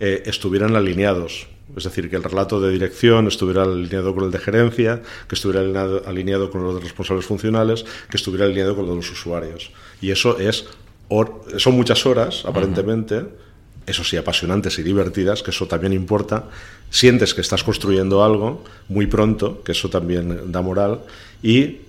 eh, 0.00 0.22
estuvieran 0.26 0.76
alineados. 0.76 1.48
Es 1.76 1.84
decir, 1.84 2.10
que 2.10 2.16
el 2.16 2.22
relato 2.22 2.60
de 2.60 2.70
dirección 2.70 3.26
estuviera 3.26 3.62
alineado 3.62 4.14
con 4.14 4.24
el 4.24 4.30
de 4.30 4.38
gerencia, 4.38 5.02
que 5.28 5.34
estuviera 5.34 5.62
alineado, 6.06 6.50
con 6.50 6.62
los 6.62 6.74
de 6.74 6.80
responsables 6.82 7.24
funcionales, 7.24 7.86
que 8.10 8.16
estuviera 8.16 8.44
alineado 8.44 8.76
con 8.76 8.86
los 8.86 9.10
usuarios. 9.10 9.70
Y 10.02 10.10
eso 10.10 10.38
es 10.38 10.66
son 11.58 11.74
muchas 11.74 12.06
horas, 12.06 12.44
aparentemente, 12.44 13.24
eso 13.86 14.04
sí, 14.04 14.16
apasionantes 14.16 14.78
y 14.78 14.82
divertidas, 14.82 15.42
que 15.42 15.50
eso 15.50 15.66
también 15.66 15.92
importa. 15.92 16.48
Sientes 16.90 17.34
que 17.34 17.40
estás 17.40 17.62
construyendo 17.62 18.24
algo 18.24 18.64
muy 18.88 19.06
pronto, 19.06 19.62
que 19.62 19.72
eso 19.72 19.90
también 19.90 20.50
da 20.50 20.62
moral. 20.62 21.00
Y 21.42 21.80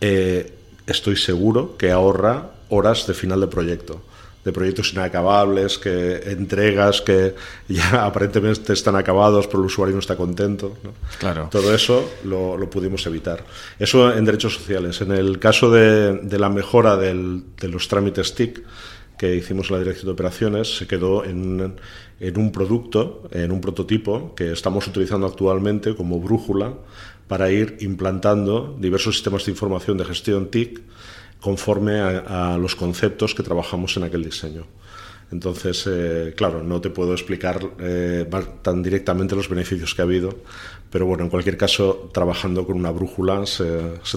eh, 0.00 0.52
estoy 0.86 1.16
seguro 1.16 1.76
que 1.76 1.90
ahorra 1.90 2.52
horas 2.68 3.06
de 3.06 3.14
final 3.14 3.40
de 3.40 3.48
proyecto 3.48 4.02
de 4.44 4.52
proyectos 4.52 4.92
inacabables, 4.92 5.78
que 5.78 6.16
entregas 6.30 7.02
que 7.02 7.34
ya 7.68 8.04
aparentemente 8.04 8.72
están 8.72 8.96
acabados, 8.96 9.46
pero 9.46 9.60
el 9.60 9.66
usuario 9.66 9.94
no 9.94 10.00
está 10.00 10.16
contento. 10.16 10.76
Claro. 11.18 11.48
Todo 11.50 11.74
eso 11.74 12.10
lo, 12.24 12.58
pudimos 12.70 13.06
evitar. 13.06 13.44
Eso 13.78 14.12
en 14.12 14.24
derechos 14.24 14.54
sociales. 14.54 15.00
En 15.00 15.12
el 15.12 15.38
caso 15.38 15.70
de, 15.70 16.38
la 16.38 16.48
mejora 16.48 16.96
de 16.96 17.68
los 17.68 17.88
trámites 17.88 18.34
TIC 18.34 18.62
que 19.18 19.36
hicimos 19.36 19.68
en 19.68 19.76
la 19.76 19.80
dirección 19.80 20.06
de 20.06 20.12
operaciones, 20.12 20.78
se 20.78 20.86
quedó 20.86 21.24
en, 21.26 21.74
en 22.20 22.38
un 22.38 22.52
producto, 22.52 23.28
en 23.32 23.52
un 23.52 23.60
prototipo 23.60 24.34
que 24.34 24.52
estamos 24.52 24.86
utilizando 24.86 25.26
actualmente 25.26 25.94
como 25.94 26.20
brújula 26.20 26.72
para 27.28 27.50
ir 27.50 27.76
implantando 27.80 28.76
diversos 28.80 29.16
sistemas 29.16 29.44
de 29.44 29.52
información 29.52 29.98
de 29.98 30.06
gestión 30.06 30.50
TIC 30.50 30.80
conforme 31.40 32.00
a, 32.00 32.56
los 32.58 32.76
conceptos 32.76 33.34
que 33.34 33.42
trabajamos 33.42 33.96
en 33.96 34.04
aquel 34.04 34.24
diseño. 34.24 34.66
Entonces, 35.32 35.84
eh, 35.88 36.34
claro, 36.36 36.62
no 36.62 36.80
te 36.80 36.90
puedo 36.90 37.12
explicar 37.12 37.60
eh, 37.78 38.28
tan 38.62 38.82
directamente 38.82 39.36
los 39.36 39.48
beneficios 39.48 39.94
que 39.94 40.02
ha 40.02 40.04
habido, 40.04 40.42
pero 40.90 41.06
bueno, 41.06 41.24
en 41.24 41.30
cualquier 41.30 41.56
caso, 41.56 42.10
trabajando 42.12 42.66
con 42.66 42.76
una 42.76 42.90
brújula 42.90 43.46
se, 43.46 43.68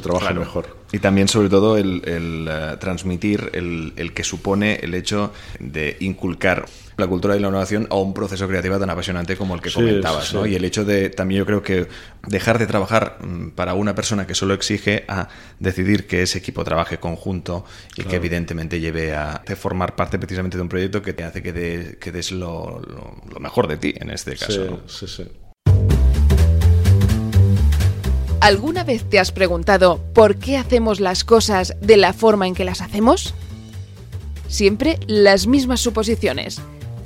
trabaja 0.02 0.34
mejor. 0.34 0.78
Y 0.92 1.00
también, 1.00 1.28
sobre 1.28 1.50
todo, 1.50 1.78
el, 1.78 2.02
eh, 2.06 2.78
transmitir 2.80 3.52
el, 3.54 3.94
el, 3.96 4.14
que 4.14 4.24
supone 4.24 4.76
el 4.82 4.94
hecho 4.96 5.32
de 5.60 5.98
inculcar 6.00 6.66
la 6.98 7.08
cultura 7.08 7.34
de 7.34 7.40
la 7.40 7.48
innovación 7.48 7.88
a 7.90 7.96
un 7.96 8.14
proceso 8.14 8.48
creativo 8.48 8.78
tan 8.80 8.90
apasionante 8.90 9.36
como 9.36 9.56
el 9.56 9.62
que 9.62 9.72
comentabas. 9.72 10.34
¿no? 10.34 10.46
Y 10.46 10.56
el 10.56 10.66
hecho 10.66 10.86
de 10.86 11.10
también 11.10 11.40
yo 11.40 11.46
creo 11.46 11.62
que 11.62 11.88
dejar 12.28 12.60
de 12.60 12.68
trabajar 12.68 13.18
mm, 13.22 13.50
para 13.50 13.74
una 13.74 13.96
persona 13.96 14.28
que 14.28 14.36
solo 14.36 14.54
exige 14.54 15.06
a 15.08 15.28
decidir 15.60 16.08
que 16.08 16.22
ese 16.22 16.38
equipo 16.40 16.64
trabaje 16.64 17.00
conjunto 17.00 17.66
y 17.96 18.04
que 18.04 18.16
evidentemente 18.16 18.80
lleve 18.80 19.16
a, 19.16 19.44
formar 19.56 19.96
parte 19.96 20.18
precisamente 20.18 20.58
de 20.58 20.64
un 20.64 20.70
proyecto 20.70 21.02
que 21.02 21.14
te 21.14 21.24
hace 21.24 21.44
que, 21.44 21.52
des 21.54 22.32
lo, 22.32 22.82
mejor 23.40 23.68
de 23.68 23.78
ti 23.78 23.94
en 23.96 24.10
este 24.10 24.36
caso. 24.36 24.82
Sí, 24.88 25.08
sí, 25.08 25.24
¿Alguna 28.44 28.84
vez 28.84 29.06
te 29.10 29.20
has 29.20 29.32
preguntado 29.32 30.02
por 30.14 30.36
qué 30.36 30.58
hacemos 30.58 31.00
las 31.00 31.24
cosas 31.24 31.78
de 31.80 31.96
la 31.96 32.12
forma 32.12 32.46
en 32.46 32.56
que 32.56 32.66
las 32.66 32.82
hacemos? 32.82 33.34
Siempre 34.50 35.00
las 35.08 35.48
mismas 35.48 35.80
suposiciones. 35.80 36.60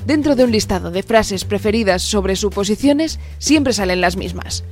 Dentro 0.07 0.35
de 0.35 0.45
un 0.45 0.51
listado 0.51 0.89
de 0.89 1.03
frases 1.03 1.45
preferidas 1.45 2.01
sobre 2.01 2.35
suposiciones 2.35 3.19
siempre 3.37 3.73
salen 3.73 4.01
las 4.01 4.17
mismas. 4.17 4.63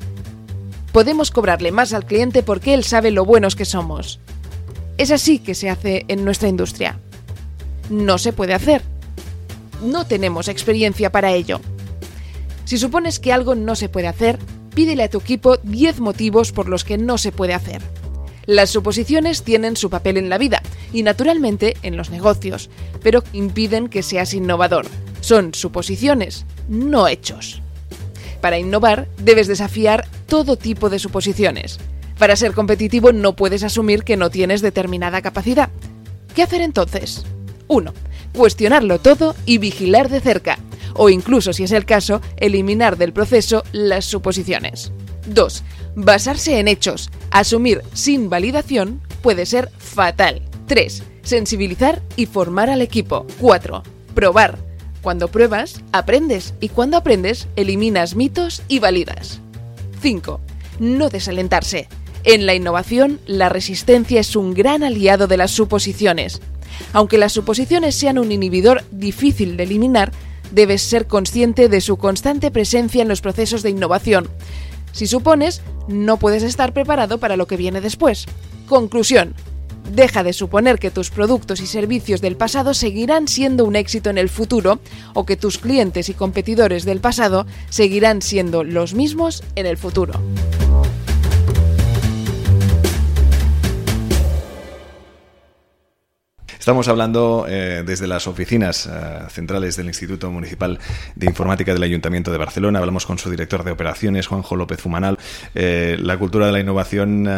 Podemos 0.91 1.29
cobrarle 1.29 1.71
más 1.71 1.93
al 1.93 2.07
cliente 2.07 2.41
porque 2.41 2.73
él 2.73 2.83
sabe 2.83 3.11
lo 3.11 3.25
buenos 3.25 3.55
que 3.55 3.65
somos. 3.65 4.19
Es 4.97 5.11
así 5.11 5.37
que 5.37 5.53
se 5.53 5.69
hace 5.69 6.05
en 6.07 6.25
nuestra 6.25 6.49
industria. 6.49 6.97
No 7.91 8.17
se 8.17 8.33
puede 8.33 8.55
hacer. 8.55 8.81
No 9.83 10.07
tenemos 10.07 10.47
experiencia 10.47 11.11
para 11.11 11.31
ello. 11.31 11.61
Si 12.63 12.79
supones 12.79 13.19
que 13.19 13.31
algo 13.31 13.53
no 13.53 13.75
se 13.75 13.87
puede 13.87 14.07
hacer, 14.07 14.39
pídele 14.75 15.03
a 15.03 15.09
tu 15.09 15.17
equipo 15.19 15.57
10 15.57 16.01
motivos 16.01 16.51
por 16.51 16.69
los 16.69 16.83
que 16.83 16.97
no 16.97 17.17
se 17.17 17.31
puede 17.31 17.53
hacer. 17.53 17.81
Las 18.45 18.69
suposiciones 18.69 19.41
tienen 19.41 19.75
su 19.75 19.89
papel 19.89 20.17
en 20.17 20.29
la 20.29 20.37
vida 20.37 20.61
y 20.93 21.01
naturalmente 21.01 21.75
en 21.81 21.97
los 21.97 22.11
negocios, 22.11 22.69
pero 23.01 23.23
impiden 23.33 23.87
que 23.87 24.03
seas 24.03 24.35
innovador. 24.35 24.85
Son 25.21 25.55
suposiciones, 25.55 26.45
no 26.69 27.07
hechos. 27.07 27.61
Para 28.41 28.59
innovar 28.59 29.07
debes 29.17 29.47
desafiar 29.47 30.07
todo 30.27 30.57
tipo 30.57 30.89
de 30.89 30.99
suposiciones. 30.99 31.79
Para 32.19 32.35
ser 32.35 32.53
competitivo 32.53 33.11
no 33.11 33.35
puedes 33.35 33.63
asumir 33.63 34.03
que 34.03 34.17
no 34.17 34.29
tienes 34.29 34.61
determinada 34.61 35.23
capacidad. 35.23 35.69
¿Qué 36.35 36.43
hacer 36.43 36.61
entonces? 36.61 37.25
1. 37.67 37.93
Cuestionarlo 38.33 38.99
todo 38.99 39.35
y 39.45 39.57
vigilar 39.57 40.09
de 40.09 40.19
cerca 40.19 40.59
o 40.95 41.09
incluso, 41.09 41.53
si 41.53 41.63
es 41.63 41.71
el 41.71 41.85
caso, 41.85 42.21
eliminar 42.37 42.97
del 42.97 43.13
proceso 43.13 43.63
las 43.71 44.05
suposiciones. 44.05 44.91
2. 45.27 45.63
Basarse 45.95 46.59
en 46.59 46.67
hechos. 46.67 47.09
Asumir 47.31 47.81
sin 47.93 48.29
validación 48.29 49.01
puede 49.21 49.45
ser 49.45 49.69
fatal. 49.77 50.41
3. 50.67 51.03
Sensibilizar 51.21 52.01
y 52.15 52.25
formar 52.25 52.69
al 52.69 52.81
equipo. 52.81 53.25
4. 53.39 53.83
Probar. 54.13 54.57
Cuando 55.01 55.27
pruebas, 55.27 55.81
aprendes 55.91 56.53
y 56.59 56.69
cuando 56.69 56.97
aprendes, 56.97 57.47
eliminas 57.55 58.15
mitos 58.15 58.63
y 58.67 58.79
validas. 58.79 59.39
5. 60.01 60.39
No 60.79 61.09
desalentarse. 61.09 61.87
En 62.23 62.47
la 62.47 62.55
innovación, 62.55 63.19
la 63.27 63.49
resistencia 63.49 64.19
es 64.19 64.35
un 64.35 64.55
gran 64.55 64.83
aliado 64.83 65.27
de 65.27 65.37
las 65.37 65.51
suposiciones. 65.51 66.41
Aunque 66.91 67.19
las 67.19 67.33
suposiciones 67.33 67.95
sean 67.95 68.17
un 68.17 68.31
inhibidor 68.31 68.83
difícil 68.91 69.57
de 69.57 69.63
eliminar, 69.63 70.11
debes 70.51 70.81
ser 70.81 71.07
consciente 71.07 71.69
de 71.69 71.81
su 71.81 71.97
constante 71.97 72.51
presencia 72.51 73.01
en 73.01 73.07
los 73.07 73.21
procesos 73.21 73.63
de 73.63 73.69
innovación. 73.69 74.29
Si 74.91 75.07
supones, 75.07 75.61
no 75.87 76.17
puedes 76.17 76.43
estar 76.43 76.73
preparado 76.73 77.19
para 77.19 77.37
lo 77.37 77.47
que 77.47 77.57
viene 77.57 77.81
después. 77.81 78.25
Conclusión. 78.67 79.35
Deja 79.93 80.23
de 80.23 80.33
suponer 80.33 80.79
que 80.79 80.89
tus 80.89 81.11
productos 81.11 81.61
y 81.61 81.67
servicios 81.67 82.21
del 82.21 82.35
pasado 82.35 82.73
seguirán 82.73 83.27
siendo 83.27 83.65
un 83.65 83.75
éxito 83.75 84.09
en 84.09 84.17
el 84.17 84.29
futuro 84.29 84.79
o 85.13 85.25
que 85.25 85.37
tus 85.37 85.59
clientes 85.59 86.09
y 86.09 86.13
competidores 86.13 86.85
del 86.85 87.01
pasado 87.01 87.45
seguirán 87.69 88.21
siendo 88.21 88.63
los 88.63 88.93
mismos 88.95 89.43
en 89.55 89.67
el 89.67 89.77
futuro. 89.77 90.13
Estamos 96.65 96.87
hablando 96.87 97.45
eh, 97.47 97.83
desde 97.85 98.07
las 98.07 98.25
oficinas 98.25 98.87
eh, 98.87 98.89
centrales 99.29 99.75
del 99.75 99.85
Instituto 99.85 100.31
Municipal 100.31 100.79
de 101.15 101.27
Informática 101.27 101.71
del 101.71 101.83
Ayuntamiento 101.83 102.31
de 102.31 102.39
Barcelona. 102.39 102.79
Hablamos 102.79 103.05
con 103.05 103.19
su 103.19 103.29
director 103.29 103.63
de 103.63 103.69
operaciones, 103.69 104.25
Juanjo 104.25 104.55
López 104.55 104.81
Fumanal. 104.81 105.19
Eh, 105.53 105.95
la 105.99 106.17
cultura 106.17 106.47
de 106.47 106.53
la 106.53 106.59
innovación 106.59 107.29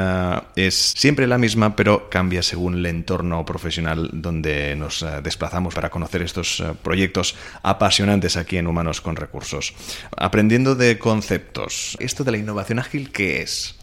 es 0.56 0.94
siempre 0.96 1.28
la 1.28 1.38
misma, 1.38 1.76
pero 1.76 2.10
cambia 2.10 2.42
según 2.42 2.76
el 2.76 2.86
entorno 2.86 3.44
profesional 3.44 4.12
donde 4.14 4.78
nos 4.78 5.06
desplazamos 5.22 5.76
para 5.76 5.90
conocer 5.90 6.22
estos 6.22 6.64
proyectos 6.82 7.36
apasionantes 7.64 8.38
aquí 8.38 8.56
en 8.56 8.68
Humanos 8.68 9.02
con 9.02 9.18
Recursos. 9.18 9.74
Aprendiendo 10.16 10.74
de 10.74 10.98
conceptos, 11.00 11.98
¿esto 12.00 12.24
de 12.24 12.32
la 12.32 12.38
innovación 12.38 12.80
ágil 12.80 13.12
qué 13.12 13.42
es? 13.42 13.76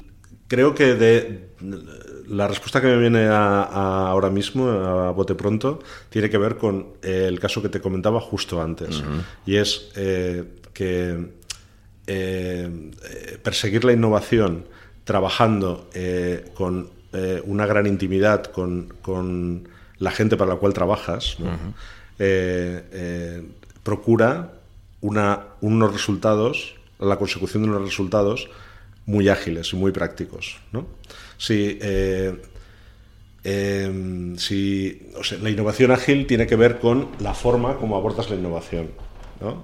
Creo 0.48 0.74
que 0.74 0.94
de 0.94 1.50
la 2.28 2.48
respuesta 2.48 2.80
que 2.80 2.86
me 2.88 2.98
viene 2.98 3.26
ahora 3.28 4.30
mismo, 4.30 4.68
a 4.68 5.10
bote 5.10 5.34
pronto, 5.34 5.80
tiene 6.08 6.30
que 6.30 6.38
ver 6.38 6.56
con 6.56 6.86
eh, 7.02 7.26
el 7.28 7.38
caso 7.40 7.62
que 7.62 7.68
te 7.68 7.80
comentaba 7.80 8.20
justo 8.20 8.60
antes. 8.60 9.02
Y 9.46 9.56
es 9.56 9.90
eh, 9.96 10.44
que 10.72 11.28
eh, 12.06 12.90
perseguir 13.42 13.84
la 13.84 13.92
innovación 13.92 14.64
trabajando 15.04 15.88
con 16.54 16.88
una 17.44 17.66
gran 17.66 17.86
intimidad 17.86 18.44
con, 18.44 19.68
la 19.98 20.10
gente 20.10 20.36
para 20.36 20.54
la 20.54 20.56
cual 20.56 20.72
trabajas, 20.72 21.36
procura 23.82 24.52
unos 25.00 25.92
resultados, 25.92 26.74
la 26.98 27.16
consecución 27.16 27.62
de 27.62 27.68
unos 27.68 27.82
resultados 27.82 28.48
muy 29.06 29.28
ágiles 29.28 29.72
y 29.72 29.76
muy 29.76 29.92
prácticos. 29.92 30.58
¿no? 30.72 30.86
Sí, 31.36 31.78
eh, 31.80 32.34
Em, 33.44 34.38
si, 34.38 35.02
la 35.42 35.50
innovación 35.50 35.90
ágil 35.90 36.26
tiene 36.26 36.46
que 36.46 36.56
ver 36.56 36.78
con 36.78 37.10
la 37.20 37.34
forma 37.34 37.76
como 37.76 37.94
abordas 37.94 38.30
la 38.30 38.36
innovación. 38.36 38.88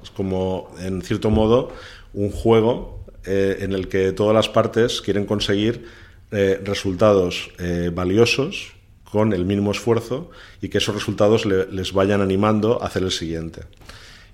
Es 0.02 0.10
como, 0.10 0.70
en 0.78 1.00
cierto 1.00 1.30
modo, 1.30 1.72
un 2.12 2.30
juego 2.30 3.06
eh, 3.24 3.58
en 3.60 3.72
el 3.72 3.88
que 3.88 4.12
todas 4.12 4.34
las 4.34 4.50
partes 4.50 5.00
quieren 5.00 5.24
conseguir 5.24 5.86
eh, 6.30 6.60
resultados 6.62 7.50
valiosos 7.94 8.74
con 9.10 9.32
el 9.32 9.46
mínimo 9.46 9.70
esfuerzo 9.72 10.30
y 10.60 10.68
que 10.68 10.78
esos 10.78 10.94
resultados 10.94 11.46
les 11.46 11.92
vayan 11.94 12.20
animando 12.20 12.82
a 12.82 12.86
hacer 12.86 13.02
el 13.02 13.10
siguiente. 13.10 13.62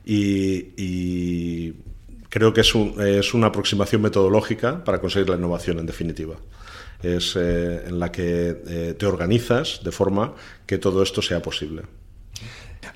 Y, 0.05 1.75
creo 2.29 2.53
que 2.53 2.63
es, 2.63 2.73
es, 2.75 3.35
una 3.35 3.49
aproximación 3.49 4.03
metodológica 4.03 4.85
para 4.85 5.01
conseguir 5.01 5.29
la 5.29 5.37
innovación, 5.37 5.79
en 5.79 5.87
definitiva 5.87 6.37
es 7.03 7.37
eh, 7.37 7.85
en 7.87 7.99
la 7.99 8.11
que 8.11 8.63
eh, 8.67 8.95
te 8.99 9.07
organizas 9.07 9.81
de 9.83 9.93
forma 9.93 10.35
que 10.67 10.79
todo 10.79 11.03
esto 11.03 11.23
sea 11.23 11.43
posible. 11.43 11.83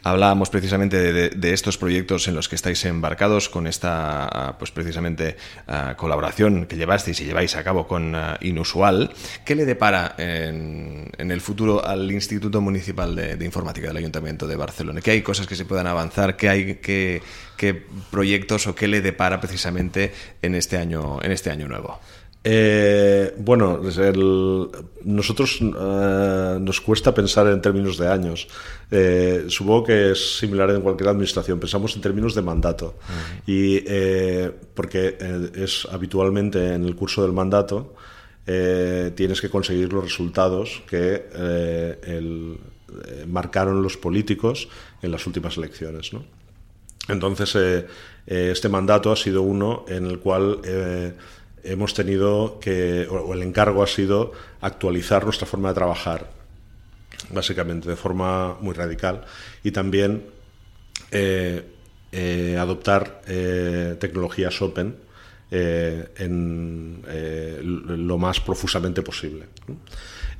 Hablábamos 0.02 0.48
precisamente 0.48 1.12
de, 1.28 1.52
estos 1.52 1.76
proyectos 1.76 2.26
en 2.28 2.34
los 2.34 2.48
que 2.48 2.56
estáis 2.56 2.84
embarcados 2.84 3.48
con 3.48 3.66
esta, 3.66 4.56
pues 4.58 4.70
precisamente, 4.70 5.36
ah, 5.68 5.94
colaboración 5.96 6.66
que 6.66 6.76
llevasteis 6.76 7.20
y 7.20 7.24
lleváis 7.24 7.56
a 7.56 7.64
cabo 7.64 7.86
con 7.86 8.14
ah, 8.14 8.38
Inusual. 8.40 9.10
¿Qué 9.44 9.54
le 9.54 9.66
depara 9.66 10.14
en, 10.16 11.10
el 11.18 11.40
futuro 11.40 11.84
al 11.84 12.10
Instituto 12.10 12.60
Municipal 12.60 13.14
de, 13.14 13.44
Informática 13.44 13.88
del 13.88 13.98
Ayuntamiento 13.98 14.46
de 14.46 14.56
Barcelona? 14.56 15.00
¿Qué 15.00 15.10
hay 15.10 15.22
cosas 15.22 15.46
que 15.46 15.54
se 15.54 15.66
puedan 15.66 15.86
avanzar? 15.86 16.36
¿Qué 16.36 16.48
hay 16.48 16.74
qué, 16.76 17.22
qué 17.56 17.82
proyectos 18.10 18.66
o 18.66 18.74
qué 18.74 18.88
le 18.88 19.02
depara 19.02 19.40
precisamente 19.40 20.12
en 20.40 20.54
este 20.54 20.78
año, 20.78 21.18
en 21.22 21.32
este 21.32 21.50
año 21.50 21.68
nuevo? 21.68 22.00
Eh, 22.42 23.34
bueno, 23.38 23.80
nosotros 25.04 25.60
eh, 25.60 26.58
nos 26.58 26.80
cuesta 26.80 27.12
pensar 27.12 27.46
en 27.48 27.60
términos 27.60 27.98
de 27.98 28.08
años. 28.08 28.48
Eh, 28.90 29.44
supongo 29.48 29.84
que 29.84 30.12
es 30.12 30.38
similar 30.38 30.70
en 30.70 30.80
cualquier 30.80 31.10
administración. 31.10 31.60
Pensamos 31.60 31.94
en 31.96 32.02
términos 32.02 32.34
de 32.34 32.42
mandato. 32.42 32.94
Y 33.46 33.80
porque 34.74 35.16
es 35.54 35.86
habitualmente 35.90 36.74
en 36.74 36.84
el 36.84 36.96
curso 36.96 37.22
del 37.22 37.32
mandato 37.32 37.94
tienes 38.44 39.40
que 39.40 39.48
conseguir 39.48 39.92
los 39.92 40.02
resultados 40.02 40.82
que 40.88 41.26
marcaron 43.28 43.82
los 43.82 43.96
políticos 43.96 44.68
en 45.02 45.12
las 45.12 45.26
últimas 45.26 45.56
elecciones. 45.56 46.10
Entonces, 47.08 47.84
este 48.26 48.68
mandato 48.68 49.12
ha 49.12 49.16
sido 49.16 49.42
uno 49.42 49.84
en 49.88 50.06
el 50.06 50.18
cual 50.18 50.60
hemos 51.64 51.94
tenido 51.94 52.58
que, 52.60 53.06
o 53.08 53.34
el 53.34 53.42
encargo 53.42 53.82
ha 53.82 53.86
sido 53.86 54.32
actualizar 54.60 55.24
nuestra 55.24 55.46
forma 55.46 55.68
de 55.68 55.74
trabajar, 55.74 56.30
básicamente, 57.30 57.88
de 57.88 57.96
forma 57.96 58.56
muy 58.60 58.74
radical, 58.74 59.24
y 59.62 59.70
también 59.70 60.24
eh, 61.10 61.64
eh, 62.12 62.56
adoptar 62.58 63.22
eh, 63.26 63.96
tecnologías 64.00 64.60
open 64.62 64.96
en 65.52 67.02
lo 68.06 68.18
más 68.18 68.40
profusamente 68.40 69.02
posible. 69.02 69.46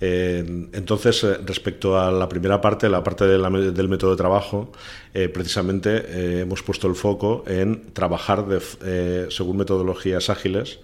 entonces, 0.01 1.27
respecto 1.45 1.99
a 1.99 2.13
la 2.13 2.29
primera 2.29 2.61
parte, 2.61 2.89
la 2.89 3.03
parte 3.03 3.27
del 3.27 3.89
método 3.89 4.13
de 4.13 4.17
trabajo, 4.17 4.71
precisamente 5.13 6.43
hemos 6.43 6.63
puesto 6.63 6.87
el 6.87 6.95
foco 6.95 7.43
en 7.49 7.93
trabajar 7.93 8.47
según 9.31 9.57
metodologías 9.57 10.31
ágiles 10.31 10.79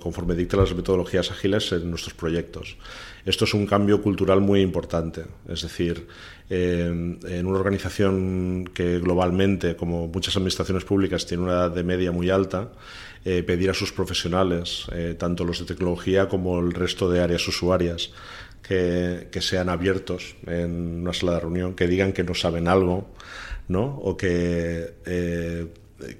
conforme 0.00 0.34
dictan 0.34 0.60
las 0.60 0.74
metodologías 0.74 1.30
ágiles 1.30 1.72
en 1.72 1.90
nuestros 1.90 2.14
proyectos. 2.14 2.76
Esto 3.24 3.44
es 3.44 3.54
un 3.54 3.66
cambio 3.66 4.00
cultural 4.02 4.40
muy 4.40 4.60
importante, 4.60 5.24
es 5.48 5.62
decir, 5.62 6.06
en 6.48 7.46
una 7.46 7.58
organización 7.58 8.70
que 8.72 8.98
globalmente, 8.98 9.76
como 9.76 10.08
muchas 10.08 10.36
administraciones 10.36 10.84
públicas, 10.84 11.26
tiene 11.26 11.42
una 11.44 11.52
edad 11.52 11.70
de 11.70 11.84
media 11.84 12.10
muy 12.10 12.30
alta, 12.30 12.72
eh, 13.24 13.42
pedir 13.42 13.68
a 13.68 13.74
sus 13.74 13.92
profesionales, 13.92 14.86
eh, 14.92 15.14
tanto 15.18 15.44
los 15.44 15.58
de 15.58 15.66
tecnología 15.66 16.28
como 16.28 16.58
el 16.60 16.72
resto 16.72 17.10
de 17.10 17.20
áreas 17.20 17.46
usuarias, 17.46 18.10
que, 18.62 19.28
sean 19.40 19.68
abiertos 19.68 20.36
en 20.46 21.02
una 21.02 21.12
sala 21.12 21.34
de 21.34 21.40
reunión, 21.40 21.74
que 21.74 21.86
digan 21.86 22.12
que 22.12 22.24
no 22.24 22.34
saben 22.34 22.68
algo, 22.68 23.10
¿no? 23.68 23.98
o 23.98 24.16
que, 24.16 24.94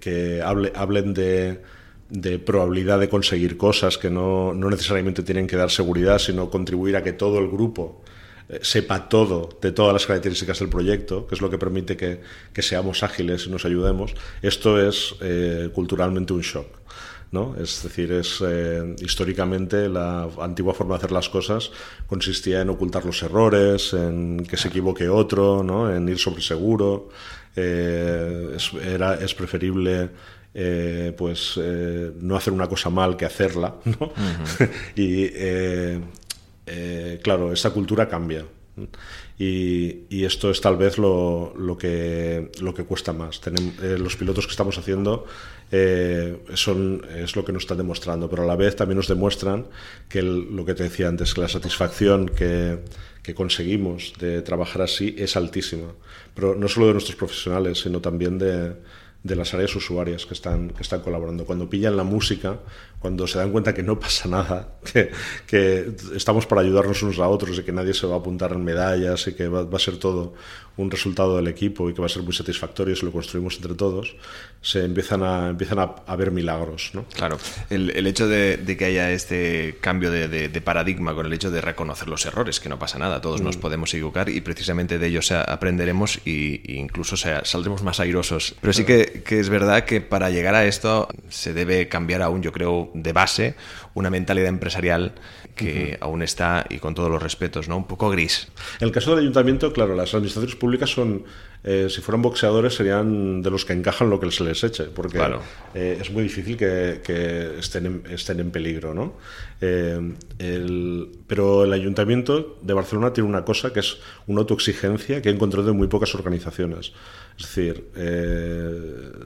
que 0.00 0.42
hablen 0.42 1.14
de 1.14 1.62
de 2.10 2.38
probabilidad 2.38 2.98
de 2.98 3.08
conseguir 3.08 3.56
cosas 3.56 3.98
que 3.98 4.10
no, 4.10 4.54
no, 4.54 4.70
necesariamente 4.70 5.22
tienen 5.22 5.46
que 5.46 5.56
dar 5.56 5.70
seguridad, 5.70 6.18
sino 6.18 6.50
contribuir 6.50 6.96
a 6.96 7.02
que 7.02 7.12
todo 7.12 7.38
el 7.38 7.48
grupo 7.48 8.02
eh, 8.48 8.60
sepa 8.62 9.08
todo 9.08 9.50
de 9.60 9.72
todas 9.72 9.92
las 9.92 10.06
características 10.06 10.58
del 10.58 10.70
proyecto, 10.70 11.26
que 11.26 11.34
es 11.34 11.42
lo 11.42 11.50
que 11.50 11.58
permite 11.58 11.96
que, 11.96 12.20
que 12.52 12.62
seamos 12.62 13.02
ágiles 13.02 13.46
y 13.46 13.50
nos 13.50 13.66
ayudemos, 13.66 14.14
esto 14.40 14.80
es 14.80 15.16
eh, 15.20 15.70
culturalmente 15.74 16.32
un 16.32 16.40
shock. 16.40 16.78
¿no? 17.30 17.54
Es 17.60 17.82
decir, 17.82 18.10
es 18.10 18.42
eh, 18.42 18.96
históricamente 19.00 19.86
la 19.90 20.30
antigua 20.40 20.72
forma 20.72 20.94
de 20.94 20.98
hacer 21.00 21.12
las 21.12 21.28
cosas 21.28 21.70
consistía 22.06 22.62
en 22.62 22.70
ocultar 22.70 23.04
los 23.04 23.22
errores, 23.22 23.92
en 23.92 24.46
que 24.48 24.56
se 24.56 24.68
equivoque 24.68 25.10
otro, 25.10 25.62
¿no? 25.62 25.94
en 25.94 26.08
ir 26.08 26.18
sobre 26.18 26.40
seguro. 26.40 27.10
era, 27.54 29.14
es 29.16 29.34
preferible 29.34 30.08
eh, 30.54 31.14
pues 31.16 31.54
eh, 31.62 32.12
no 32.20 32.34
hacer 32.36 32.52
una 32.52 32.68
cosa 32.68 32.90
mal 32.90 33.16
que 33.16 33.24
hacerla. 33.24 33.76
¿no? 33.84 34.12
y 34.96 35.28
eh, 35.34 36.00
claro, 37.22 37.52
esta 37.52 37.70
cultura 37.70 38.08
cambia. 38.08 38.44
Y, 39.38 40.24
esto 40.24 40.50
es 40.50 40.60
tal 40.60 40.76
vez 40.76 40.98
lo, 40.98 41.52
lo, 41.56 41.76
que, 41.76 42.50
lo 42.60 42.74
que 42.74 42.84
cuesta 42.84 43.12
más. 43.12 43.40
los 43.80 44.16
pilotos 44.16 44.46
que 44.46 44.52
estamos 44.52 44.78
haciendo 44.78 45.26
son, 46.54 47.04
es 47.12 47.34
lo 47.34 47.44
que 47.44 47.52
nos 47.52 47.64
están 47.64 47.78
demostrando, 47.78 48.30
pero 48.30 48.44
a 48.44 48.46
la 48.46 48.56
vez 48.56 48.76
también 48.76 48.96
nos 48.96 49.08
demuestran 49.08 49.66
que 50.08 50.22
lo 50.22 50.64
que 50.64 50.74
te 50.74 50.84
decía 50.84 51.08
antes, 51.08 51.34
que 51.34 51.40
la 51.40 51.48
satisfacción 51.48 52.28
que, 52.28 52.78
que 53.22 53.34
conseguimos 53.34 54.12
de 54.18 54.42
trabajar 54.42 54.82
así 54.82 55.14
es 55.18 55.36
altísima. 55.36 55.88
Pero 56.34 56.54
no 56.54 56.68
solo 56.68 56.86
de 56.86 56.92
nuestros 56.92 57.16
profesionales, 57.16 57.80
sino 57.80 58.00
también 58.00 58.38
de, 58.38 58.74
de 59.22 59.34
las 59.34 59.52
áreas 59.52 59.74
usuarias 59.74 60.26
que 60.26 60.34
están, 60.34 60.70
que 60.70 60.82
están 60.82 61.00
colaborando. 61.00 61.44
Cuando 61.44 61.68
pillan 61.68 61.96
la 61.96 62.04
música, 62.04 62.60
cuando 62.98 63.26
se 63.26 63.38
dan 63.38 63.50
cuenta 63.50 63.74
que 63.74 63.82
no 63.82 63.98
pasa 63.98 64.28
nada, 64.28 64.78
que, 64.92 65.10
que 65.46 65.92
estamos 66.14 66.46
para 66.46 66.60
ayudarnos 66.60 67.02
unos 67.02 67.18
a 67.18 67.28
otros 67.28 67.58
y 67.58 67.62
que 67.62 67.72
nadie 67.72 67.94
se 67.94 68.06
va 68.06 68.16
a 68.16 68.18
apuntar 68.18 68.52
en 68.52 68.64
medallas 68.64 69.26
y 69.26 69.34
que 69.34 69.48
va, 69.48 69.64
va, 69.64 69.76
a 69.76 69.80
ser 69.80 69.98
todo 69.98 70.34
un 70.78 70.90
resultado 70.90 71.36
del 71.36 71.48
equipo 71.48 71.90
y 71.90 71.94
que 71.94 72.00
va 72.00 72.06
a 72.06 72.08
ser 72.08 72.22
muy 72.22 72.32
satisfactorio 72.32 72.94
si 72.94 73.04
lo 73.04 73.12
construimos 73.12 73.56
entre 73.56 73.74
todos, 73.74 74.16
se 74.62 74.84
empiezan 74.84 75.22
a, 75.22 75.48
empiezan 75.48 75.78
a, 75.78 76.16
ver 76.16 76.30
milagros. 76.30 76.90
¿no? 76.94 77.04
Claro, 77.14 77.38
el, 77.68 77.90
el 77.90 78.06
hecho 78.06 78.28
de, 78.28 78.76
que 78.78 78.84
haya 78.84 79.10
este 79.10 79.76
cambio 79.80 80.10
de, 80.10 80.28
de, 80.28 80.60
paradigma 80.60 81.14
con 81.14 81.26
el 81.26 81.32
hecho 81.32 81.50
de 81.50 81.60
reconocer 81.60 82.08
los 82.08 82.24
errores, 82.26 82.60
que 82.60 82.68
no 82.68 82.78
pasa 82.78 82.98
nada, 82.98 83.20
todos 83.20 83.40
nos 83.40 83.56
mm. 83.56 83.60
podemos 83.60 83.92
equivocar 83.92 84.28
y 84.28 84.40
precisamente 84.40 84.98
de 84.98 85.06
ellos 85.08 85.32
aprenderemos 85.32 86.20
e 86.24 86.62
incluso 86.66 87.16
saldremos 87.16 87.82
más 87.82 87.98
airosos. 87.98 88.54
Pero 88.60 88.72
sí 88.72 88.84
que, 88.84 89.22
que 89.24 89.40
es 89.40 89.48
verdad 89.48 89.84
que 89.84 90.00
para 90.00 90.30
llegar 90.30 90.54
a 90.54 90.64
esto 90.64 91.08
se 91.28 91.52
debe 91.52 91.88
cambiar 91.88 92.22
aún, 92.22 92.42
yo 92.42 92.52
creo, 92.52 92.90
de 92.94 93.12
base, 93.12 93.54
una 93.94 94.10
mentalidad 94.10 94.48
empresarial 94.48 95.14
que 95.58 95.98
aún 96.00 96.22
está, 96.22 96.64
y 96.70 96.78
con 96.78 96.94
todos 96.94 97.10
los 97.10 97.22
respetos, 97.22 97.68
¿no? 97.68 97.76
un 97.76 97.86
poco 97.86 98.08
gris. 98.08 98.48
En 98.80 98.86
el 98.86 98.92
caso 98.92 99.10
del 99.10 99.20
ayuntamiento, 99.20 99.72
claro, 99.72 99.94
las 99.94 100.14
administraciones 100.14 100.56
públicas 100.56 100.90
son, 100.90 101.24
eh, 101.64 101.88
si 101.90 102.00
fueran 102.00 102.22
boxeadores, 102.22 102.74
serían 102.74 103.42
de 103.42 103.50
los 103.50 103.64
que 103.64 103.72
encajan 103.74 104.08
lo 104.08 104.20
que 104.20 104.30
se 104.30 104.44
les 104.44 104.62
eche, 104.64 104.84
porque 104.84 105.20
eh, 105.74 105.98
es 106.00 106.10
muy 106.10 106.22
difícil 106.22 106.56
que, 106.56 107.56
estén, 107.58 107.86
en, 107.86 108.02
estén 108.10 108.40
en 108.40 108.50
peligro. 108.50 108.94
¿no? 108.94 109.14
Eh, 109.60 110.14
pero 111.26 111.64
el 111.64 111.72
ayuntamiento 111.72 112.58
de 112.62 112.72
Barcelona 112.72 113.12
tiene 113.12 113.28
una 113.28 113.44
cosa 113.44 113.72
que 113.72 113.80
es 113.80 113.98
una 114.26 114.40
autoexigencia 114.40 115.20
que 115.20 115.28
he 115.28 115.32
encontrado 115.32 115.70
en 115.70 115.76
muy 115.76 115.88
pocas 115.88 116.14
organizaciones. 116.14 116.92
Es 117.38 117.54
decir, 117.54 117.90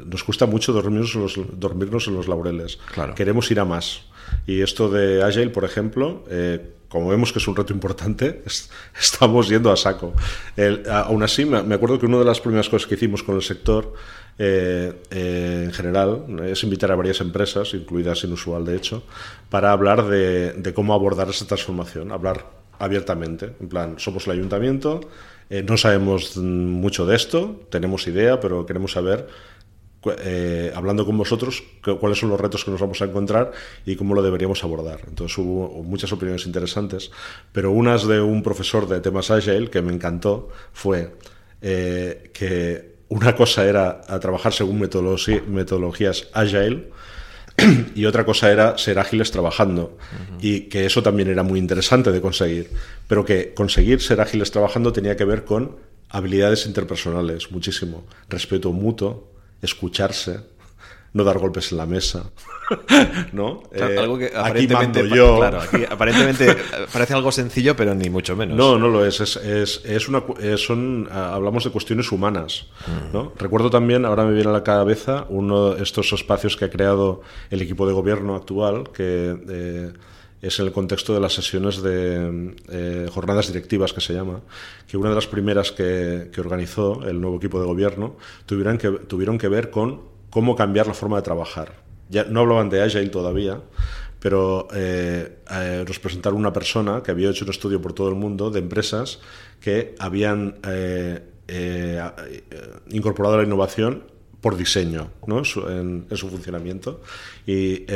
nos 0.05 0.25
cuesta 0.25 0.47
mucho 0.47 0.73
dormirnos 0.73 1.15
en 1.15 1.23
los, 1.23 1.39
dormirnos 1.59 2.09
en 2.09 2.15
los 2.15 2.29
laureles. 2.29 2.79
Queremos 3.15 3.51
ir 3.51 3.61
a 3.61 3.65
más. 3.65 4.03
Y 4.47 4.63
esto 4.63 4.89
de 4.89 5.23
Agile, 5.23 5.51
por 5.51 5.65
ejemplo, 5.65 6.25
eh, 6.29 6.61
como 6.89 7.09
vemos 7.09 7.33
que 7.33 7.39
es 7.39 7.49
un 7.49 7.57
reto 7.57 7.73
importante, 7.73 8.43
estamos 9.01 9.49
yendo 9.49 9.73
a 9.73 9.77
saco. 9.77 10.13
aún 10.91 11.23
así, 11.23 11.45
me 11.45 11.75
acuerdo 11.75 11.99
que 11.99 12.07
una 12.07 12.19
de 12.19 12.25
las 12.25 12.41
primeras 12.41 12.69
cosas 12.69 12.87
que 12.87 12.97
hicimos 12.97 13.23
con 13.23 13.37
el 13.37 13.43
sector 13.43 13.95
eh, 14.39 14.93
eh, 15.11 15.63
en 15.65 15.73
general 15.73 16.25
es 16.45 16.63
invitar 16.65 16.91
a 16.91 16.97
varias 16.97 17.21
empresas, 17.21 17.75
incluidas 17.75 18.25
Inusual 18.25 18.65
de 18.65 18.77
hecho, 18.77 19.05
para 19.49 19.73
hablar 19.73 20.07
de, 20.07 20.53
de 20.53 20.75
cómo 20.75 20.95
abordar 20.95 21.29
esa 21.29 21.47
transformación, 21.47 22.13
hablar 22.13 22.47
abiertamente. 22.79 23.53
En 23.61 23.69
plan, 23.69 23.95
somos 23.99 24.27
el 24.27 24.33
ayuntamiento, 24.33 25.01
no 25.51 25.77
sabemos 25.77 26.37
mucho 26.39 27.05
de 27.05 27.15
esto, 27.15 27.61
tenemos 27.69 28.07
idea, 28.07 28.41
pero 28.41 28.65
queremos 28.65 28.93
saber 28.93 29.29
eh, 30.19 30.73
hablando 30.75 31.07
con 31.07 31.17
vosotros 31.17 31.63
cuáles 32.01 32.19
son 32.19 32.31
los 32.31 32.41
retos 32.41 32.65
que 32.65 32.71
nos 32.71 32.81
vamos 32.81 33.01
a 33.03 33.05
encontrar 33.05 33.53
y 33.87 33.97
cómo 33.97 34.15
lo 34.15 34.23
deberíamos 34.23 34.65
abordar. 34.65 35.01
Entonces 35.07 35.37
hubo 35.39 35.83
muchas 35.83 36.13
opiniones 36.13 36.47
interesantes, 36.47 37.11
pero 37.53 37.71
unas 37.71 38.07
de 38.07 38.21
un 38.21 38.43
profesor 38.43 38.89
de 38.89 39.01
temas 39.01 39.31
Agile 39.31 39.71
que 39.71 39.83
me 39.83 39.93
encantó 39.93 40.49
fue 40.73 41.15
eh, 41.61 42.31
que 42.33 42.93
una 43.09 43.35
cosa 43.37 43.67
era 43.67 44.01
a 44.09 44.19
trabajar 44.19 44.53
según 44.53 44.81
metodologías 44.81 46.29
Agile, 46.33 46.89
y 47.95 48.07
otra 48.07 48.25
cosa 48.25 48.51
era 48.51 48.79
ser 48.79 48.99
ágiles 48.99 49.31
trabajando. 49.31 49.97
Y 50.41 50.63
que 50.63 50.87
eso 50.87 51.03
también 51.03 51.29
era 51.29 51.43
muy 51.43 51.59
interesante 51.59 52.11
de 52.11 52.21
conseguir. 52.21 52.71
Pero 53.09 53.25
que 53.25 53.55
conseguir 53.55 54.01
ser 54.01 54.21
ágiles 54.21 54.51
trabajando 54.51 54.93
tenía 54.93 55.17
que 55.17 55.25
ver 55.25 55.45
con 55.45 55.77
habilidades 56.09 56.67
interpersonales, 56.67 57.51
muchísimo. 57.51 58.05
Respeto 58.29 58.73
mutuo, 58.73 59.32
escucharse, 59.63 60.41
no 61.15 61.25
dar 61.25 61.39
golpes 61.39 61.73
en 61.73 61.79
la 61.79 61.87
mesa. 61.87 62.31
¿No? 63.33 63.63
Eh, 63.73 63.97
algo 63.99 64.19
que 64.19 64.33
aparentemente, 64.35 65.09
yo. 65.09 65.39
Claro, 65.39 65.61
aquí 65.61 65.85
aparentemente 65.89 66.57
parece 66.93 67.15
algo 67.15 67.31
sencillo, 67.31 67.77
pero 67.77 67.95
ni 67.95 68.11
mucho 68.11 68.35
menos. 68.37 68.57
No, 68.57 68.79
no 68.79 68.89
lo 68.89 69.05
es. 69.05 69.21
es, 69.21 69.37
es, 69.37 69.83
es 69.85 70.09
una, 70.09 70.23
son, 70.57 71.09
hablamos 71.11 71.65
de 71.65 71.71
cuestiones 71.71 72.11
humanas. 72.13 72.67
¿no? 73.13 73.25
Mm. 73.25 73.39
Recuerdo 73.39 73.71
también, 73.71 74.05
ahora 74.05 74.25
me 74.25 74.33
viene 74.33 74.51
a 74.51 74.53
la 74.53 74.65
cabeza, 74.65 75.27
uno 75.29 75.75
de 75.75 75.83
estos 75.83 76.13
espacios 76.13 76.57
que 76.57 76.65
ha 76.65 76.71
creado 76.71 77.23
el 77.51 77.61
equipo 77.63 77.87
de 77.87 77.93
gobierno 77.93 78.35
actual, 78.35 78.91
que. 78.93 79.37
Eh, 79.49 79.93
es 80.43 80.59
en 80.59 80.67
el 80.67 80.73
contexto 80.73 81.15
de 81.15 81.21
las 81.21 81.33
sesiones 81.33 81.81
de 81.81 82.55
eh, 82.69 83.09
jornadas 83.11 83.47
directivas 83.47 83.93
que 83.93 84.01
se 84.01 84.13
llama, 84.13 84.43
que 84.87 84.97
una 84.97 85.09
de 85.09 85.15
las 85.15 85.29
primeras 85.29 85.73
que, 85.73 86.31
que, 86.33 86.41
organizó 86.41 87.03
el 87.09 87.21
nuevo 87.21 87.37
equipo 87.37 87.61
de 87.61 87.67
gobierno 87.67 88.17
tuvieron 88.45 88.77
que, 88.77 88.91
tuvieron 88.91 89.39
que 89.39 89.49
ver 89.49 89.71
con 89.71 90.03
cómo 90.29 90.57
cambiar 90.57 90.89
la 90.89 90.95
forma 90.95 91.17
de 91.17 91.23
trabajar. 91.23 91.83
Ya 92.09 92.25
no 92.25 92.41
hablaban 92.41 92.69
de 92.69 92.83
Agile 92.83 93.09
todavía, 93.09 93.61
pero 94.23 94.69
eh, 94.73 95.39
eh, 95.51 95.85
nos 95.87 95.99
presentaron 95.99 96.39
una 96.39 96.53
persona 96.53 97.03
que 97.03 97.11
había 97.11 97.29
hecho 97.31 97.45
un 97.45 97.51
estudio 97.51 97.83
por 97.83 97.93
todo 97.93 98.09
el 98.09 98.15
mundo 98.15 98.51
de 98.51 98.61
empresas 98.61 99.19
que 99.61 99.97
habían 99.99 100.61
eh, 100.65 101.21
incorporado 102.89 103.37
la 103.37 103.43
innovación 103.43 104.05
por 104.43 104.57
diseño 104.57 105.11
¿no? 105.27 105.39
en, 105.71 106.07
su 106.13 106.29
funcionamiento. 106.29 107.01
Y 107.47 107.87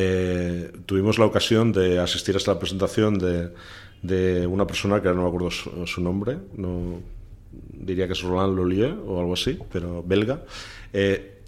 tuvimos 0.86 1.18
la 1.18 1.26
ocasión 1.26 1.72
de 1.72 1.98
asistir 1.98 2.34
a 2.34 2.38
esta 2.38 2.58
presentación 2.58 3.18
de, 3.18 4.46
una 4.46 4.66
persona 4.66 5.02
que 5.02 5.08
no 5.08 5.22
me 5.22 5.28
acuerdo 5.28 5.50
su, 5.50 6.00
nombre, 6.00 6.38
no, 6.56 7.00
diría 7.52 8.06
que 8.06 8.14
es 8.14 8.22
Roland 8.22 8.56
Lollier 8.56 8.94
o 9.06 9.20
algo 9.20 9.34
así, 9.34 9.58
pero 9.70 10.02
belga 10.02 10.42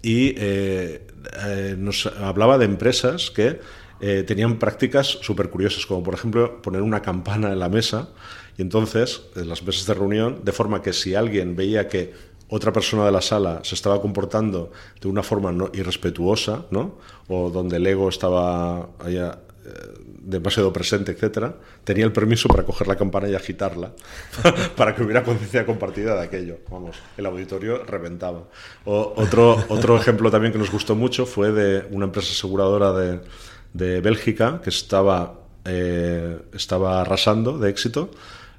y 0.01 0.33
eh, 0.37 1.01
eh, 1.45 1.75
nos 1.77 2.05
hablaba 2.05 2.57
de 2.57 2.65
empresas 2.65 3.31
que 3.31 3.59
eh, 4.01 4.23
tenían 4.23 4.57
prácticas 4.59 5.07
súper 5.21 5.49
curiosas, 5.49 5.85
como 5.85 6.03
por 6.03 6.13
ejemplo 6.13 6.61
poner 6.61 6.81
una 6.81 7.01
campana 7.01 7.51
en 7.51 7.59
la 7.59 7.67
mesa 7.67 8.09
y 8.57 8.61
entonces 8.61 9.23
en 9.35 9.49
las 9.49 9.63
mesas 9.63 9.85
de 9.85 9.93
reunión, 9.93 10.41
de 10.43 10.51
forma 10.53 10.81
que 10.81 10.93
si 10.93 11.15
alguien 11.15 11.55
veía 11.55 11.87
que 11.87 12.13
otra 12.49 12.73
persona 12.73 13.05
de 13.05 13.11
la 13.11 13.21
sala 13.21 13.61
se 13.63 13.75
estaba 13.75 14.01
comportando 14.01 14.71
de 14.99 15.07
una 15.07 15.23
forma 15.23 15.51
no 15.51 15.69
irrespetuosa, 15.73 16.65
¿no? 16.71 16.97
o 17.27 17.49
donde 17.49 17.77
el 17.77 17.87
ego 17.87 18.09
estaba 18.09 18.89
allá, 18.99 19.39
demasiado 20.29 20.71
presente, 20.71 21.11
etcétera, 21.11 21.55
tenía 21.83 22.05
el 22.05 22.11
permiso 22.11 22.47
para 22.47 22.63
coger 22.63 22.87
la 22.87 22.95
campana 22.95 23.27
y 23.29 23.35
agitarla 23.35 23.91
para 24.75 24.95
que 24.95 25.03
hubiera 25.03 25.23
conciencia 25.23 25.65
compartida 25.65 26.15
de 26.15 26.23
aquello. 26.23 26.57
Vamos, 26.69 26.97
el 27.17 27.25
auditorio 27.25 27.83
reventaba. 27.83 28.43
otro, 28.85 29.63
otro 29.69 29.97
ejemplo 29.97 30.29
también 30.29 30.53
que 30.53 30.59
nos 30.59 30.71
gustó 30.71 30.95
mucho 30.95 31.25
fue 31.25 31.51
de 31.51 31.87
una 31.91 32.05
empresa 32.05 32.31
aseguradora 32.31 32.93
de, 32.93 33.21
de 33.73 34.01
Bélgica 34.01 34.61
que 34.63 34.69
estaba, 34.69 35.39
eh, 35.65 36.39
estaba 36.53 37.01
arrasando 37.01 37.57
de 37.57 37.69
éxito 37.69 38.11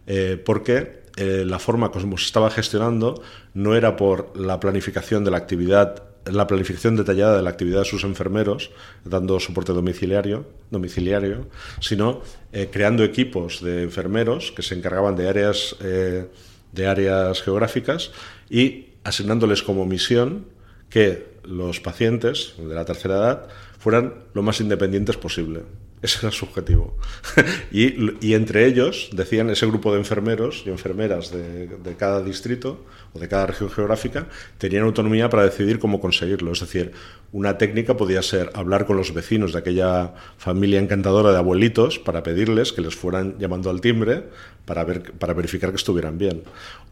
eh, 0.07 0.42
porque 0.44 0.99
eh, 1.16 1.44
la 1.46 1.59
forma 1.59 1.90
como 1.90 2.18
se 2.18 2.27
estaba 2.27 2.51
gestionando 2.51 3.23
no 3.55 3.75
era 3.75 3.96
por 3.96 4.37
la 4.38 4.61
planificación 4.61 5.25
de 5.25 5.31
la 5.31 5.37
actividad 5.38 6.11
la 6.27 6.46
planificación 6.46 6.96
detallada 6.96 7.37
de 7.37 7.42
la 7.42 7.51
actividad 7.51 7.81
de 7.81 7.85
sus 7.87 8.05
enfermeros, 8.05 8.70
dando 9.05 9.40
soporte 9.40 9.73
domiciliario, 9.73 10.46
domiciliario 10.70 11.49
sino 11.81 12.20
eh, 12.53 12.68
creando 12.70 13.05
equipos 13.05 13.62
de 13.62 13.83
enfermeros 13.83 14.53
que 14.53 14.62
se 14.62 14.75
encargaban 14.75 15.16
de 15.16 15.29
áreas, 15.29 15.77
eh, 15.81 16.27
de 16.73 16.87
áreas 16.87 17.42
geográficas 17.42 18.12
y 18.49 18.90
asignándoles 19.03 19.62
como 19.62 19.87
misión 19.87 20.46
que 20.90 21.31
los 21.44 21.81
pacientes 21.81 22.55
de 22.59 22.75
la 22.75 22.85
tercera 22.85 23.16
edad 23.16 23.49
fueran 23.79 24.14
lo 24.35 24.42
más 24.42 24.61
independientes 24.61 25.16
posible. 25.16 25.62
Ese 26.02 26.18
era 26.22 26.30
su 26.30 26.46
objetivo. 26.46 26.96
y, 27.70 28.32
entre 28.32 28.66
ellos, 28.66 29.10
decían, 29.12 29.50
ese 29.50 29.66
grupo 29.66 29.92
de 29.92 29.98
enfermeros 29.98 30.62
y 30.64 30.70
enfermeras 30.70 31.30
de, 31.30 31.66
de, 31.66 31.96
cada 31.96 32.22
distrito 32.22 32.84
o 33.12 33.18
de 33.18 33.28
cada 33.28 33.46
región 33.46 33.70
geográfica 33.70 34.26
tenían 34.56 34.84
autonomía 34.84 35.28
para 35.28 35.44
decidir 35.44 35.78
cómo 35.78 36.00
conseguirlo. 36.00 36.52
Es 36.52 36.60
decir, 36.60 36.92
una 37.32 37.58
técnica 37.58 37.96
podía 37.96 38.22
ser 38.22 38.50
hablar 38.54 38.86
con 38.86 38.96
los 38.96 39.12
vecinos 39.12 39.52
de 39.52 39.58
aquella 39.58 40.14
familia 40.36 40.80
encantadora 40.80 41.32
de 41.32 41.38
abuelitos 41.38 41.98
para 41.98 42.22
pedirles 42.22 42.72
que 42.72 42.80
les 42.80 42.96
fueran 42.96 43.38
llamando 43.38 43.70
al 43.70 43.80
timbre 43.80 44.24
para, 44.64 44.84
ver, 44.84 45.12
para 45.12 45.34
verificar 45.34 45.70
que 45.70 45.76
estuvieran 45.76 46.16
bien. 46.18 46.42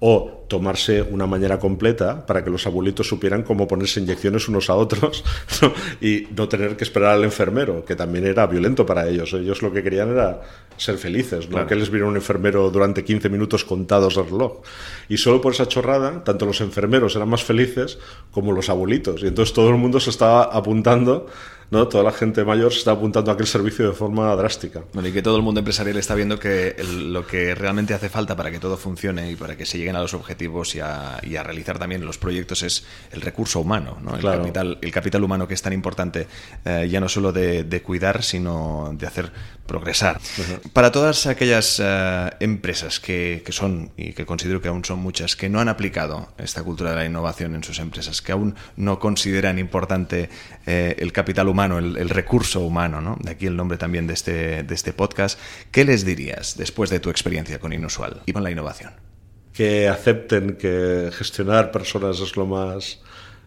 O 0.00 0.44
tomarse 0.48 1.02
una 1.02 1.26
mañana 1.26 1.58
completa 1.58 2.26
para 2.26 2.42
que 2.42 2.50
los 2.50 2.66
abuelitos 2.66 3.08
supieran 3.08 3.42
cómo 3.42 3.66
ponerse 3.66 4.00
inyecciones 4.00 4.48
unos 4.48 4.70
a 4.70 4.74
otros 4.74 5.24
y 6.00 6.26
no 6.36 6.48
tener 6.48 6.76
que 6.76 6.84
esperar 6.84 7.14
al 7.14 7.24
enfermero, 7.24 7.84
que 7.84 7.96
también 7.96 8.26
era 8.26 8.46
violento 8.46 8.86
para 8.86 8.97
ellos. 9.06 9.32
Ellos 9.34 9.62
lo 9.62 9.72
que 9.72 9.82
querían 9.82 10.11
era 10.11 10.40
ser 10.76 10.96
felices, 10.96 11.50
no 11.50 11.66
que 11.66 11.74
les 11.74 11.90
viera 11.90 12.06
un 12.06 12.16
enfermero 12.16 12.70
durante 12.70 13.04
15 13.04 13.28
minutos 13.28 13.64
contados 13.64 14.16
al 14.16 14.26
reloj. 14.26 14.62
Y 15.08 15.16
solo 15.16 15.40
por 15.40 15.52
esa 15.52 15.66
chorrada, 15.66 16.24
tanto 16.24 16.46
los 16.46 16.61
enfermeros 16.61 17.16
eran 17.16 17.28
más 17.28 17.44
felices 17.44 17.98
como 18.30 18.52
los 18.52 18.68
abuelitos. 18.68 19.22
Y 19.22 19.26
entonces 19.26 19.52
todo 19.52 19.70
el 19.70 19.76
mundo 19.76 20.00
se 20.00 20.11
estaba 20.11 20.44
apuntando 20.44 21.26
¿no? 21.70 21.88
Toda 21.88 22.04
la 22.04 22.12
gente 22.12 22.44
mayor 22.44 22.72
se 22.72 22.81
está 22.81 22.92
apuntando 22.92 23.31
a 23.31 23.35
aquel 23.35 23.46
servicio 23.46 23.88
de 23.88 23.94
forma 23.94 24.35
drástica. 24.37 24.83
y 24.94 25.12
que 25.12 25.22
todo 25.22 25.37
el 25.37 25.42
mundo 25.42 25.61
empresarial 25.61 25.96
está 25.96 26.14
viendo 26.14 26.38
que 26.38 26.76
lo 26.83 27.26
que 27.26 27.54
realmente 27.54 27.94
hace 27.94 28.09
falta 28.09 28.37
para 28.37 28.50
que 28.50 28.59
todo 28.59 28.76
funcione 28.76 29.31
y 29.31 29.37
para 29.37 29.57
que 29.57 29.66
se 29.66 29.78
lleguen 29.78 29.96
a 29.96 30.00
los 30.00 30.14
objetivos 30.14 30.74
y 30.74 30.81
a, 30.81 31.20
realizar 31.42 31.78
también 31.78 32.04
los 32.04 32.18
proyectos 32.18 32.62
es 32.62 32.85
el 33.12 33.20
recurso 33.20 33.61
humano, 33.61 33.98
¿no? 34.02 34.16
el, 34.16 34.22
capital, 34.22 34.78
el 34.83 34.90
capital 34.90 35.24
humano 35.24 35.46
que 35.46 35.54
es 35.54 35.62
tan 35.62 35.72
importante, 35.72 36.26
eh, 36.64 36.88
ya 36.90 37.00
no 37.00 37.09
solo 37.09 37.33
de, 37.33 37.83
cuidar, 37.85 38.22
sino 38.22 38.90
de 38.94 39.07
hacer 39.07 39.33
progresar. 39.66 40.20
Para 40.72 40.90
todas 40.90 41.26
aquellas 41.26 41.81
eh, 41.83 42.31
empresas 42.40 42.98
que, 43.00 43.42
que 43.44 43.52
son, 43.52 43.92
y 43.96 44.12
que 44.12 44.26
considero 44.26 44.61
que 44.61 44.68
aún 44.68 44.85
son 44.85 44.98
muchas, 44.98 45.37
que 45.37 45.48
no 45.48 45.61
han 45.61 45.68
aplicado 45.68 46.28
esta 46.38 46.62
cultura 46.62 46.90
de 46.90 46.96
la 46.96 47.04
innovación 47.04 47.54
en 47.54 47.62
sus 47.62 47.78
empresas, 47.78 48.20
que 48.20 48.33
aún 48.33 48.57
no 48.76 48.98
consideran 48.98 49.59
importante 49.59 50.28
eh, 50.66 50.96
el 50.98 51.12
capital 51.12 51.48
humano, 51.48 51.57
el, 51.64 52.08
recurso 52.08 52.60
humano, 52.60 53.00
¿no? 53.00 53.16
De 53.20 53.32
aquí 53.32 53.46
el 53.46 53.56
nombre 53.56 53.78
también 53.78 54.06
de 54.06 54.14
este, 54.14 54.62
de 54.62 54.74
este 54.74 54.92
podcast. 54.92 55.38
¿Qué 55.70 55.84
les 55.84 56.04
dirías 56.04 56.56
después 56.56 56.90
de 56.90 57.00
tu 57.00 57.10
experiencia 57.10 57.58
con 57.58 57.72
Inusual 57.72 58.22
y 58.26 58.32
con 58.32 58.42
la 58.42 58.50
innovación? 58.50 58.92
Que 59.52 59.88
acepten 59.88 60.56
que 60.56 61.10
gestionar 61.12 61.70
personas 61.70 62.20
es 62.20 62.36
lo 62.36 62.46
más, 62.46 63.00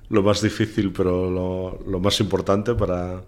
lo 0.10 0.24
más 0.24 0.41
difícil, 0.41 0.91
pero 0.91 1.80
lo, 1.86 2.00
más 2.00 2.19
importante 2.19 2.76
para, 2.76 3.21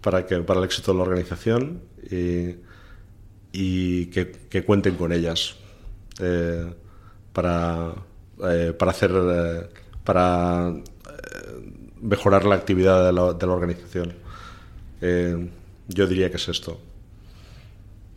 para, 0.00 0.26
que, 0.26 0.36
para 0.40 0.60
el 0.60 0.66
éxito 0.66 0.92
de 0.92 0.98
la 0.98 1.04
organización 1.04 1.82
y, 2.10 2.56
y 3.52 4.06
que, 4.06 4.64
cuenten 4.64 4.96
con 4.96 5.12
ellas 5.12 5.56
eh, 6.20 6.72
para, 7.32 7.94
eh, 8.44 8.74
para 8.78 8.90
hacer... 8.90 9.10
Eh, 9.14 9.80
para 10.04 10.72
mejorar 12.02 12.44
la 12.44 12.54
actividad 12.54 13.06
de 13.06 13.12
la, 13.12 13.52
organización. 13.52 14.14
Eh, 15.00 15.48
yo 15.88 16.06
diría 16.06 16.30
que 16.30 16.36
es 16.36 16.48
esto. 16.48 16.80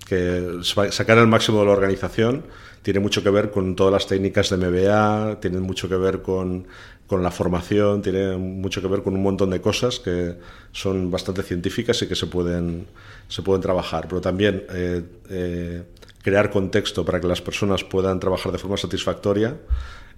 Que 0.08 0.60
sacar 0.64 1.18
el 1.18 1.28
máximo 1.28 1.60
de 1.60 1.66
la 1.66 1.72
organización 1.72 2.44
tiene 2.82 3.00
mucho 3.00 3.24
que 3.24 3.30
ver 3.30 3.50
con 3.52 3.76
todas 3.76 3.94
las 3.94 4.08
técnicas 4.08 4.50
de 4.50 4.58
MBA, 4.58 5.40
tiene 5.40 5.60
mucho 5.60 5.88
que 5.88 5.96
ver 5.96 6.22
con, 6.22 6.68
con, 7.08 7.24
la 7.24 7.32
formación, 7.32 8.02
tiene 8.02 8.36
mucho 8.36 8.82
que 8.82 8.88
ver 8.88 9.02
con 9.02 9.16
un 9.16 9.24
montón 9.24 9.50
de 9.50 9.62
cosas 9.62 10.00
que 10.00 10.36
son 10.74 11.10
bastante 11.10 11.44
científicas 11.44 12.02
y 12.02 12.08
que 12.08 12.16
se 12.16 12.28
pueden, 12.28 12.88
se 13.30 13.42
pueden 13.42 13.62
trabajar. 13.62 14.08
Pero 14.10 14.20
también 14.20 14.66
eh, 14.70 15.02
eh, 15.30 15.84
crear 16.22 16.50
contexto 16.50 17.06
para 17.06 17.22
que 17.22 17.28
las 17.28 17.42
personas 17.42 17.84
puedan 17.86 18.20
trabajar 18.20 18.52
de 18.52 18.58
forma 18.58 18.76
satisfactoria 18.76 19.56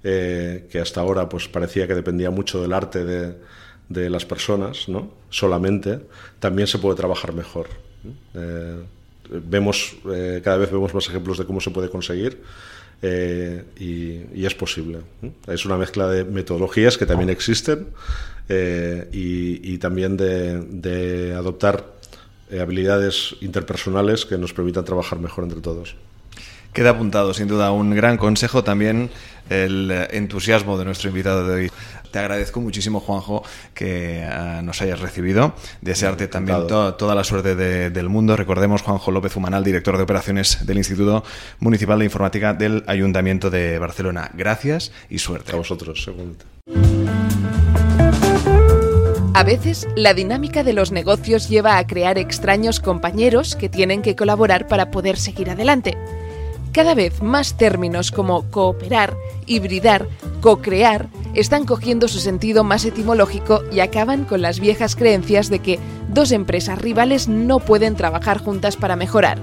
eh, 0.08 0.68
que 0.70 0.78
hasta 0.80 1.02
ahora 1.02 1.28
pues 1.28 1.48
parecía 1.48 1.88
que 1.88 1.96
dependía 1.96 2.30
mucho 2.30 2.62
del 2.62 2.74
arte 2.74 3.04
de, 3.04 4.10
las 4.10 4.24
personas, 4.24 4.88
¿no? 4.88 5.12
Solamente, 5.32 6.00
también 6.38 6.68
se 6.68 6.78
puede 6.78 6.96
trabajar 6.96 7.34
mejor. 7.34 7.70
Eh, 8.36 8.76
vemos, 9.30 9.96
cada 10.44 10.58
vez 10.58 10.72
vemos 10.72 10.94
más 10.94 11.08
ejemplos 11.08 11.40
de 11.40 11.46
cómo 11.46 11.60
se 11.60 11.72
puede 11.72 11.90
conseguir. 11.90 12.44
y, 13.02 14.46
es 14.46 14.54
posible. 14.54 15.00
Es 15.48 15.66
una 15.66 15.78
mezcla 15.78 16.08
de 16.08 16.24
metodologías 16.24 17.00
que 17.00 17.08
también 17.08 17.32
existen 17.32 17.88
y, 19.12 19.78
también 19.80 20.18
de 20.18 21.34
adoptar 21.36 21.84
habilidades 22.62 23.36
interpersonales 23.42 24.28
que 24.28 24.38
nos 24.38 24.54
permitan 24.54 24.86
trabajar 24.86 25.18
mejor 25.18 25.46
entre 25.46 25.62
todos. 25.62 25.96
Queda 26.76 26.90
apuntado, 26.90 27.34
sin 27.34 27.48
duda, 27.48 27.72
un 27.72 27.96
gran 27.96 28.18
consejo 28.18 28.66
también 28.66 29.10
el 29.50 29.90
entusiasmo 30.12 30.78
de 30.78 30.84
nuestro 30.84 31.08
invitado 31.08 31.48
de 31.48 31.54
hoy. 31.56 31.72
Te 32.12 32.20
agradezco 32.20 32.60
muchísimo, 32.60 33.00
Juanjo, 33.00 33.44
que 33.74 34.24
eh, 34.24 34.62
nos 34.62 34.82
hayas 34.82 35.00
recibido. 35.00 35.54
Desearte 35.80 36.28
también 36.28 36.68
toda 36.68 37.16
la 37.16 37.24
suerte 37.24 37.56
del 37.56 38.10
mundo. 38.10 38.36
Recordemos, 38.36 38.82
Juanjo 38.82 39.10
López 39.12 39.38
Humanal, 39.38 39.64
director 39.64 39.96
de 39.96 40.04
operaciones 40.04 40.66
del 40.66 40.76
Instituto 40.76 41.24
Municipal 41.60 41.98
de 42.00 42.06
Informática 42.06 42.54
del 42.54 42.84
Ayuntamiento 42.88 43.50
de 43.50 43.80
Barcelona. 43.80 44.30
Gracias 44.34 44.92
y 45.10 45.20
suerte. 45.20 45.54
A 45.54 45.56
vosotros, 45.56 46.04
seguramente. 46.04 46.44
A 49.34 49.44
veces, 49.46 49.88
la 49.96 50.14
dinámica 50.14 50.66
de 50.66 50.74
los 50.74 50.92
negocios 50.92 51.48
lleva 51.48 51.78
a 51.78 51.88
crear 51.88 52.18
extraños 52.18 52.82
compañeros 52.82 53.56
que 53.56 53.70
tienen 53.70 54.02
que 54.02 54.18
colaborar 54.18 54.68
para 54.68 54.92
poder 54.92 55.16
seguir 55.16 55.50
adelante. 55.50 55.98
Cada 56.76 56.94
vez 56.94 57.22
más 57.24 57.56
términos 57.56 58.12
como 58.12 58.52
cooperar, 58.52 59.16
hibridar, 59.46 60.10
co-crear 60.42 61.08
están 61.34 61.66
cogiendo 61.66 62.10
su 62.10 62.20
sentido 62.20 62.66
más 62.66 62.84
etimológico 62.84 63.64
y 63.72 63.80
acaban 63.80 64.26
con 64.26 64.42
las 64.42 64.60
viejas 64.60 64.98
creencias 64.98 65.50
de 65.50 65.60
que 65.60 65.80
dos 66.10 66.34
empresas 66.34 66.78
rivales 66.78 67.30
no 67.30 67.60
pueden 67.60 67.96
trabajar 67.96 68.40
juntas 68.40 68.76
para 68.76 68.98
mejorar. 68.98 69.40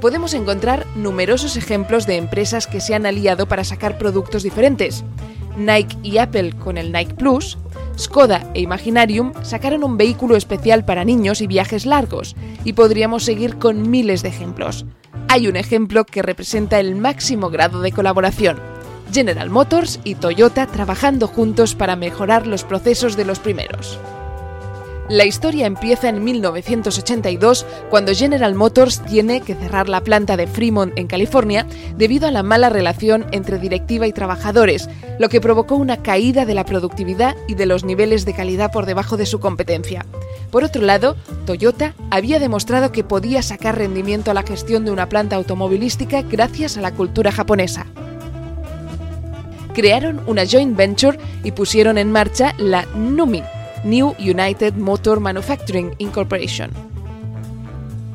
Podemos 0.00 0.34
encontrar 0.34 0.84
numerosos 0.96 1.56
ejemplos 1.56 2.08
de 2.08 2.16
empresas 2.16 2.66
que 2.66 2.80
se 2.80 2.96
han 2.96 3.06
aliado 3.06 3.46
para 3.46 3.62
sacar 3.62 3.96
productos 3.96 4.42
diferentes. 4.42 5.04
Nike 5.56 5.96
y 6.02 6.18
Apple 6.18 6.54
con 6.54 6.76
el 6.76 6.90
Nike 6.90 7.14
Plus, 7.14 7.56
Skoda 7.96 8.50
e 8.52 8.62
Imaginarium 8.62 9.32
sacaron 9.42 9.84
un 9.84 9.96
vehículo 9.96 10.34
especial 10.34 10.84
para 10.84 11.04
niños 11.04 11.40
y 11.40 11.46
viajes 11.46 11.86
largos, 11.86 12.34
y 12.64 12.72
podríamos 12.72 13.22
seguir 13.22 13.58
con 13.58 13.88
miles 13.88 14.24
de 14.24 14.30
ejemplos 14.30 14.86
hay 15.28 15.48
un 15.48 15.56
ejemplo 15.56 16.04
que 16.04 16.22
representa 16.22 16.80
el 16.80 16.94
máximo 16.94 17.50
grado 17.50 17.80
de 17.80 17.92
colaboración. 17.92 18.58
General 19.12 19.50
Motors 19.50 20.00
y 20.04 20.16
Toyota 20.16 20.66
trabajando 20.66 21.28
juntos 21.28 21.74
para 21.74 21.96
mejorar 21.96 22.46
los 22.46 22.64
procesos 22.64 23.16
de 23.16 23.24
los 23.24 23.38
primeros. 23.38 23.98
La 25.08 25.24
historia 25.24 25.66
empieza 25.66 26.08
en 26.08 26.24
1982 26.24 27.64
cuando 27.90 28.12
General 28.12 28.56
Motors 28.56 29.04
tiene 29.04 29.40
que 29.40 29.54
cerrar 29.54 29.88
la 29.88 30.00
planta 30.00 30.36
de 30.36 30.48
Fremont 30.48 30.92
en 30.98 31.06
California 31.06 31.64
debido 31.96 32.26
a 32.26 32.32
la 32.32 32.42
mala 32.42 32.70
relación 32.70 33.24
entre 33.30 33.60
directiva 33.60 34.08
y 34.08 34.12
trabajadores, 34.12 34.88
lo 35.20 35.28
que 35.28 35.40
provocó 35.40 35.76
una 35.76 36.02
caída 36.02 36.44
de 36.44 36.54
la 36.54 36.64
productividad 36.64 37.36
y 37.46 37.54
de 37.54 37.66
los 37.66 37.84
niveles 37.84 38.24
de 38.24 38.34
calidad 38.34 38.72
por 38.72 38.84
debajo 38.84 39.16
de 39.16 39.26
su 39.26 39.38
competencia. 39.38 40.04
Por 40.50 40.64
otro 40.64 40.82
lado, 40.82 41.16
Toyota 41.44 41.94
había 42.10 42.40
demostrado 42.40 42.90
que 42.90 43.04
podía 43.04 43.42
sacar 43.42 43.78
rendimiento 43.78 44.32
a 44.32 44.34
la 44.34 44.42
gestión 44.42 44.84
de 44.84 44.90
una 44.90 45.08
planta 45.08 45.36
automovilística 45.36 46.22
gracias 46.22 46.76
a 46.76 46.80
la 46.80 46.92
cultura 46.92 47.30
japonesa 47.30 47.86
crearon 49.76 50.22
una 50.26 50.46
joint 50.46 50.74
venture 50.74 51.18
y 51.44 51.50
pusieron 51.50 51.98
en 51.98 52.10
marcha 52.10 52.54
la 52.56 52.86
NUMI, 52.94 53.42
New 53.86 54.16
United 54.18 54.74
Motor 54.74 55.20
Manufacturing 55.20 55.94
Incorporation. 55.98 56.70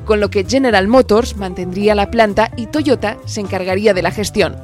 Con 0.06 0.20
lo 0.20 0.30
que 0.30 0.44
General 0.44 0.88
Motors 0.90 1.38
mantendría 1.38 1.96
la 1.96 2.12
planta 2.12 2.52
y 2.58 2.66
Toyota 2.66 3.18
se 3.26 3.40
encargaría 3.40 3.94
de 3.94 4.02
la 4.02 4.12
gestión. 4.12 4.58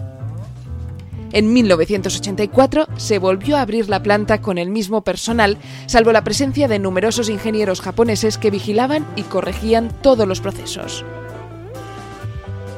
En 1.32 1.54
1984 1.54 2.88
se 2.98 3.20
volvió 3.20 3.56
a 3.56 3.62
abrir 3.62 3.88
la 3.88 4.04
planta 4.04 4.42
con 4.42 4.58
el 4.58 4.70
mismo 4.70 5.02
personal, 5.02 5.58
salvo 5.86 6.12
la 6.12 6.26
presencia 6.26 6.68
de 6.68 6.80
numerosos 6.80 7.30
ingenieros 7.30 7.80
japoneses 7.80 8.38
que 8.38 8.52
vigilaban 8.52 9.06
y 9.16 9.24
corregían 9.24 9.92
todos 10.02 10.28
los 10.28 10.42
procesos. 10.42 11.06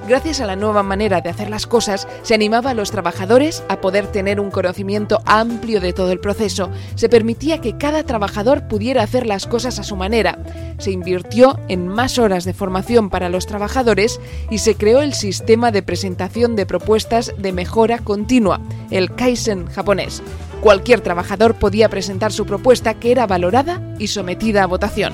Gracias 0.09 0.41
a 0.41 0.47
la 0.47 0.55
nueva 0.55 0.81
manera 0.81 1.21
de 1.21 1.29
hacer 1.29 1.51
las 1.51 1.67
cosas, 1.67 2.07
se 2.23 2.33
animaba 2.33 2.71
a 2.71 2.73
los 2.73 2.89
trabajadores 2.89 3.63
a 3.69 3.79
poder 3.79 4.07
tener 4.07 4.39
un 4.39 4.49
conocimiento 4.49 5.21
amplio 5.27 5.79
de 5.81 5.93
todo 5.93 6.11
el 6.11 6.19
proceso. 6.19 6.71
Se 6.95 7.09
permitía 7.09 7.61
que 7.61 7.77
cada 7.77 8.01
trabajador 8.01 8.67
pudiera 8.67 9.03
hacer 9.03 9.27
las 9.27 9.45
cosas 9.45 9.77
a 9.77 9.83
su 9.83 9.95
manera. 9.95 10.39
Se 10.79 10.89
invirtió 10.89 11.59
en 11.67 11.87
más 11.87 12.17
horas 12.17 12.43
de 12.43 12.55
formación 12.55 13.11
para 13.11 13.29
los 13.29 13.45
trabajadores 13.45 14.19
y 14.49 14.57
se 14.57 14.73
creó 14.73 15.03
el 15.03 15.13
sistema 15.13 15.69
de 15.69 15.83
presentación 15.83 16.55
de 16.55 16.65
propuestas 16.65 17.31
de 17.37 17.51
mejora 17.51 17.99
continua, 17.99 18.61
el 18.89 19.13
Kaizen 19.13 19.67
japonés. 19.67 20.23
Cualquier 20.61 21.01
trabajador 21.01 21.53
podía 21.53 21.87
presentar 21.87 22.31
su 22.31 22.47
propuesta 22.47 22.95
que 22.95 23.11
era 23.11 23.27
valorada 23.27 23.79
y 23.99 24.07
sometida 24.07 24.63
a 24.63 24.65
votación. 24.65 25.13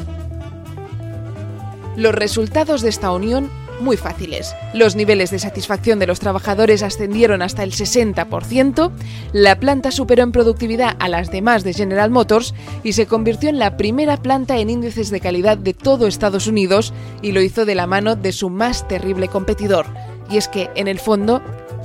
Los 1.98 2.16
resultados 2.16 2.82
de 2.82 2.90
esta 2.90 3.12
unión 3.12 3.50
muy 3.80 3.98
fáciles. 3.98 4.56
Los 4.74 4.96
niveles 4.96 5.32
de 5.32 5.40
satisfacción 5.40 6.00
de 6.00 6.08
los 6.08 6.20
trabajadores 6.20 6.84
ascendieron 6.84 7.42
hasta 7.42 7.64
el 7.64 7.72
60%, 7.72 8.92
la 9.34 9.60
planta 9.60 9.92
superó 9.92 10.24
en 10.24 10.32
productividad 10.32 10.96
a 11.00 11.10
las 11.10 11.32
demás 11.32 11.64
de 11.64 11.74
General 11.74 12.10
Motors 12.10 12.54
y 12.84 12.94
se 12.94 13.06
convirtió 13.06 13.50
en 13.50 13.60
la 13.60 13.78
primera 13.78 14.18
planta 14.18 14.58
en 14.58 14.70
índices 14.70 15.10
de 15.10 15.20
calidad 15.20 15.58
de 15.58 15.74
todo 15.74 16.08
Estados 16.08 16.48
Unidos 16.48 16.94
y 17.22 17.32
lo 17.32 17.42
hizo 17.42 17.66
de 17.66 17.76
la 17.76 17.88
mano 17.88 18.16
de 18.16 18.32
su 18.32 18.50
más 18.50 18.88
terrible 18.88 19.28
competidor. 19.28 19.86
Y 20.30 20.38
es 20.38 20.48
que, 20.48 20.70
en 20.76 20.88
el 20.88 21.00
fondo, 21.00 21.42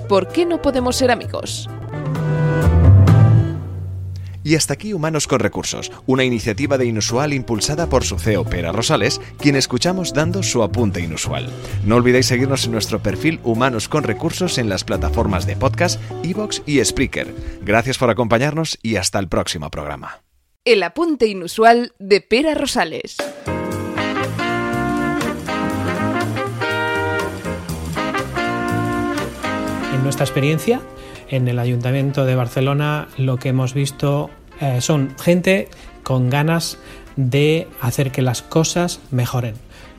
¿por 0.08 0.28
qué 0.28 0.46
no 0.46 0.62
podemos 0.62 0.96
ser 0.96 1.10
amigos? 1.10 1.68
Y 4.42 4.54
hasta 4.54 4.74
aquí 4.74 4.94
Humanos 4.94 5.26
con 5.26 5.40
Recursos, 5.40 5.92
una 6.06 6.24
iniciativa 6.24 6.78
de 6.78 6.86
Inusual 6.86 7.34
impulsada 7.34 7.88
por 7.88 8.04
su 8.04 8.18
CEO 8.18 8.44
Pera 8.44 8.72
Rosales, 8.72 9.20
quien 9.38 9.56
escuchamos 9.56 10.14
dando 10.14 10.42
su 10.42 10.62
apunte 10.62 11.00
inusual. 11.00 11.50
No 11.84 11.96
olvidéis 11.96 12.26
seguirnos 12.26 12.64
en 12.64 12.72
nuestro 12.72 13.02
perfil 13.02 13.40
Humanos 13.44 13.88
con 13.88 14.04
Recursos 14.04 14.58
en 14.58 14.68
las 14.68 14.84
plataformas 14.84 15.46
de 15.46 15.56
podcast, 15.56 16.00
Evox 16.22 16.62
y 16.64 16.82
Spreaker. 16.82 17.34
Gracias 17.62 17.98
por 17.98 18.08
acompañarnos 18.08 18.78
y 18.82 18.96
hasta 18.96 19.18
el 19.18 19.28
próximo 19.28 19.70
programa. 19.70 20.22
El 20.64 20.82
apunte 20.82 21.26
inusual 21.26 21.92
de 21.98 22.20
Pera 22.20 22.54
Rosales. 22.54 23.16
En 29.94 30.04
nuestra 30.04 30.24
experiencia, 30.24 30.80
en 31.30 31.48
el 31.48 31.58
Ayuntamiento 31.58 32.26
de 32.26 32.34
Barcelona 32.34 33.08
lo 33.16 33.38
que 33.38 33.48
hemos 33.48 33.72
visto 33.72 34.30
eh, 34.60 34.80
son 34.80 35.16
gente 35.18 35.68
con 36.02 36.28
ganas 36.28 36.78
de 37.16 37.68
hacer 37.80 38.10
que 38.10 38.22
las 38.22 38.42
cosas 38.42 39.00
mejoren, 39.10 39.54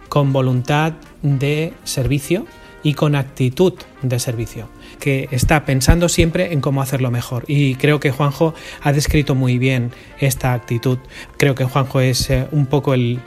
con 0.10 0.34
voluntad 0.34 0.94
de 1.22 1.74
servicio 1.84 2.46
y 2.84 2.94
con 2.96 3.16
actitud 3.16 3.74
de 4.02 4.20
servicio, 4.20 4.68
que 5.00 5.28
está 5.32 5.66
pensando 5.66 6.10
siempre 6.10 6.52
en 6.52 6.62
cómo 6.62 6.82
hacerlo 6.82 7.12
mejor. 7.12 7.44
Y 7.48 7.76
creo 7.76 8.00
que 8.00 8.12
Juanjo 8.12 8.54
ha 8.82 8.92
descrito 8.92 9.36
muy 9.36 9.58
bien 9.58 9.92
esta 10.20 10.54
actitud. 10.54 10.98
Creo 11.38 11.56
que 11.56 11.66
Juanjo 11.66 12.02
es 12.02 12.30
eh, 12.30 12.48
un 12.52 12.66
poco 12.66 12.94
el, 12.94 13.20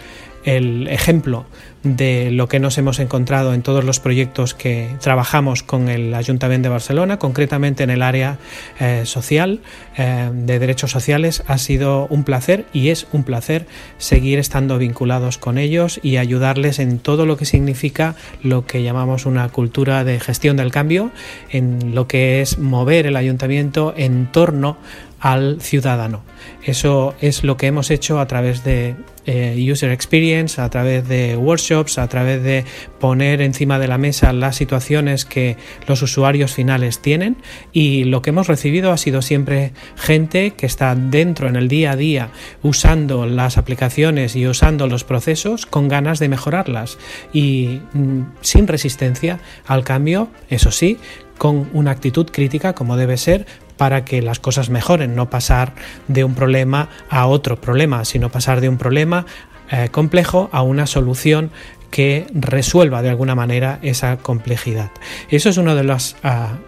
el 0.45 0.89
ejemplo 0.89 1.47
de 1.85 2.31
lo 2.31 2.49
que 2.49 2.59
nos 2.59 2.79
hemos 2.79 2.99
encontrado 2.99 3.55
en 3.55 3.63
todos 3.63 3.85
los 3.85 4.01
proyectos 4.01 4.55
que 4.55 4.97
trabajamos 5.01 5.63
con 5.63 5.89
el 5.89 6.15
Ayuntamiento 6.15 6.69
de 6.69 6.73
Barcelona, 6.73 7.19
concretamente 7.19 7.85
en 7.85 7.91
el 7.91 8.03
área 8.03 8.39
eh, 8.81 9.03
social 9.05 9.61
eh, 9.97 10.31
de 10.33 10.59
derechos 10.59 10.91
sociales. 10.91 11.45
Ha 11.47 11.59
sido 11.59 12.07
un 12.09 12.25
placer 12.25 12.65
y 12.73 12.89
es 12.89 13.07
un 13.13 13.23
placer 13.23 13.67
seguir 13.99 14.39
estando 14.39 14.79
vinculados 14.79 15.39
con 15.39 15.59
ellos 15.59 16.01
y 16.03 16.17
ayudarles 16.17 16.79
en 16.79 16.99
todo 16.99 17.27
lo 17.27 17.37
que 17.37 17.45
significa 17.45 18.17
lo 18.43 18.67
que 18.67 18.83
llamamos 18.83 19.27
una 19.27 19.49
cultura 19.51 20.05
de 20.05 20.19
gestión 20.21 20.57
del 20.57 20.73
cambio, 20.73 21.11
en 21.51 21.95
lo 21.95 22.09
que 22.09 22.41
es 22.41 22.59
mover 22.59 23.07
el 23.07 23.17
ayuntamiento 23.17 23.93
en 23.97 24.33
torno 24.33 24.79
al 25.21 25.61
ciudadano. 25.61 26.23
Eso 26.63 27.15
es 27.21 27.45
lo 27.45 27.57
que 27.57 27.67
hemos 27.67 27.91
hecho 27.91 28.21
a 28.21 28.27
través 28.27 28.65
de 28.65 28.95
eh, 29.27 29.57
user 29.71 29.91
experience, 29.91 30.61
a 30.61 30.69
través 30.71 31.07
de 31.09 31.37
workshops, 31.37 31.99
a 31.99 32.09
través 32.09 32.43
de 32.43 32.65
poner 33.01 33.41
encima 33.41 33.79
de 33.79 33.89
la 33.89 33.99
mesa 33.99 34.33
las 34.33 34.57
situaciones 34.57 35.25
que 35.25 35.57
los 35.87 36.03
usuarios 36.03 36.53
finales 36.53 37.01
tienen. 37.01 37.37
Y 37.73 38.05
lo 38.05 38.23
que 38.23 38.31
hemos 38.31 38.49
recibido 38.49 38.93
ha 38.93 38.97
sido 38.97 39.23
siempre 39.23 39.73
gente 39.97 40.53
que 40.53 40.67
está 40.67 40.95
dentro 40.95 41.49
en 41.49 41.57
el 41.57 41.69
día 41.69 41.93
a 41.93 41.97
día 41.97 42.31
usando 42.63 43.27
las 43.27 43.59
aplicaciones 43.59 44.37
y 44.37 44.47
usando 44.47 44.87
los 44.87 45.05
procesos 45.05 45.67
con 45.67 45.89
ganas 45.89 46.19
de 46.19 46.29
mejorarlas. 46.29 46.99
Y 47.33 47.81
mm, 47.93 48.23
sin 48.41 48.67
resistencia 48.67 49.41
al 49.67 49.85
cambio, 49.85 50.29
eso 50.49 50.71
sí, 50.71 50.99
con 51.39 51.69
una 51.73 51.91
actitud 51.91 52.27
crítica 52.31 52.75
como 52.75 52.97
debe 52.97 53.17
ser 53.17 53.47
para 53.77 54.05
que 54.05 54.23
las 54.23 54.41
cosas 54.41 54.71
mejoren, 54.71 55.15
no 55.15 55.31
pasar 55.31 55.75
de 56.09 56.25
un 56.25 56.35
problema 56.35 56.89
a 57.09 57.27
otro 57.27 57.61
problema, 57.61 58.05
sino 58.05 58.31
pasar 58.31 58.61
de 58.61 58.69
un 58.69 58.79
problema 58.79 59.27
eh, 59.71 59.89
complejo 59.91 60.49
a 60.53 60.63
una 60.63 60.87
solución 60.87 61.51
que 61.95 62.27
resuelva 62.35 63.03
de 63.03 63.09
alguna 63.09 63.37
manera 63.37 63.79
esa 63.83 64.17
complejidad. 64.17 64.91
Eso 65.31 65.49
es 65.49 65.59
uno 65.59 65.77
de 65.77 65.85
los 65.85 66.17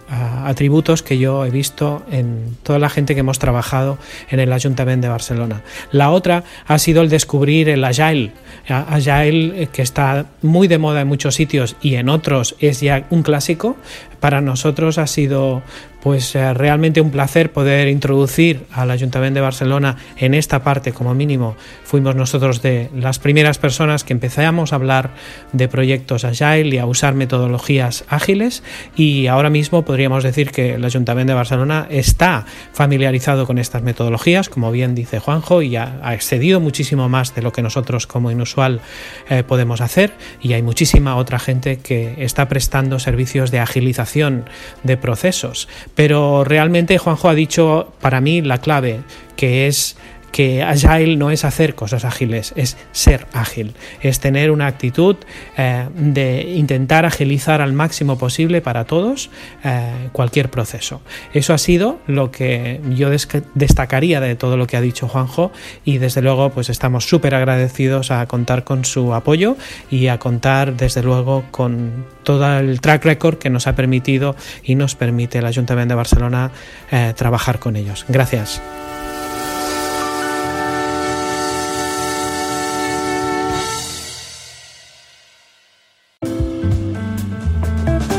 atributos 0.06 1.02
que 1.02 1.18
yo 1.18 1.44
he 1.44 1.50
visto 1.50 2.04
en 2.12 2.56
toda 2.62 2.78
la 2.78 2.88
gente 2.88 3.14
que 3.14 3.20
hemos 3.20 3.40
trabajado 3.40 3.98
en 4.30 4.38
el 4.38 4.52
Ayuntamiento 4.52 5.08
de 5.08 5.10
Barcelona. 5.10 5.62
La 5.90 6.12
otra 6.12 6.44
ha 6.68 6.78
sido 6.78 7.02
el 7.02 7.08
descubrir 7.08 7.68
el 7.68 7.82
Agile. 7.82 8.34
Agile 8.68 9.64
eh, 9.64 9.68
que 9.72 9.82
está 9.82 10.26
muy 10.42 10.68
de 10.68 10.78
moda 10.78 11.00
en 11.00 11.08
muchos 11.08 11.34
sitios 11.34 11.74
y 11.80 11.96
en 11.96 12.08
otros 12.08 12.54
es 12.60 12.80
ya 12.80 13.08
un 13.10 13.24
clásico. 13.24 13.76
Para 14.20 14.40
nosotros 14.40 14.98
ha 14.98 15.06
sido 15.06 15.62
pues 16.06 16.36
eh, 16.36 16.54
realmente 16.54 17.00
un 17.00 17.10
placer 17.10 17.50
poder 17.50 17.88
introducir 17.88 18.64
al 18.70 18.92
Ayuntamiento 18.92 19.38
de 19.38 19.40
Barcelona 19.40 19.96
en 20.16 20.34
esta 20.34 20.62
parte. 20.62 20.92
Como 20.92 21.14
mínimo. 21.14 21.56
Fuimos 21.82 22.14
nosotros 22.14 22.62
de 22.62 22.90
las 22.94 23.18
primeras 23.18 23.58
personas 23.58 24.04
que 24.04 24.12
empezamos 24.12 24.72
a 24.72 24.76
hablar 24.76 25.10
de 25.52 25.66
proyectos 25.66 26.24
agile 26.24 26.76
y 26.76 26.78
a 26.78 26.86
usar 26.86 27.14
metodologías 27.14 28.04
ágiles. 28.08 28.62
Y 28.94 29.26
ahora 29.26 29.50
mismo 29.50 29.84
podríamos 29.84 30.22
decir 30.22 30.52
que 30.52 30.74
el 30.74 30.84
Ayuntamiento 30.84 31.32
de 31.32 31.36
Barcelona 31.38 31.88
está 31.90 32.46
familiarizado 32.72 33.44
con 33.44 33.58
estas 33.58 33.82
metodologías, 33.82 34.48
como 34.48 34.70
bien 34.70 34.94
dice 34.94 35.18
Juanjo, 35.18 35.60
y 35.60 35.74
ha, 35.74 36.14
excedido 36.14 36.60
muchísimo 36.60 37.08
más 37.08 37.34
de 37.34 37.42
lo 37.42 37.50
que 37.50 37.62
nosotros 37.62 38.06
como 38.06 38.30
inusual 38.30 38.80
eh, 39.28 39.42
podemos 39.42 39.80
hacer. 39.80 40.12
Y 40.40 40.52
hay 40.52 40.62
muchísima 40.62 41.16
otra 41.16 41.40
gente 41.40 41.78
que 41.78 42.14
está 42.18 42.46
prestando 42.46 43.00
servicios 43.00 43.50
de 43.50 43.58
agilización 43.58 44.05
de 44.82 44.96
procesos. 44.96 45.68
Pero 45.94 46.44
realmente 46.44 46.98
Juanjo 46.98 47.28
ha 47.28 47.34
dicho 47.34 47.92
para 48.00 48.20
mí 48.20 48.42
la 48.42 48.58
clave, 48.58 49.00
que 49.36 49.66
es 49.66 49.96
que 50.36 50.62
agile 50.62 51.16
no 51.16 51.30
es 51.30 51.46
hacer 51.46 51.74
cosas 51.74 52.04
ágiles, 52.04 52.52
es 52.56 52.76
ser 52.92 53.26
ágil, 53.32 53.72
es 54.02 54.20
tener 54.20 54.50
una 54.50 54.66
actitud 54.66 55.16
eh, 55.56 55.88
de 55.94 56.42
intentar 56.42 57.06
agilizar 57.06 57.62
al 57.62 57.72
máximo 57.72 58.18
posible 58.18 58.60
para 58.60 58.84
todos 58.84 59.30
eh, 59.64 60.10
cualquier 60.12 60.50
proceso. 60.50 61.00
Eso 61.32 61.54
ha 61.54 61.58
sido 61.58 62.00
lo 62.06 62.32
que 62.32 62.82
yo 62.90 63.08
destacaría 63.54 64.20
de 64.20 64.34
todo 64.36 64.58
lo 64.58 64.66
que 64.66 64.76
ha 64.76 64.82
dicho 64.82 65.08
Juanjo 65.08 65.52
y 65.86 65.96
desde 65.96 66.20
luego 66.20 66.50
pues 66.50 66.68
estamos 66.68 67.08
súper 67.08 67.34
agradecidos 67.34 68.10
a 68.10 68.26
contar 68.26 68.62
con 68.62 68.84
su 68.84 69.14
apoyo 69.14 69.56
y 69.90 70.08
a 70.08 70.18
contar 70.18 70.76
desde 70.76 71.02
luego 71.02 71.44
con 71.50 72.04
todo 72.24 72.58
el 72.58 72.82
track 72.82 73.06
record 73.06 73.38
que 73.38 73.48
nos 73.48 73.66
ha 73.66 73.74
permitido 73.74 74.36
y 74.62 74.74
nos 74.74 74.96
permite 74.96 75.38
el 75.38 75.46
Ayuntamiento 75.46 75.92
de 75.92 75.96
Barcelona 75.96 76.50
eh, 76.90 77.14
trabajar 77.16 77.58
con 77.58 77.76
ellos. 77.76 78.04
Gracias. 78.06 78.60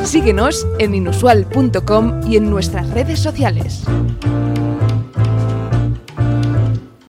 Síguenos 0.07 0.65
en 0.79 0.95
inusual.com 0.95 2.21
y 2.31 2.37
en 2.37 2.49
nuestras 2.49 2.89
redes 2.91 3.19
sociales. 3.19 3.83